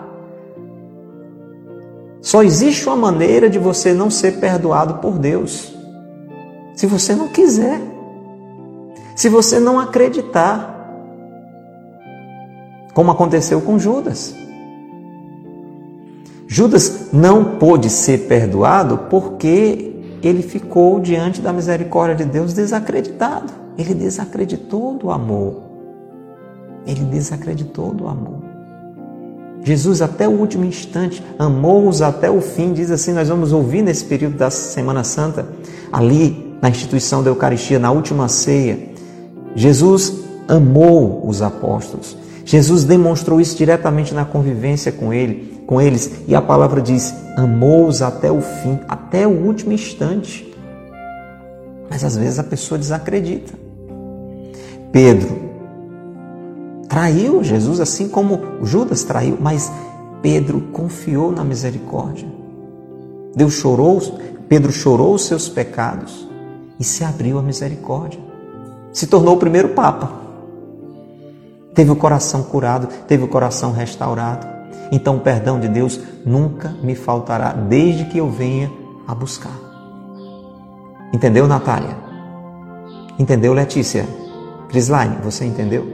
Só 2.22 2.44
existe 2.44 2.86
uma 2.88 2.96
maneira 2.96 3.50
de 3.50 3.58
você 3.58 3.96
não 3.96 4.12
ser 4.12 4.34
perdoado 4.34 4.96
por 4.96 5.18
Deus. 5.18 5.74
Se 6.76 6.86
você 6.86 7.16
não 7.16 7.30
quiser 7.30 7.97
se 9.18 9.30
você 9.30 9.60
não 9.60 9.80
acreditar, 9.80 10.76
como 12.94 13.10
aconteceu 13.10 13.60
com 13.60 13.80
Judas. 13.80 14.36
Judas 16.48 17.10
não 17.12 17.58
pôde 17.58 17.90
ser 17.90 18.28
perdoado 18.28 19.00
porque 19.10 19.96
ele 20.22 20.44
ficou 20.44 21.00
diante 21.00 21.42
da 21.42 21.52
misericórdia 21.52 22.24
de 22.24 22.32
Deus 22.32 22.54
desacreditado. 22.54 23.52
Ele 23.76 23.96
desacreditou 23.96 24.94
do 24.94 25.10
amor. 25.10 25.64
Ele 26.86 27.04
desacreditou 27.06 27.96
do 27.96 28.08
amor. 28.08 28.44
Jesus, 29.64 30.00
até 30.00 30.28
o 30.28 30.32
último 30.32 30.64
instante, 30.64 31.24
amou-os 31.40 32.04
até 32.04 32.30
o 32.30 32.40
fim. 32.40 32.72
Diz 32.72 32.92
assim: 32.92 33.14
nós 33.14 33.30
vamos 33.30 33.52
ouvir 33.52 33.82
nesse 33.82 34.06
período 34.06 34.38
da 34.38 34.52
Semana 34.52 35.04
Santa, 35.04 35.48
ali 35.92 36.56
na 36.62 36.70
instituição 36.70 37.24
da 37.24 37.32
Eucaristia, 37.32 37.80
na 37.80 37.92
última 37.92 38.28
ceia. 38.28 38.96
Jesus 39.58 40.14
amou 40.48 41.28
os 41.28 41.42
apóstolos. 41.42 42.16
Jesus 42.46 42.84
demonstrou 42.84 43.42
isso 43.42 43.58
diretamente 43.58 44.14
na 44.14 44.24
convivência 44.24 44.92
com 44.92 45.12
ele, 45.12 45.64
com 45.66 45.82
eles, 45.82 46.12
e 46.28 46.36
a 46.36 46.42
palavra 46.42 46.80
diz: 46.80 47.12
amou-os 47.36 48.04
até 48.04 48.32
o 48.32 48.40
fim, 48.40 48.80
até 48.88 49.28
o 49.28 49.32
último 49.32 49.74
instante. 49.74 50.56
Mas 51.90 52.04
às 52.04 52.16
vezes 52.16 52.38
a 52.38 52.44
pessoa 52.44 52.78
desacredita. 52.78 53.52
Pedro 54.92 55.36
traiu 56.88 57.44
Jesus 57.44 57.80
assim 57.80 58.08
como 58.08 58.64
Judas 58.64 59.04
traiu, 59.04 59.40
mas 59.42 59.72
Pedro 60.22 60.62
confiou 60.72 61.32
na 61.32 61.44
misericórdia. 61.44 62.28
Deus 63.36 63.54
chorou, 63.54 64.00
Pedro 64.48 64.72
chorou 64.72 65.16
os 65.16 65.26
seus 65.26 65.50
pecados 65.50 66.28
e 66.80 66.84
se 66.84 67.04
abriu 67.04 67.40
à 67.40 67.42
misericórdia 67.42 68.27
se 68.92 69.08
tornou 69.08 69.36
o 69.36 69.40
primeiro 69.40 69.70
Papa. 69.70 70.12
Teve 71.74 71.92
o 71.92 71.96
coração 71.96 72.44
curado, 72.44 72.88
teve 73.08 73.24
o 73.24 73.28
coração 73.28 73.72
restaurado. 73.72 74.48
Então 74.92 75.18
o 75.18 75.20
perdão 75.20 75.60
de 75.60 75.68
Deus 75.68 76.00
nunca 76.26 76.74
me 76.82 76.96
faltará, 76.96 77.52
desde 77.54 78.06
que 78.06 78.18
eu 78.18 78.30
venha 78.30 78.72
a 79.08 79.14
buscar. 79.14 79.54
Entendeu, 81.14 81.48
Natália? 81.48 81.96
Entendeu, 83.20 83.54
Letícia? 83.54 84.06
Crislaine, 84.70 85.18
você 85.24 85.46
entendeu? 85.46 85.88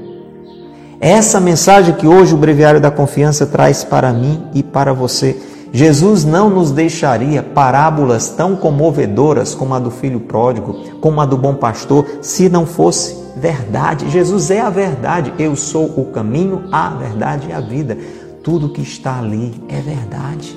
Essa 1.00 1.39
mensagem 1.39 1.94
que 1.96 2.08
hoje 2.08 2.34
o 2.34 2.38
Breviário 2.38 2.80
da 2.80 2.89
Confiança 2.89 3.46
traz 3.46 3.84
para 3.84 4.12
mim 4.14 4.48
e 4.54 4.64
para 4.64 4.94
você. 4.94 5.38
Jesus 5.76 6.24
não 6.24 6.52
nos 6.52 6.72
deixaria 6.72 7.42
parábolas 7.42 8.30
tão 8.30 8.56
comovedoras 8.56 9.56
como 9.56 9.74
a 9.74 9.80
do 9.80 9.90
filho 9.90 10.20
pródigo, 10.20 10.76
como 11.02 11.20
a 11.20 11.26
do 11.26 11.36
bom 11.36 11.56
pastor, 11.56 12.06
se 12.22 12.48
não 12.48 12.64
fosse 12.64 13.18
verdade. 13.36 14.08
Jesus 14.12 14.52
é 14.52 14.62
a 14.62 14.70
verdade. 14.70 15.34
Eu 15.40 15.56
sou 15.56 15.86
o 15.86 16.06
caminho, 16.12 16.66
a 16.72 16.90
verdade 16.90 17.48
e 17.50 17.54
a 17.54 17.60
vida. 17.60 17.98
Tudo 18.44 18.70
que 18.70 18.84
está 18.84 19.18
ali 19.18 19.52
é 19.68 19.82
verdade. 19.82 20.56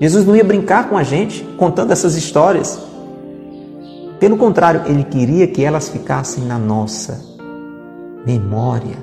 Jesus 0.00 0.26
não 0.26 0.34
ia 0.34 0.42
brincar 0.42 0.88
com 0.88 0.96
a 0.96 1.04
gente 1.04 1.44
contando 1.56 1.92
essas 1.92 2.16
histórias. 2.16 2.80
Pelo 4.18 4.36
contrário, 4.36 4.82
ele 4.86 5.04
queria 5.04 5.46
que 5.46 5.62
elas 5.62 5.88
ficassem 5.88 6.42
na 6.44 6.58
nossa 6.58 7.24
memória. 8.26 8.96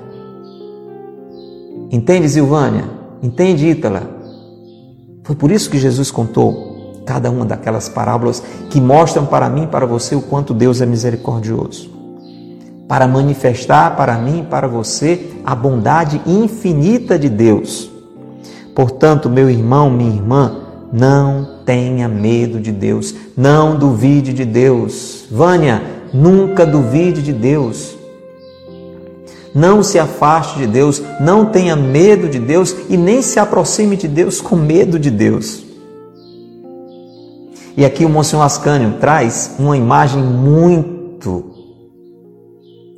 Entende, 1.90 2.28
Silvânia? 2.28 2.84
Entende, 3.22 3.66
Ítala? 3.68 4.15
Foi 5.26 5.34
por 5.34 5.50
isso 5.50 5.68
que 5.68 5.76
Jesus 5.76 6.08
contou 6.08 7.02
cada 7.04 7.30
uma 7.32 7.44
daquelas 7.44 7.88
parábolas 7.88 8.40
que 8.70 8.80
mostram 8.80 9.26
para 9.26 9.48
mim 9.50 9.64
e 9.64 9.66
para 9.66 9.84
você 9.84 10.14
o 10.14 10.20
quanto 10.20 10.54
Deus 10.54 10.80
é 10.80 10.86
misericordioso. 10.86 11.90
Para 12.86 13.08
manifestar 13.08 13.96
para 13.96 14.16
mim 14.18 14.40
e 14.40 14.44
para 14.44 14.68
você 14.68 15.32
a 15.44 15.52
bondade 15.52 16.22
infinita 16.24 17.18
de 17.18 17.28
Deus. 17.28 17.90
Portanto, 18.72 19.28
meu 19.28 19.50
irmão, 19.50 19.90
minha 19.90 20.14
irmã, 20.14 20.60
não 20.92 21.58
tenha 21.64 22.06
medo 22.06 22.60
de 22.60 22.70
Deus, 22.70 23.12
não 23.36 23.76
duvide 23.76 24.32
de 24.32 24.44
Deus. 24.44 25.24
Vânia, 25.28 25.82
nunca 26.14 26.64
duvide 26.64 27.20
de 27.20 27.32
Deus. 27.32 27.95
Não 29.56 29.82
se 29.82 29.98
afaste 29.98 30.58
de 30.58 30.66
Deus, 30.66 31.02
não 31.18 31.46
tenha 31.46 31.74
medo 31.74 32.28
de 32.28 32.38
Deus 32.38 32.76
e 32.88 32.96
nem 32.96 33.22
se 33.22 33.40
aproxime 33.40 33.96
de 33.96 34.06
Deus 34.06 34.40
com 34.40 34.54
medo 34.54 34.98
de 34.98 35.10
Deus. 35.10 35.64
E 37.76 37.84
aqui 37.84 38.04
o 38.04 38.08
Monsenhor 38.08 38.44
Ascânio 38.44 38.98
traz 39.00 39.56
uma 39.58 39.76
imagem 39.76 40.22
muito 40.22 41.44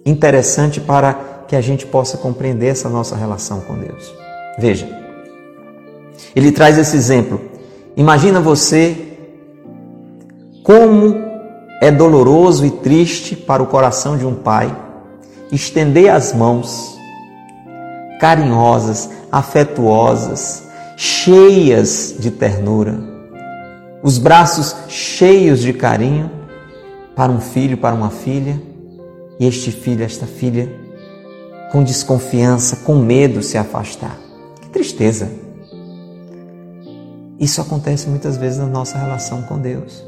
interessante 0.05 0.81
para 0.81 1.45
que 1.47 1.55
a 1.57 1.61
gente 1.61 1.87
possa 1.87 2.19
compreender 2.19 2.67
essa 2.67 2.89
nossa 2.89 3.17
relação 3.17 3.61
com 3.61 3.79
Deus. 3.79 4.13
Veja, 4.59 4.87
ele 6.35 6.53
traz 6.53 6.77
esse 6.77 6.97
exemplo 6.97 7.41
Imagina 7.99 8.39
você 8.41 8.97
como 10.63 11.17
é 11.83 11.91
doloroso 11.91 12.65
e 12.65 12.71
triste 12.71 13.35
para 13.35 13.61
o 13.61 13.67
coração 13.67 14.17
de 14.17 14.25
um 14.25 14.37
pai 14.37 14.73
estender 15.53 16.13
as 16.13 16.33
mãos 16.33 16.99
carinhosas, 18.21 19.11
afetuosas, 19.31 20.65
cheias 20.97 22.17
de 22.19 22.31
ternura, 22.31 22.99
os 24.03 24.19
braços 24.19 24.75
cheios 24.89 25.61
de 25.61 25.73
carinho 25.73 26.31
para 27.15 27.33
um 27.33 27.41
filho, 27.41 27.77
para 27.77 27.95
uma 27.95 28.11
filha, 28.11 28.61
e 29.41 29.47
este 29.47 29.71
filho, 29.71 30.05
esta 30.05 30.27
filha, 30.27 30.69
com 31.71 31.85
desconfiança, 31.85 32.77
com 32.77 32.97
medo 32.97 33.43
se 33.43 33.57
afastar. 33.57 34.19
Que 34.61 34.69
tristeza! 34.69 35.31
Isso 37.39 37.61
acontece 37.61 38.09
muitas 38.09 38.37
vezes 38.37 38.59
na 38.59 38.67
nossa 38.67 38.99
relação 38.99 39.43
com 39.43 39.59
Deus. 39.59 40.08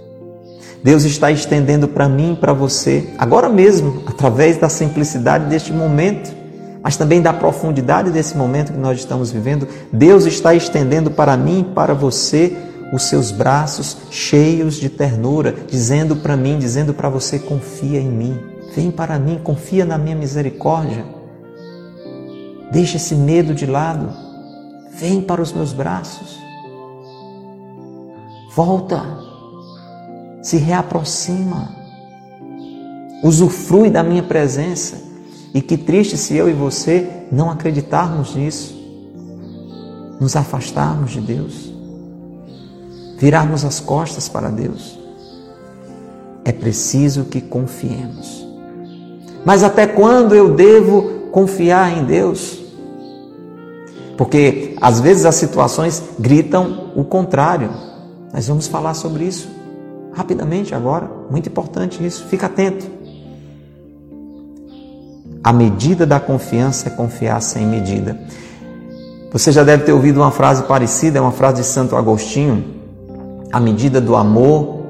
Deus 0.82 1.04
está 1.04 1.30
estendendo 1.30 1.86
para 1.88 2.08
mim 2.08 2.32
e 2.32 2.36
para 2.36 2.52
você, 2.52 3.10
agora 3.18 3.48
mesmo, 3.48 4.02
através 4.06 4.56
da 4.56 4.68
simplicidade 4.68 5.44
deste 5.46 5.72
momento, 5.72 6.34
mas 6.82 6.96
também 6.96 7.20
da 7.20 7.32
profundidade 7.32 8.10
desse 8.10 8.36
momento 8.36 8.72
que 8.72 8.78
nós 8.78 8.98
estamos 8.98 9.30
vivendo. 9.30 9.68
Deus 9.92 10.24
está 10.24 10.54
estendendo 10.54 11.10
para 11.10 11.36
mim 11.36 11.60
e 11.60 11.74
para 11.74 11.92
você 11.92 12.56
os 12.92 13.04
seus 13.04 13.30
braços 13.30 13.96
cheios 14.10 14.76
de 14.76 14.88
ternura, 14.88 15.54
dizendo 15.68 16.16
para 16.16 16.36
mim, 16.36 16.58
dizendo 16.58 16.94
para 16.94 17.08
você: 17.08 17.38
confia 17.38 18.00
em 18.00 18.08
mim, 18.08 18.40
vem 18.74 18.90
para 18.90 19.18
mim, 19.18 19.38
confia 19.42 19.84
na 19.84 19.98
minha 19.98 20.16
misericórdia. 20.16 21.04
Deixa 22.72 22.96
esse 22.96 23.14
medo 23.14 23.52
de 23.52 23.66
lado, 23.66 24.08
vem 24.94 25.20
para 25.20 25.42
os 25.42 25.52
meus 25.52 25.72
braços. 25.72 26.38
Volta, 28.54 29.29
se 30.42 30.56
reaproxima, 30.56 31.68
usufrui 33.22 33.90
da 33.90 34.02
minha 34.02 34.22
presença. 34.22 35.10
E 35.52 35.60
que 35.60 35.76
triste 35.76 36.16
se 36.16 36.36
eu 36.36 36.48
e 36.48 36.52
você 36.52 37.08
não 37.30 37.50
acreditarmos 37.50 38.36
nisso, 38.36 38.78
nos 40.20 40.36
afastarmos 40.36 41.10
de 41.10 41.20
Deus, 41.20 41.72
virarmos 43.18 43.64
as 43.64 43.80
costas 43.80 44.28
para 44.28 44.48
Deus. 44.48 44.98
É 46.44 46.52
preciso 46.52 47.24
que 47.24 47.40
confiemos. 47.40 48.46
Mas 49.44 49.64
até 49.64 49.86
quando 49.86 50.34
eu 50.34 50.54
devo 50.54 51.30
confiar 51.32 51.98
em 51.98 52.04
Deus? 52.04 52.60
Porque 54.16 54.76
às 54.80 55.00
vezes 55.00 55.24
as 55.24 55.34
situações 55.34 56.02
gritam 56.18 56.92
o 56.94 57.02
contrário. 57.02 57.70
Nós 58.32 58.46
vamos 58.46 58.68
falar 58.68 58.94
sobre 58.94 59.24
isso 59.24 59.59
rapidamente 60.12 60.74
agora, 60.74 61.10
muito 61.30 61.48
importante 61.48 62.04
isso, 62.04 62.24
fica 62.26 62.46
atento. 62.46 62.86
A 65.42 65.52
medida 65.52 66.06
da 66.06 66.20
confiança 66.20 66.88
é 66.88 66.90
confiar 66.90 67.40
sem 67.40 67.66
medida. 67.66 68.20
Você 69.32 69.52
já 69.52 69.64
deve 69.64 69.84
ter 69.84 69.92
ouvido 69.92 70.20
uma 70.20 70.30
frase 70.30 70.64
parecida, 70.64 71.18
é 71.18 71.20
uma 71.20 71.32
frase 71.32 71.62
de 71.62 71.66
Santo 71.66 71.96
Agostinho. 71.96 72.64
A 73.52 73.58
medida 73.58 74.00
do 74.00 74.16
amor 74.16 74.80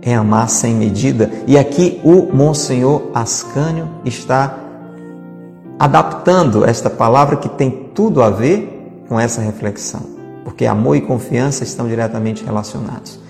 é 0.00 0.14
amar 0.14 0.48
sem 0.48 0.74
medida. 0.74 1.30
E 1.46 1.58
aqui 1.58 2.00
o 2.02 2.34
Monsenhor 2.34 3.10
Ascânio 3.12 3.88
está 4.04 4.58
adaptando 5.78 6.64
esta 6.64 6.88
palavra 6.88 7.36
que 7.36 7.48
tem 7.48 7.90
tudo 7.94 8.22
a 8.22 8.30
ver 8.30 9.04
com 9.08 9.20
essa 9.20 9.40
reflexão 9.40 10.18
porque 10.48 10.64
amor 10.64 10.96
e 10.96 11.02
confiança 11.02 11.62
estão 11.62 11.86
diretamente 11.86 12.42
relacionados. 12.42 13.20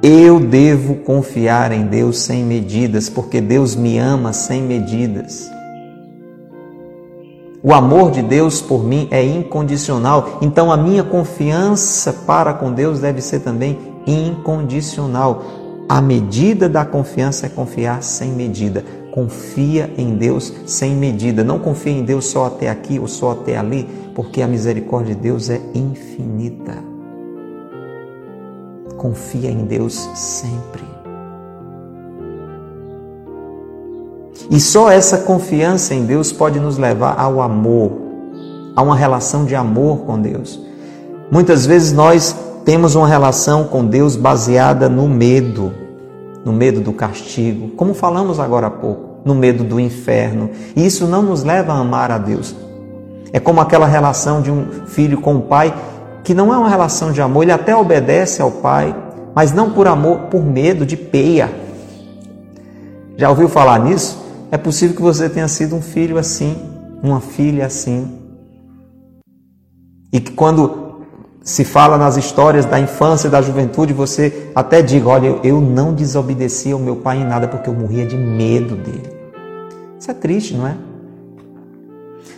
Eu 0.00 0.38
devo 0.38 0.94
confiar 0.96 1.72
em 1.72 1.84
Deus 1.84 2.20
sem 2.20 2.44
medidas, 2.44 3.08
porque 3.08 3.40
Deus 3.40 3.74
me 3.74 3.98
ama 3.98 4.32
sem 4.32 4.62
medidas. 4.62 5.50
O 7.60 7.74
amor 7.74 8.12
de 8.12 8.22
Deus 8.22 8.62
por 8.62 8.84
mim 8.84 9.08
é 9.10 9.24
incondicional, 9.24 10.38
então 10.40 10.70
a 10.70 10.76
minha 10.76 11.02
confiança 11.02 12.12
para 12.12 12.54
com 12.54 12.72
Deus 12.72 13.00
deve 13.00 13.20
ser 13.20 13.40
também 13.40 13.76
incondicional. 14.06 15.42
A 15.88 16.00
medida 16.00 16.68
da 16.68 16.84
confiança 16.84 17.46
é 17.46 17.48
confiar 17.48 18.00
sem 18.00 18.30
medida. 18.30 18.84
Confia 19.10 19.92
em 19.98 20.14
Deus 20.14 20.52
sem 20.64 20.94
medida. 20.94 21.42
Não 21.42 21.58
confia 21.58 21.92
em 21.92 22.04
Deus 22.04 22.26
só 22.26 22.46
até 22.46 22.70
aqui 22.70 23.00
ou 23.00 23.08
só 23.08 23.32
até 23.32 23.58
ali, 23.58 23.88
porque 24.14 24.42
a 24.42 24.46
misericórdia 24.46 25.16
de 25.16 25.22
Deus 25.22 25.50
é 25.50 25.60
infinita. 25.74 26.87
Confia 28.98 29.48
em 29.48 29.64
Deus 29.64 29.94
sempre. 30.14 30.82
E 34.50 34.58
só 34.58 34.90
essa 34.90 35.18
confiança 35.18 35.94
em 35.94 36.04
Deus 36.04 36.32
pode 36.32 36.58
nos 36.58 36.78
levar 36.78 37.18
ao 37.18 37.40
amor, 37.40 37.92
a 38.74 38.82
uma 38.82 38.96
relação 38.96 39.44
de 39.44 39.54
amor 39.54 39.98
com 39.98 40.20
Deus. 40.20 40.60
Muitas 41.30 41.64
vezes 41.64 41.92
nós 41.92 42.34
temos 42.64 42.96
uma 42.96 43.06
relação 43.06 43.64
com 43.64 43.86
Deus 43.86 44.16
baseada 44.16 44.88
no 44.88 45.08
medo, 45.08 45.72
no 46.44 46.52
medo 46.52 46.80
do 46.80 46.92
castigo, 46.92 47.68
como 47.76 47.94
falamos 47.94 48.40
agora 48.40 48.66
há 48.66 48.70
pouco, 48.70 49.20
no 49.24 49.34
medo 49.34 49.62
do 49.62 49.78
inferno. 49.78 50.50
E 50.74 50.84
isso 50.84 51.06
não 51.06 51.22
nos 51.22 51.44
leva 51.44 51.72
a 51.72 51.78
amar 51.78 52.10
a 52.10 52.18
Deus. 52.18 52.54
É 53.32 53.38
como 53.38 53.60
aquela 53.60 53.86
relação 53.86 54.40
de 54.40 54.50
um 54.50 54.66
filho 54.86 55.20
com 55.20 55.36
o 55.36 55.42
pai, 55.42 55.74
que 56.28 56.34
não 56.34 56.52
é 56.52 56.58
uma 56.58 56.68
relação 56.68 57.10
de 57.10 57.22
amor, 57.22 57.42
ele 57.42 57.52
até 57.52 57.74
obedece 57.74 58.42
ao 58.42 58.50
pai, 58.50 58.94
mas 59.34 59.50
não 59.50 59.70
por 59.70 59.88
amor, 59.88 60.26
por 60.30 60.44
medo 60.44 60.84
de 60.84 60.94
peia. 60.94 61.50
Já 63.16 63.30
ouviu 63.30 63.48
falar 63.48 63.78
nisso? 63.78 64.22
É 64.50 64.58
possível 64.58 64.94
que 64.94 65.00
você 65.00 65.26
tenha 65.30 65.48
sido 65.48 65.74
um 65.74 65.80
filho 65.80 66.18
assim, 66.18 66.54
uma 67.02 67.18
filha 67.18 67.64
assim. 67.64 68.12
E 70.12 70.20
que 70.20 70.32
quando 70.32 71.00
se 71.42 71.64
fala 71.64 71.96
nas 71.96 72.18
histórias 72.18 72.66
da 72.66 72.78
infância 72.78 73.28
e 73.28 73.30
da 73.30 73.40
juventude, 73.40 73.94
você 73.94 74.50
até 74.54 74.82
diga: 74.82 75.08
olha, 75.08 75.40
eu 75.42 75.62
não 75.62 75.94
desobedeci 75.94 76.72
ao 76.72 76.78
meu 76.78 76.96
pai 76.96 77.22
em 77.22 77.24
nada 77.24 77.48
porque 77.48 77.70
eu 77.70 77.74
morria 77.74 78.04
de 78.04 78.18
medo 78.18 78.76
dele. 78.76 79.10
Isso 79.98 80.10
é 80.10 80.14
triste, 80.14 80.54
não 80.54 80.66
é? 80.66 80.76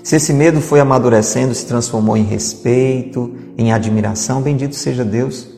Se 0.03 0.17
esse 0.17 0.33
medo 0.33 0.61
foi 0.61 0.81
amadurecendo, 0.81 1.55
se 1.55 1.67
transformou 1.67 2.17
em 2.17 2.25
respeito, 2.25 3.35
em 3.57 3.73
admiração, 3.73 4.41
bendito 4.41 4.75
seja 4.75 5.05
Deus. 5.05 5.49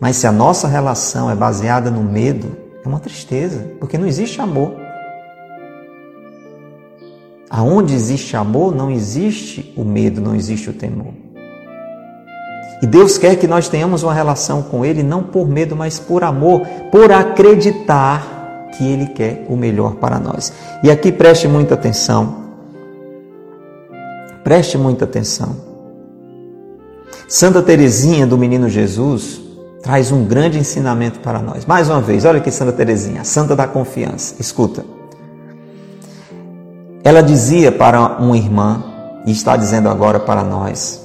Mas 0.00 0.16
se 0.16 0.26
a 0.26 0.32
nossa 0.32 0.68
relação 0.68 1.30
é 1.30 1.34
baseada 1.34 1.90
no 1.90 2.02
medo, 2.02 2.56
é 2.84 2.88
uma 2.88 3.00
tristeza, 3.00 3.70
porque 3.80 3.96
não 3.96 4.06
existe 4.06 4.40
amor. 4.40 4.74
Aonde 7.48 7.94
existe 7.94 8.36
amor, 8.36 8.74
não 8.74 8.90
existe 8.90 9.72
o 9.76 9.84
medo, 9.84 10.20
não 10.20 10.34
existe 10.34 10.68
o 10.68 10.72
temor. 10.72 11.14
E 12.82 12.86
Deus 12.86 13.16
quer 13.16 13.36
que 13.36 13.46
nós 13.46 13.68
tenhamos 13.68 14.02
uma 14.02 14.12
relação 14.12 14.62
com 14.62 14.84
Ele 14.84 15.02
não 15.02 15.22
por 15.22 15.48
medo, 15.48 15.74
mas 15.74 15.98
por 15.98 16.22
amor, 16.22 16.66
por 16.90 17.10
acreditar 17.10 18.68
que 18.76 18.84
Ele 18.86 19.06
quer 19.06 19.46
o 19.48 19.56
melhor 19.56 19.94
para 19.94 20.18
nós. 20.18 20.52
E 20.82 20.90
aqui 20.90 21.10
preste 21.10 21.48
muita 21.48 21.74
atenção. 21.74 22.45
Preste 24.46 24.78
muita 24.78 25.06
atenção. 25.06 25.56
Santa 27.26 27.60
Teresinha 27.60 28.24
do 28.24 28.38
Menino 28.38 28.68
Jesus 28.68 29.40
traz 29.82 30.12
um 30.12 30.24
grande 30.24 30.56
ensinamento 30.56 31.18
para 31.18 31.40
nós. 31.40 31.66
Mais 31.66 31.90
uma 31.90 32.00
vez, 32.00 32.24
olha 32.24 32.38
aqui 32.38 32.52
Santa 32.52 32.70
Teresinha, 32.70 33.22
a 33.22 33.24
santa 33.24 33.56
da 33.56 33.66
confiança. 33.66 34.36
Escuta. 34.38 34.84
Ela 37.02 37.24
dizia 37.24 37.72
para 37.72 38.18
uma 38.20 38.36
irmã, 38.36 38.84
e 39.26 39.32
está 39.32 39.56
dizendo 39.56 39.88
agora 39.88 40.20
para 40.20 40.44
nós, 40.44 41.04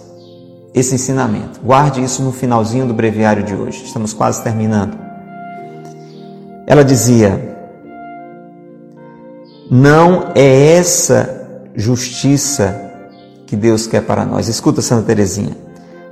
esse 0.71 0.93
ensinamento. 0.93 1.61
Guarde 1.61 2.03
isso 2.03 2.21
no 2.21 2.31
finalzinho 2.31 2.85
do 2.85 2.93
breviário 2.93 3.41
de 3.41 3.55
hoje. 3.55 3.85
Estamos 3.85 4.13
quase 4.13 4.43
terminando. 4.43 4.95
Ela 6.67 6.85
dizia: 6.85 7.57
Não 9.67 10.29
é 10.35 10.75
essa 10.75 11.41
justiça 11.75 12.90
que 13.51 13.55
Deus 13.57 13.85
quer 13.85 14.01
para 14.03 14.25
nós. 14.25 14.47
Escuta, 14.47 14.81
Santa 14.81 15.07
Teresinha. 15.07 15.57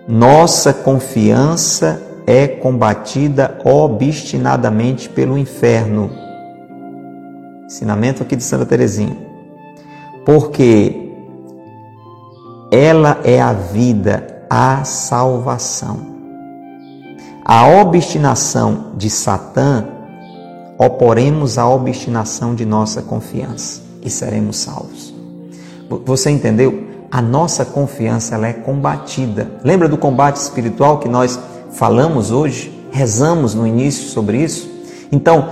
Nossa 0.05 0.73
confiança 0.73 2.01
é 2.27 2.45
combatida 2.45 3.57
obstinadamente 3.63 5.07
pelo 5.07 5.37
inferno. 5.37 6.11
Ensinamento 7.65 8.23
aqui 8.23 8.35
de 8.35 8.43
Santa 8.43 8.65
Teresinha 8.65 9.15
porque 10.25 11.13
ela 12.69 13.21
é 13.23 13.39
a 13.39 13.53
vida, 13.53 14.43
a 14.49 14.83
salvação. 14.83 16.01
A 17.45 17.69
obstinação 17.69 18.91
de 18.97 19.09
Satã 19.09 19.85
oporemos 20.77 21.57
à 21.57 21.69
obstinação 21.69 22.53
de 22.53 22.65
nossa 22.65 23.01
confiança 23.01 23.81
e 24.01 24.09
seremos 24.09 24.57
salvos. 24.57 25.13
Você 26.05 26.29
entendeu? 26.29 26.88
A 27.11 27.21
nossa 27.21 27.65
confiança 27.65 28.35
ela 28.35 28.47
é 28.47 28.53
combatida. 28.53 29.49
Lembra 29.63 29.87
do 29.89 29.97
combate 29.97 30.35
espiritual 30.35 30.99
que 30.99 31.09
nós 31.09 31.39
falamos 31.71 32.29
hoje? 32.29 32.71
Rezamos 32.91 33.55
no 33.55 33.65
início 33.65 34.09
sobre 34.09 34.37
isso? 34.43 34.69
Então, 35.11 35.49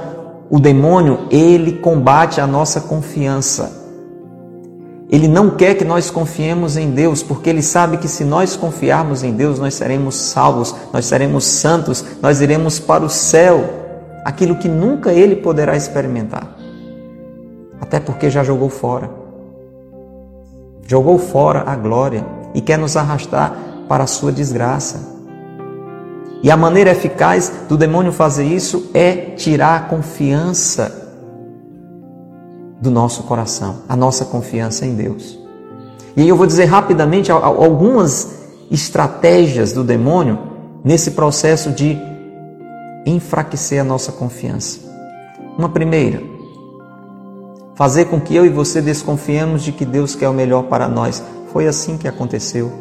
o 0.49 0.59
demônio, 0.59 1.27
ele 1.31 1.73
combate 1.73 2.39
a 2.39 2.45
nossa 2.45 2.79
confiança. 2.79 3.85
Ele 5.09 5.27
não 5.27 5.51
quer 5.51 5.75
que 5.75 5.85
nós 5.85 6.11
confiemos 6.11 6.77
em 6.77 6.91
Deus, 6.91 7.23
porque 7.23 7.49
ele 7.49 7.61
sabe 7.61 7.97
que 7.97 8.07
se 8.07 8.23
nós 8.23 8.55
confiarmos 8.55 9.23
em 9.23 9.31
Deus, 9.31 9.57
nós 9.57 9.73
seremos 9.73 10.15
salvos, 10.15 10.75
nós 10.93 11.05
seremos 11.05 11.45
santos, 11.45 12.03
nós 12.21 12.39
iremos 12.39 12.77
para 12.77 13.03
o 13.03 13.09
céu, 13.09 13.63
aquilo 14.23 14.57
que 14.57 14.67
nunca 14.67 15.11
ele 15.11 15.37
poderá 15.37 15.75
experimentar. 15.75 16.55
Até 17.79 17.99
porque 17.99 18.29
já 18.29 18.43
jogou 18.43 18.69
fora. 18.69 19.26
Jogou 20.87 21.19
fora 21.19 21.63
a 21.67 21.75
glória 21.75 22.25
e 22.55 22.61
quer 22.61 22.77
nos 22.77 22.95
arrastar 22.95 23.53
para 23.89 24.05
a 24.05 24.07
sua 24.07 24.31
desgraça. 24.31 25.17
E 26.41 26.49
a 26.49 26.55
maneira 26.55 26.91
eficaz 26.91 27.51
do 27.67 27.77
demônio 27.77 28.13
fazer 28.13 28.45
isso 28.45 28.89
é 28.93 29.15
tirar 29.35 29.75
a 29.75 29.79
confiança 29.81 31.07
do 32.79 32.89
nosso 32.89 33.23
coração, 33.23 33.79
a 33.89 33.95
nossa 33.95 34.23
confiança 34.23 34.85
em 34.85 34.95
Deus. 34.95 35.37
E 36.15 36.21
aí 36.21 36.29
eu 36.29 36.37
vou 36.37 36.47
dizer 36.47 36.65
rapidamente 36.65 37.31
algumas 37.31 38.37
estratégias 38.71 39.73
do 39.73 39.83
demônio 39.83 40.39
nesse 40.85 41.11
processo 41.11 41.71
de 41.71 41.97
enfraquecer 43.05 43.81
a 43.81 43.83
nossa 43.83 44.11
confiança. 44.11 44.79
Uma 45.57 45.69
primeira, 45.69 46.21
fazer 47.77 48.05
com 48.05 48.19
que 48.19 48.35
eu 48.35 48.43
e 48.43 48.49
você 48.49 48.81
desconfiemos 48.81 49.61
de 49.61 49.71
que 49.71 49.85
Deus 49.85 50.15
quer 50.15 50.27
o 50.27 50.33
melhor 50.33 50.63
para 50.63 50.89
nós. 50.89 51.23
Foi 51.53 51.67
assim 51.67 51.95
que 51.95 52.07
aconteceu 52.07 52.71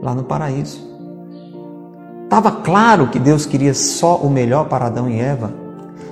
lá 0.00 0.14
no 0.14 0.22
paraíso. 0.22 0.86
Estava 2.22 2.52
claro 2.52 3.08
que 3.08 3.18
Deus 3.18 3.44
queria 3.44 3.74
só 3.74 4.16
o 4.18 4.30
melhor 4.30 4.68
para 4.68 4.86
Adão 4.86 5.10
e 5.10 5.18
Eva, 5.18 5.52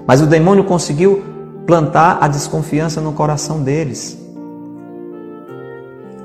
mas 0.05 0.20
o 0.20 0.26
demônio 0.26 0.64
conseguiu 0.64 1.22
plantar 1.64 2.18
a 2.20 2.26
desconfiança 2.26 3.01
no 3.01 3.12
coração 3.12 3.62
deles. 3.62 4.18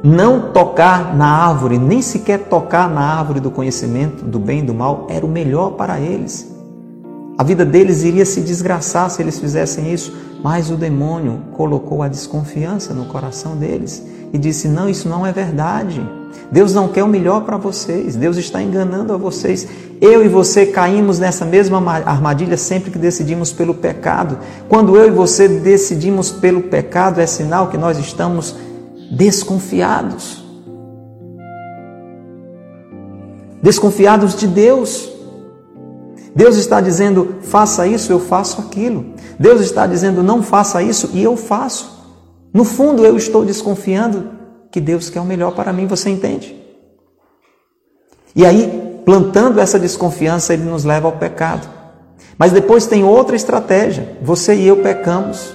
Não 0.04 0.52
tocar 0.52 1.16
na 1.16 1.28
árvore, 1.28 1.78
nem 1.78 2.02
sequer 2.02 2.40
tocar 2.46 2.90
na 2.90 3.02
árvore 3.02 3.40
do 3.40 3.52
conhecimento 3.52 4.26
do 4.26 4.40
bem 4.40 4.60
e 4.60 4.64
do 4.64 4.74
mal, 4.74 5.06
era 5.10 5.26
o 5.26 5.30
melhor 5.30 5.72
para 5.72 6.00
eles. 6.00 6.59
A 7.40 7.44
vida 7.44 7.64
deles 7.64 8.04
iria 8.04 8.26
se 8.26 8.42
desgraçar 8.42 9.10
se 9.10 9.22
eles 9.22 9.40
fizessem 9.40 9.94
isso, 9.94 10.14
mas 10.44 10.70
o 10.70 10.76
demônio 10.76 11.40
colocou 11.54 12.04
a 12.04 12.10
desconfiança 12.10 12.94
no 12.94 13.06
coração 13.06 13.56
deles 13.56 14.06
e 14.34 14.38
disse: 14.38 14.68
Não, 14.68 14.90
isso 14.90 15.08
não 15.08 15.26
é 15.26 15.32
verdade. 15.32 16.06
Deus 16.52 16.74
não 16.74 16.90
quer 16.90 17.02
o 17.02 17.08
melhor 17.08 17.46
para 17.46 17.56
vocês, 17.56 18.18
Deus 18.18 18.36
está 18.36 18.62
enganando 18.62 19.14
a 19.14 19.18
vocês. 19.18 19.66
Eu 20.02 20.22
e 20.22 20.28
você 20.28 20.66
caímos 20.66 21.18
nessa 21.18 21.46
mesma 21.46 21.80
armadilha 22.06 22.58
sempre 22.58 22.92
que 22.92 22.98
decidimos 22.98 23.54
pelo 23.54 23.74
pecado. 23.74 24.38
Quando 24.68 24.98
eu 24.98 25.08
e 25.08 25.12
você 25.12 25.48
decidimos 25.48 26.32
pelo 26.32 26.64
pecado, 26.64 27.22
é 27.22 27.26
sinal 27.26 27.70
que 27.70 27.78
nós 27.78 27.98
estamos 27.98 28.54
desconfiados. 29.12 30.44
Desconfiados 33.64 34.36
de 34.36 34.46
Deus. 34.46 35.19
Deus 36.36 36.58
está 36.58 36.80
dizendo, 36.80 37.38
faça 37.42 37.88
isso, 37.88 38.12
eu 38.12 38.20
faço 38.20 38.62
aquilo. 38.62 39.14
Deus 39.40 39.62
está 39.62 39.88
dizendo, 39.88 40.22
não 40.22 40.44
faça 40.44 40.82
isso, 40.82 41.10
e 41.14 41.24
eu 41.24 41.36
faço. 41.36 42.00
No 42.54 42.64
fundo, 42.64 43.06
eu 43.06 43.18
estou 43.18 43.46
desconfiando 43.46 44.32
que 44.72 44.80
Deus 44.80 45.10
quer 45.10 45.22
o 45.22 45.26
melhor 45.26 45.52
para 45.52 45.74
mim, 45.74 45.88
você 45.88 46.10
entende? 46.10 46.56
E 48.36 48.46
aí, 48.46 49.02
plantando 49.06 49.60
essa 49.60 49.80
desconfiança, 49.80 50.54
ele 50.54 50.64
nos 50.64 50.84
leva 50.84 51.08
ao 51.08 51.18
pecado. 51.18 51.68
Mas 52.38 52.52
depois 52.52 52.86
tem 52.86 53.04
outra 53.04 53.36
estratégia. 53.36 54.18
Você 54.22 54.56
e 54.56 54.68
eu 54.68 54.78
pecamos. 54.78 55.54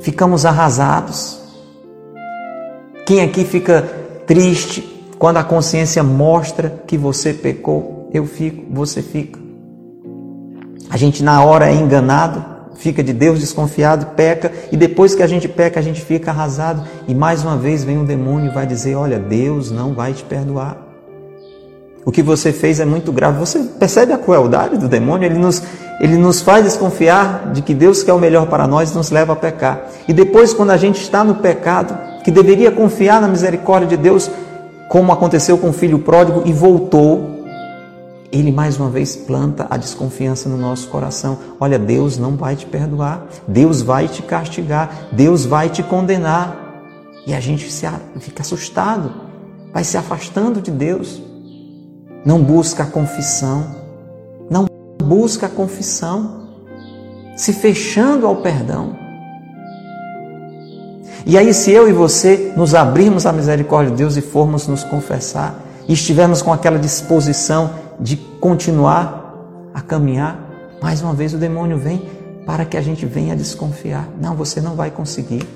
Ficamos 0.00 0.46
arrasados. 0.46 1.38
Quem 3.04 3.20
aqui 3.22 3.44
fica 3.44 3.82
triste 4.26 5.12
quando 5.18 5.36
a 5.36 5.44
consciência 5.44 6.02
mostra 6.02 6.82
que 6.86 6.96
você 6.96 7.34
pecou? 7.34 7.99
Eu 8.12 8.26
fico, 8.26 8.64
você 8.70 9.02
fica. 9.02 9.38
A 10.88 10.96
gente 10.96 11.22
na 11.22 11.44
hora 11.44 11.70
é 11.70 11.74
enganado, 11.74 12.44
fica 12.74 13.02
de 13.02 13.12
Deus 13.12 13.38
desconfiado, 13.38 14.06
peca, 14.16 14.50
e 14.72 14.76
depois 14.76 15.14
que 15.14 15.22
a 15.22 15.26
gente 15.26 15.48
peca, 15.48 15.78
a 15.78 15.82
gente 15.82 16.02
fica 16.02 16.30
arrasado, 16.30 16.82
e 17.06 17.14
mais 17.14 17.44
uma 17.44 17.56
vez 17.56 17.84
vem 17.84 17.98
um 17.98 18.04
demônio 18.04 18.50
e 18.50 18.54
vai 18.54 18.66
dizer: 18.66 18.96
Olha, 18.96 19.18
Deus 19.18 19.70
não 19.70 19.94
vai 19.94 20.12
te 20.12 20.24
perdoar. 20.24 20.90
O 22.04 22.10
que 22.10 22.22
você 22.22 22.52
fez 22.52 22.80
é 22.80 22.84
muito 22.84 23.12
grave. 23.12 23.38
Você 23.38 23.60
percebe 23.78 24.12
a 24.12 24.18
crueldade 24.18 24.78
do 24.78 24.88
demônio? 24.88 25.26
Ele 25.26 25.38
nos, 25.38 25.62
ele 26.00 26.16
nos 26.16 26.40
faz 26.40 26.64
desconfiar 26.64 27.52
de 27.52 27.60
que 27.60 27.74
Deus 27.74 28.02
quer 28.02 28.14
o 28.14 28.18
melhor 28.18 28.46
para 28.46 28.66
nós 28.66 28.90
e 28.90 28.96
nos 28.96 29.10
leva 29.10 29.34
a 29.34 29.36
pecar. 29.36 29.82
E 30.08 30.12
depois, 30.12 30.54
quando 30.54 30.70
a 30.70 30.76
gente 30.78 31.00
está 31.00 31.22
no 31.22 31.36
pecado, 31.36 31.96
que 32.24 32.30
deveria 32.30 32.70
confiar 32.70 33.20
na 33.20 33.28
misericórdia 33.28 33.86
de 33.86 33.96
Deus, 33.98 34.30
como 34.88 35.12
aconteceu 35.12 35.58
com 35.58 35.68
o 35.68 35.72
filho 35.72 35.98
pródigo 35.98 36.42
e 36.46 36.52
voltou, 36.52 37.39
ele 38.32 38.52
mais 38.52 38.78
uma 38.78 38.88
vez 38.88 39.16
planta 39.16 39.66
a 39.68 39.76
desconfiança 39.76 40.48
no 40.48 40.56
nosso 40.56 40.88
coração. 40.88 41.38
Olha, 41.58 41.78
Deus 41.78 42.16
não 42.16 42.36
vai 42.36 42.54
te 42.54 42.64
perdoar, 42.64 43.26
Deus 43.46 43.82
vai 43.82 44.06
te 44.06 44.22
castigar, 44.22 45.08
Deus 45.12 45.44
vai 45.44 45.68
te 45.68 45.82
condenar. 45.82 46.56
E 47.26 47.34
a 47.34 47.40
gente 47.40 47.70
se, 47.70 47.86
fica 48.20 48.42
assustado, 48.42 49.12
vai 49.72 49.82
se 49.82 49.96
afastando 49.96 50.60
de 50.60 50.70
Deus. 50.70 51.20
Não 52.24 52.42
busca 52.42 52.84
a 52.84 52.86
confissão, 52.86 53.66
não 54.48 54.66
busca 55.02 55.46
a 55.46 55.50
confissão, 55.50 56.48
se 57.36 57.52
fechando 57.52 58.26
ao 58.26 58.36
perdão. 58.36 58.96
E 61.26 61.36
aí, 61.36 61.52
se 61.52 61.70
eu 61.70 61.88
e 61.88 61.92
você 61.92 62.52
nos 62.56 62.74
abrirmos 62.74 63.26
à 63.26 63.32
misericórdia 63.32 63.90
de 63.90 63.98
Deus 63.98 64.16
e 64.16 64.20
formos 64.20 64.66
nos 64.66 64.84
confessar, 64.84 65.54
e 65.88 65.92
estivermos 65.92 66.40
com 66.40 66.52
aquela 66.52 66.78
disposição 66.78 67.70
de 68.00 68.16
continuar 68.16 69.20
a 69.74 69.80
caminhar, 69.80 70.50
mais 70.82 71.02
uma 71.02 71.12
vez 71.12 71.34
o 71.34 71.38
demônio 71.38 71.76
vem 71.76 72.02
para 72.46 72.64
que 72.64 72.76
a 72.76 72.80
gente 72.80 73.06
venha 73.06 73.36
desconfiar. 73.36 74.08
Não, 74.20 74.34
você 74.34 74.60
não 74.60 74.74
vai 74.74 74.90
conseguir. 74.90 75.46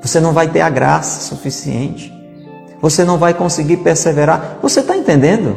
Você 0.00 0.20
não 0.20 0.32
vai 0.32 0.48
ter 0.48 0.60
a 0.60 0.70
graça 0.70 1.28
suficiente. 1.28 2.12
Você 2.80 3.04
não 3.04 3.18
vai 3.18 3.34
conseguir 3.34 3.78
perseverar. 3.78 4.58
Você 4.62 4.80
está 4.80 4.96
entendendo? 4.96 5.56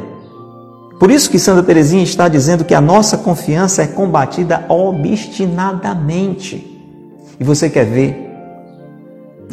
Por 1.00 1.10
isso 1.10 1.30
que 1.30 1.40
Santa 1.40 1.64
Teresinha 1.64 2.04
está 2.04 2.28
dizendo 2.28 2.66
que 2.66 2.74
a 2.74 2.82
nossa 2.82 3.18
confiança 3.18 3.84
é 3.84 3.88
combatida 3.88 4.66
obstinadamente. 4.68 6.68
E 7.40 7.44
você 7.44 7.70
quer 7.70 7.86
ver 7.86 8.30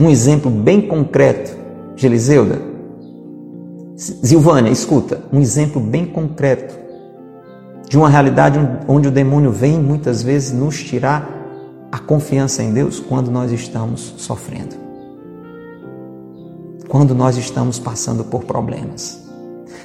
um 0.01 0.11
exemplo 0.11 0.51
bem 0.51 0.81
concreto. 0.81 1.57
Geliseuda, 1.97 2.68
Zilvânia, 3.99 4.71
escuta, 4.71 5.23
um 5.33 5.41
exemplo 5.41 5.81
bem 5.81 6.07
concreto 6.07 6.79
de 7.89 7.99
uma 7.99 8.09
realidade 8.09 8.57
onde 8.87 9.09
o 9.09 9.11
demônio 9.11 9.51
vem 9.51 9.77
muitas 9.77 10.23
vezes 10.23 10.53
nos 10.53 10.81
tirar 10.81 11.29
a 11.91 11.99
confiança 11.99 12.63
em 12.63 12.73
Deus 12.73 13.01
quando 13.01 13.29
nós 13.29 13.51
estamos 13.51 14.15
sofrendo. 14.19 14.77
Quando 16.89 17.13
nós 17.13 17.37
estamos 17.37 17.81
passando 17.81 18.23
por 18.23 18.45
problemas. 18.45 19.21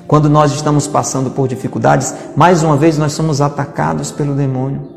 Quando 0.07 0.29
nós 0.29 0.53
estamos 0.53 0.85
passando 0.85 1.31
por 1.31 1.47
dificuldades, 1.47 2.13
mais 2.35 2.61
uma 2.61 2.77
vez 2.77 2.99
nós 2.99 3.13
somos 3.13 3.41
atacados 3.41 4.11
pelo 4.11 4.35
demônio. 4.35 4.89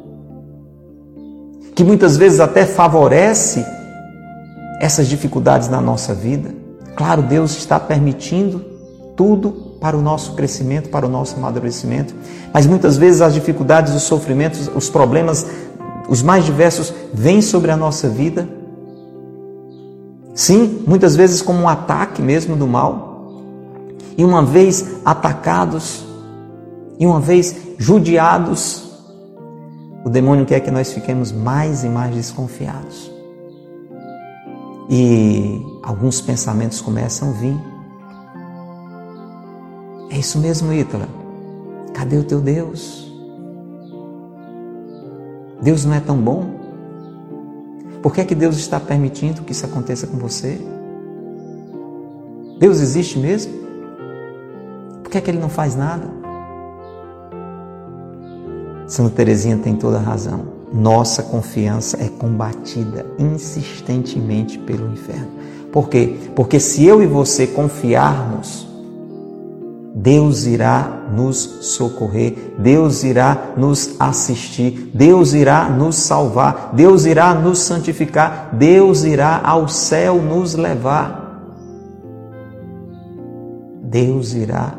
Que 1.74 1.82
muitas 1.82 2.18
vezes 2.18 2.38
até 2.38 2.66
favorece 2.66 3.64
essas 4.78 5.08
dificuldades 5.08 5.70
na 5.70 5.80
nossa 5.80 6.12
vida. 6.12 6.50
Claro, 6.94 7.22
Deus 7.22 7.56
está 7.56 7.80
permitindo 7.80 8.75
tudo 9.16 9.50
para 9.80 9.96
o 9.96 10.02
nosso 10.02 10.34
crescimento, 10.34 10.90
para 10.90 11.06
o 11.06 11.08
nosso 11.08 11.36
amadurecimento, 11.36 12.14
mas 12.52 12.66
muitas 12.66 12.96
vezes 12.96 13.22
as 13.22 13.34
dificuldades, 13.34 13.94
os 13.94 14.02
sofrimentos, 14.02 14.70
os 14.74 14.90
problemas, 14.90 15.46
os 16.08 16.22
mais 16.22 16.44
diversos, 16.44 16.92
vêm 17.12 17.40
sobre 17.40 17.70
a 17.70 17.76
nossa 17.76 18.08
vida. 18.08 18.48
Sim, 20.34 20.84
muitas 20.86 21.16
vezes 21.16 21.40
como 21.40 21.60
um 21.60 21.68
ataque 21.68 22.20
mesmo 22.20 22.54
do 22.54 22.66
mal. 22.66 23.16
E 24.18 24.24
uma 24.24 24.42
vez 24.42 24.86
atacados, 25.04 26.04
e 26.98 27.06
uma 27.06 27.20
vez 27.20 27.56
judiados, 27.78 28.86
o 30.04 30.10
demônio 30.10 30.46
quer 30.46 30.60
que 30.60 30.70
nós 30.70 30.92
fiquemos 30.92 31.32
mais 31.32 31.84
e 31.84 31.88
mais 31.88 32.14
desconfiados. 32.14 33.10
E 34.88 35.60
alguns 35.82 36.20
pensamentos 36.20 36.80
começam 36.80 37.30
a 37.30 37.32
vir. 37.32 37.75
É 40.10 40.18
isso 40.18 40.38
mesmo, 40.38 40.72
Ítala. 40.72 41.08
Cadê 41.94 42.16
o 42.16 42.24
teu 42.24 42.40
Deus? 42.40 43.12
Deus 45.60 45.84
não 45.84 45.94
é 45.94 46.00
tão 46.00 46.16
bom? 46.16 46.44
Por 48.02 48.14
que 48.14 48.20
é 48.20 48.24
que 48.24 48.34
Deus 48.34 48.56
está 48.56 48.78
permitindo 48.78 49.42
que 49.42 49.52
isso 49.52 49.66
aconteça 49.66 50.06
com 50.06 50.16
você? 50.18 50.60
Deus 52.58 52.80
existe 52.80 53.18
mesmo? 53.18 53.52
Por 55.02 55.10
que 55.10 55.18
é 55.18 55.20
que 55.20 55.30
ele 55.30 55.38
não 55.38 55.48
faz 55.48 55.74
nada? 55.74 56.08
Santa 58.86 59.10
Teresinha 59.10 59.58
tem 59.58 59.74
toda 59.74 59.96
a 59.96 60.00
razão 60.00 60.56
nossa 60.72 61.22
confiança 61.22 61.96
é 62.02 62.08
combatida 62.08 63.06
insistentemente 63.18 64.58
pelo 64.58 64.92
inferno. 64.92 65.28
Por 65.72 65.88
quê? 65.88 66.16
Porque 66.34 66.58
se 66.58 66.84
eu 66.84 67.02
e 67.02 67.06
você 67.06 67.46
confiarmos, 67.46 68.65
Deus 69.98 70.44
irá 70.44 71.08
nos 71.10 71.36
socorrer, 71.62 72.54
Deus 72.58 73.02
irá 73.02 73.54
nos 73.56 73.98
assistir, 73.98 74.90
Deus 74.92 75.32
irá 75.32 75.70
nos 75.70 75.96
salvar, 75.96 76.72
Deus 76.74 77.06
irá 77.06 77.34
nos 77.34 77.60
santificar, 77.60 78.50
Deus 78.52 79.04
irá 79.04 79.40
ao 79.42 79.66
céu 79.66 80.20
nos 80.20 80.54
levar. 80.54 81.24
Deus 83.82 84.34
irá 84.34 84.74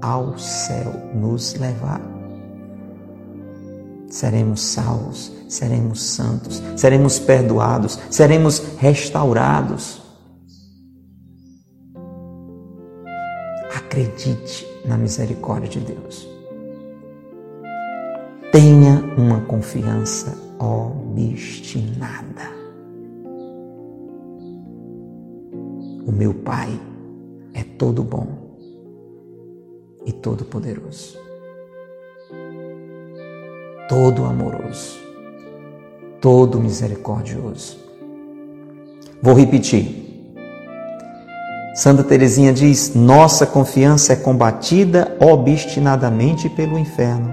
ao 0.00 0.38
céu 0.38 0.92
nos 1.14 1.54
levar 1.54 2.12
seremos 4.12 4.60
salvos, 4.60 5.32
seremos 5.48 6.02
santos, 6.02 6.62
seremos 6.76 7.18
perdoados, 7.18 7.98
seremos 8.10 8.62
restaurados. 8.78 10.01
Acredite 13.92 14.66
na 14.86 14.96
misericórdia 14.96 15.68
de 15.68 15.80
Deus. 15.80 16.26
Tenha 18.50 19.04
uma 19.18 19.42
confiança 19.42 20.34
obstinada. 20.58 22.50
O 26.06 26.10
meu 26.10 26.32
Pai 26.32 26.80
é 27.52 27.62
todo 27.62 28.02
bom 28.02 28.56
e 30.06 30.12
todo 30.12 30.46
poderoso 30.46 31.20
todo 33.92 34.24
amoroso, 34.24 34.98
todo 36.18 36.58
misericordioso. 36.58 37.76
Vou 39.20 39.34
repetir. 39.34 40.01
Santa 41.74 42.04
Teresinha 42.04 42.52
diz: 42.52 42.94
Nossa 42.94 43.46
confiança 43.46 44.12
é 44.12 44.16
combatida 44.16 45.16
obstinadamente 45.18 46.48
pelo 46.50 46.78
inferno, 46.78 47.32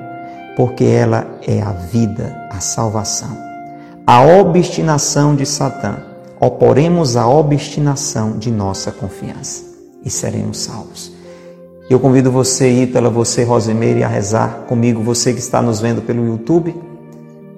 porque 0.55 0.85
ela 0.85 1.27
é 1.45 1.61
a 1.61 1.71
vida, 1.71 2.47
a 2.49 2.61
salvação. 2.61 3.37
A 4.07 4.21
obstinação 4.21 5.35
de 5.35 5.45
Satã, 5.45 5.97
oporemos 6.39 7.17
a 7.17 7.27
obstinação 7.27 8.37
de 8.37 8.49
nossa 8.49 8.91
confiança 8.91 9.63
e 10.05 10.09
seremos 10.09 10.59
salvos. 10.59 11.11
Eu 11.89 11.99
convido 11.99 12.31
você, 12.31 12.69
Ítala, 12.69 13.09
você, 13.09 13.43
Rosemeire, 13.43 14.03
a 14.03 14.07
rezar 14.07 14.65
comigo, 14.67 15.03
você 15.03 15.33
que 15.33 15.39
está 15.39 15.61
nos 15.61 15.81
vendo 15.81 16.01
pelo 16.01 16.25
YouTube, 16.25 16.73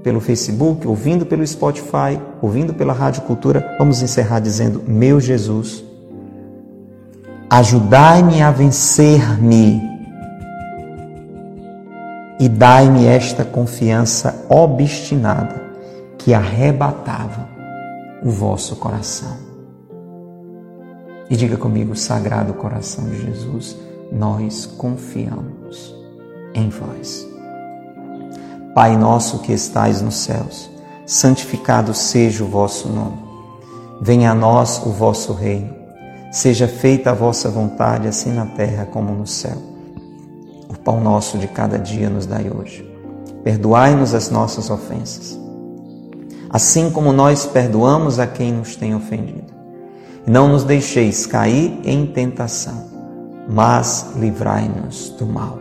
pelo 0.01 0.19
Facebook, 0.19 0.87
ouvindo 0.87 1.27
pelo 1.27 1.45
Spotify, 1.45 2.19
ouvindo 2.41 2.73
pela 2.73 2.91
Rádio 2.91 3.21
Cultura. 3.21 3.75
Vamos 3.77 4.01
encerrar 4.01 4.39
dizendo: 4.39 4.81
Meu 4.87 5.19
Jesus, 5.19 5.90
ajudai-me 7.51 8.41
a 8.41 8.49
vencer-me 8.49 9.81
e 12.39 12.47
dai-me 12.47 13.05
esta 13.05 13.43
confiança 13.43 14.45
obstinada 14.47 15.61
que 16.17 16.33
arrebatava 16.33 17.49
o 18.23 18.31
vosso 18.31 18.77
coração. 18.77 19.35
E 21.29 21.35
diga 21.35 21.57
comigo, 21.57 21.93
Sagrado 21.93 22.53
Coração 22.53 23.09
de 23.09 23.19
Jesus 23.21 23.75
nós 24.09 24.65
confiamos 24.65 25.93
em 26.53 26.69
vós. 26.69 27.27
Pai 28.73 28.95
nosso 28.95 29.39
que 29.39 29.51
estais 29.51 30.01
nos 30.01 30.15
céus, 30.15 30.69
santificado 31.05 31.93
seja 31.93 32.45
o 32.45 32.47
vosso 32.47 32.87
nome. 32.87 33.19
Venha 34.01 34.31
a 34.31 34.35
nós 34.35 34.81
o 34.85 34.89
vosso 34.91 35.33
reino. 35.33 35.80
Seja 36.31 36.67
feita 36.67 37.11
a 37.11 37.13
vossa 37.13 37.49
vontade, 37.49 38.07
assim 38.07 38.31
na 38.31 38.45
terra 38.45 38.85
como 38.85 39.13
no 39.13 39.27
céu. 39.27 39.57
O 40.69 40.77
pão 40.79 41.01
nosso 41.01 41.37
de 41.37 41.47
cada 41.47 41.77
dia 41.77 42.09
nos 42.09 42.25
dai 42.25 42.49
hoje. 42.49 42.89
Perdoai-nos 43.43 44.13
as 44.13 44.29
nossas 44.29 44.69
ofensas, 44.69 45.37
assim 46.49 46.89
como 46.91 47.11
nós 47.11 47.45
perdoamos 47.45 48.19
a 48.19 48.27
quem 48.27 48.53
nos 48.53 48.75
tem 48.75 48.95
ofendido. 48.95 49.51
E 50.25 50.31
não 50.31 50.47
nos 50.47 50.63
deixeis 50.63 51.25
cair 51.25 51.79
em 51.83 52.05
tentação 52.05 52.91
mas 53.47 54.13
livrai-nos 54.15 55.09
do 55.11 55.25
mal. 55.25 55.59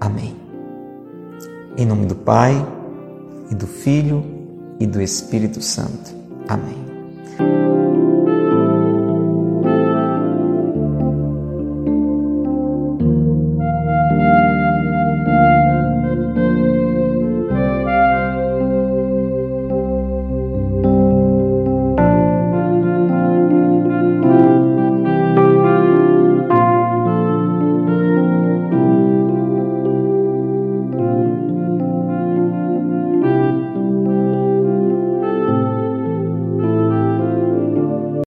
Amém. 0.00 0.34
Em 1.76 1.86
nome 1.86 2.06
do 2.06 2.16
Pai, 2.16 2.54
e 3.50 3.54
do 3.54 3.66
Filho, 3.66 4.24
e 4.78 4.86
do 4.86 5.00
Espírito 5.00 5.62
Santo. 5.62 6.14
Amém. 6.48 7.69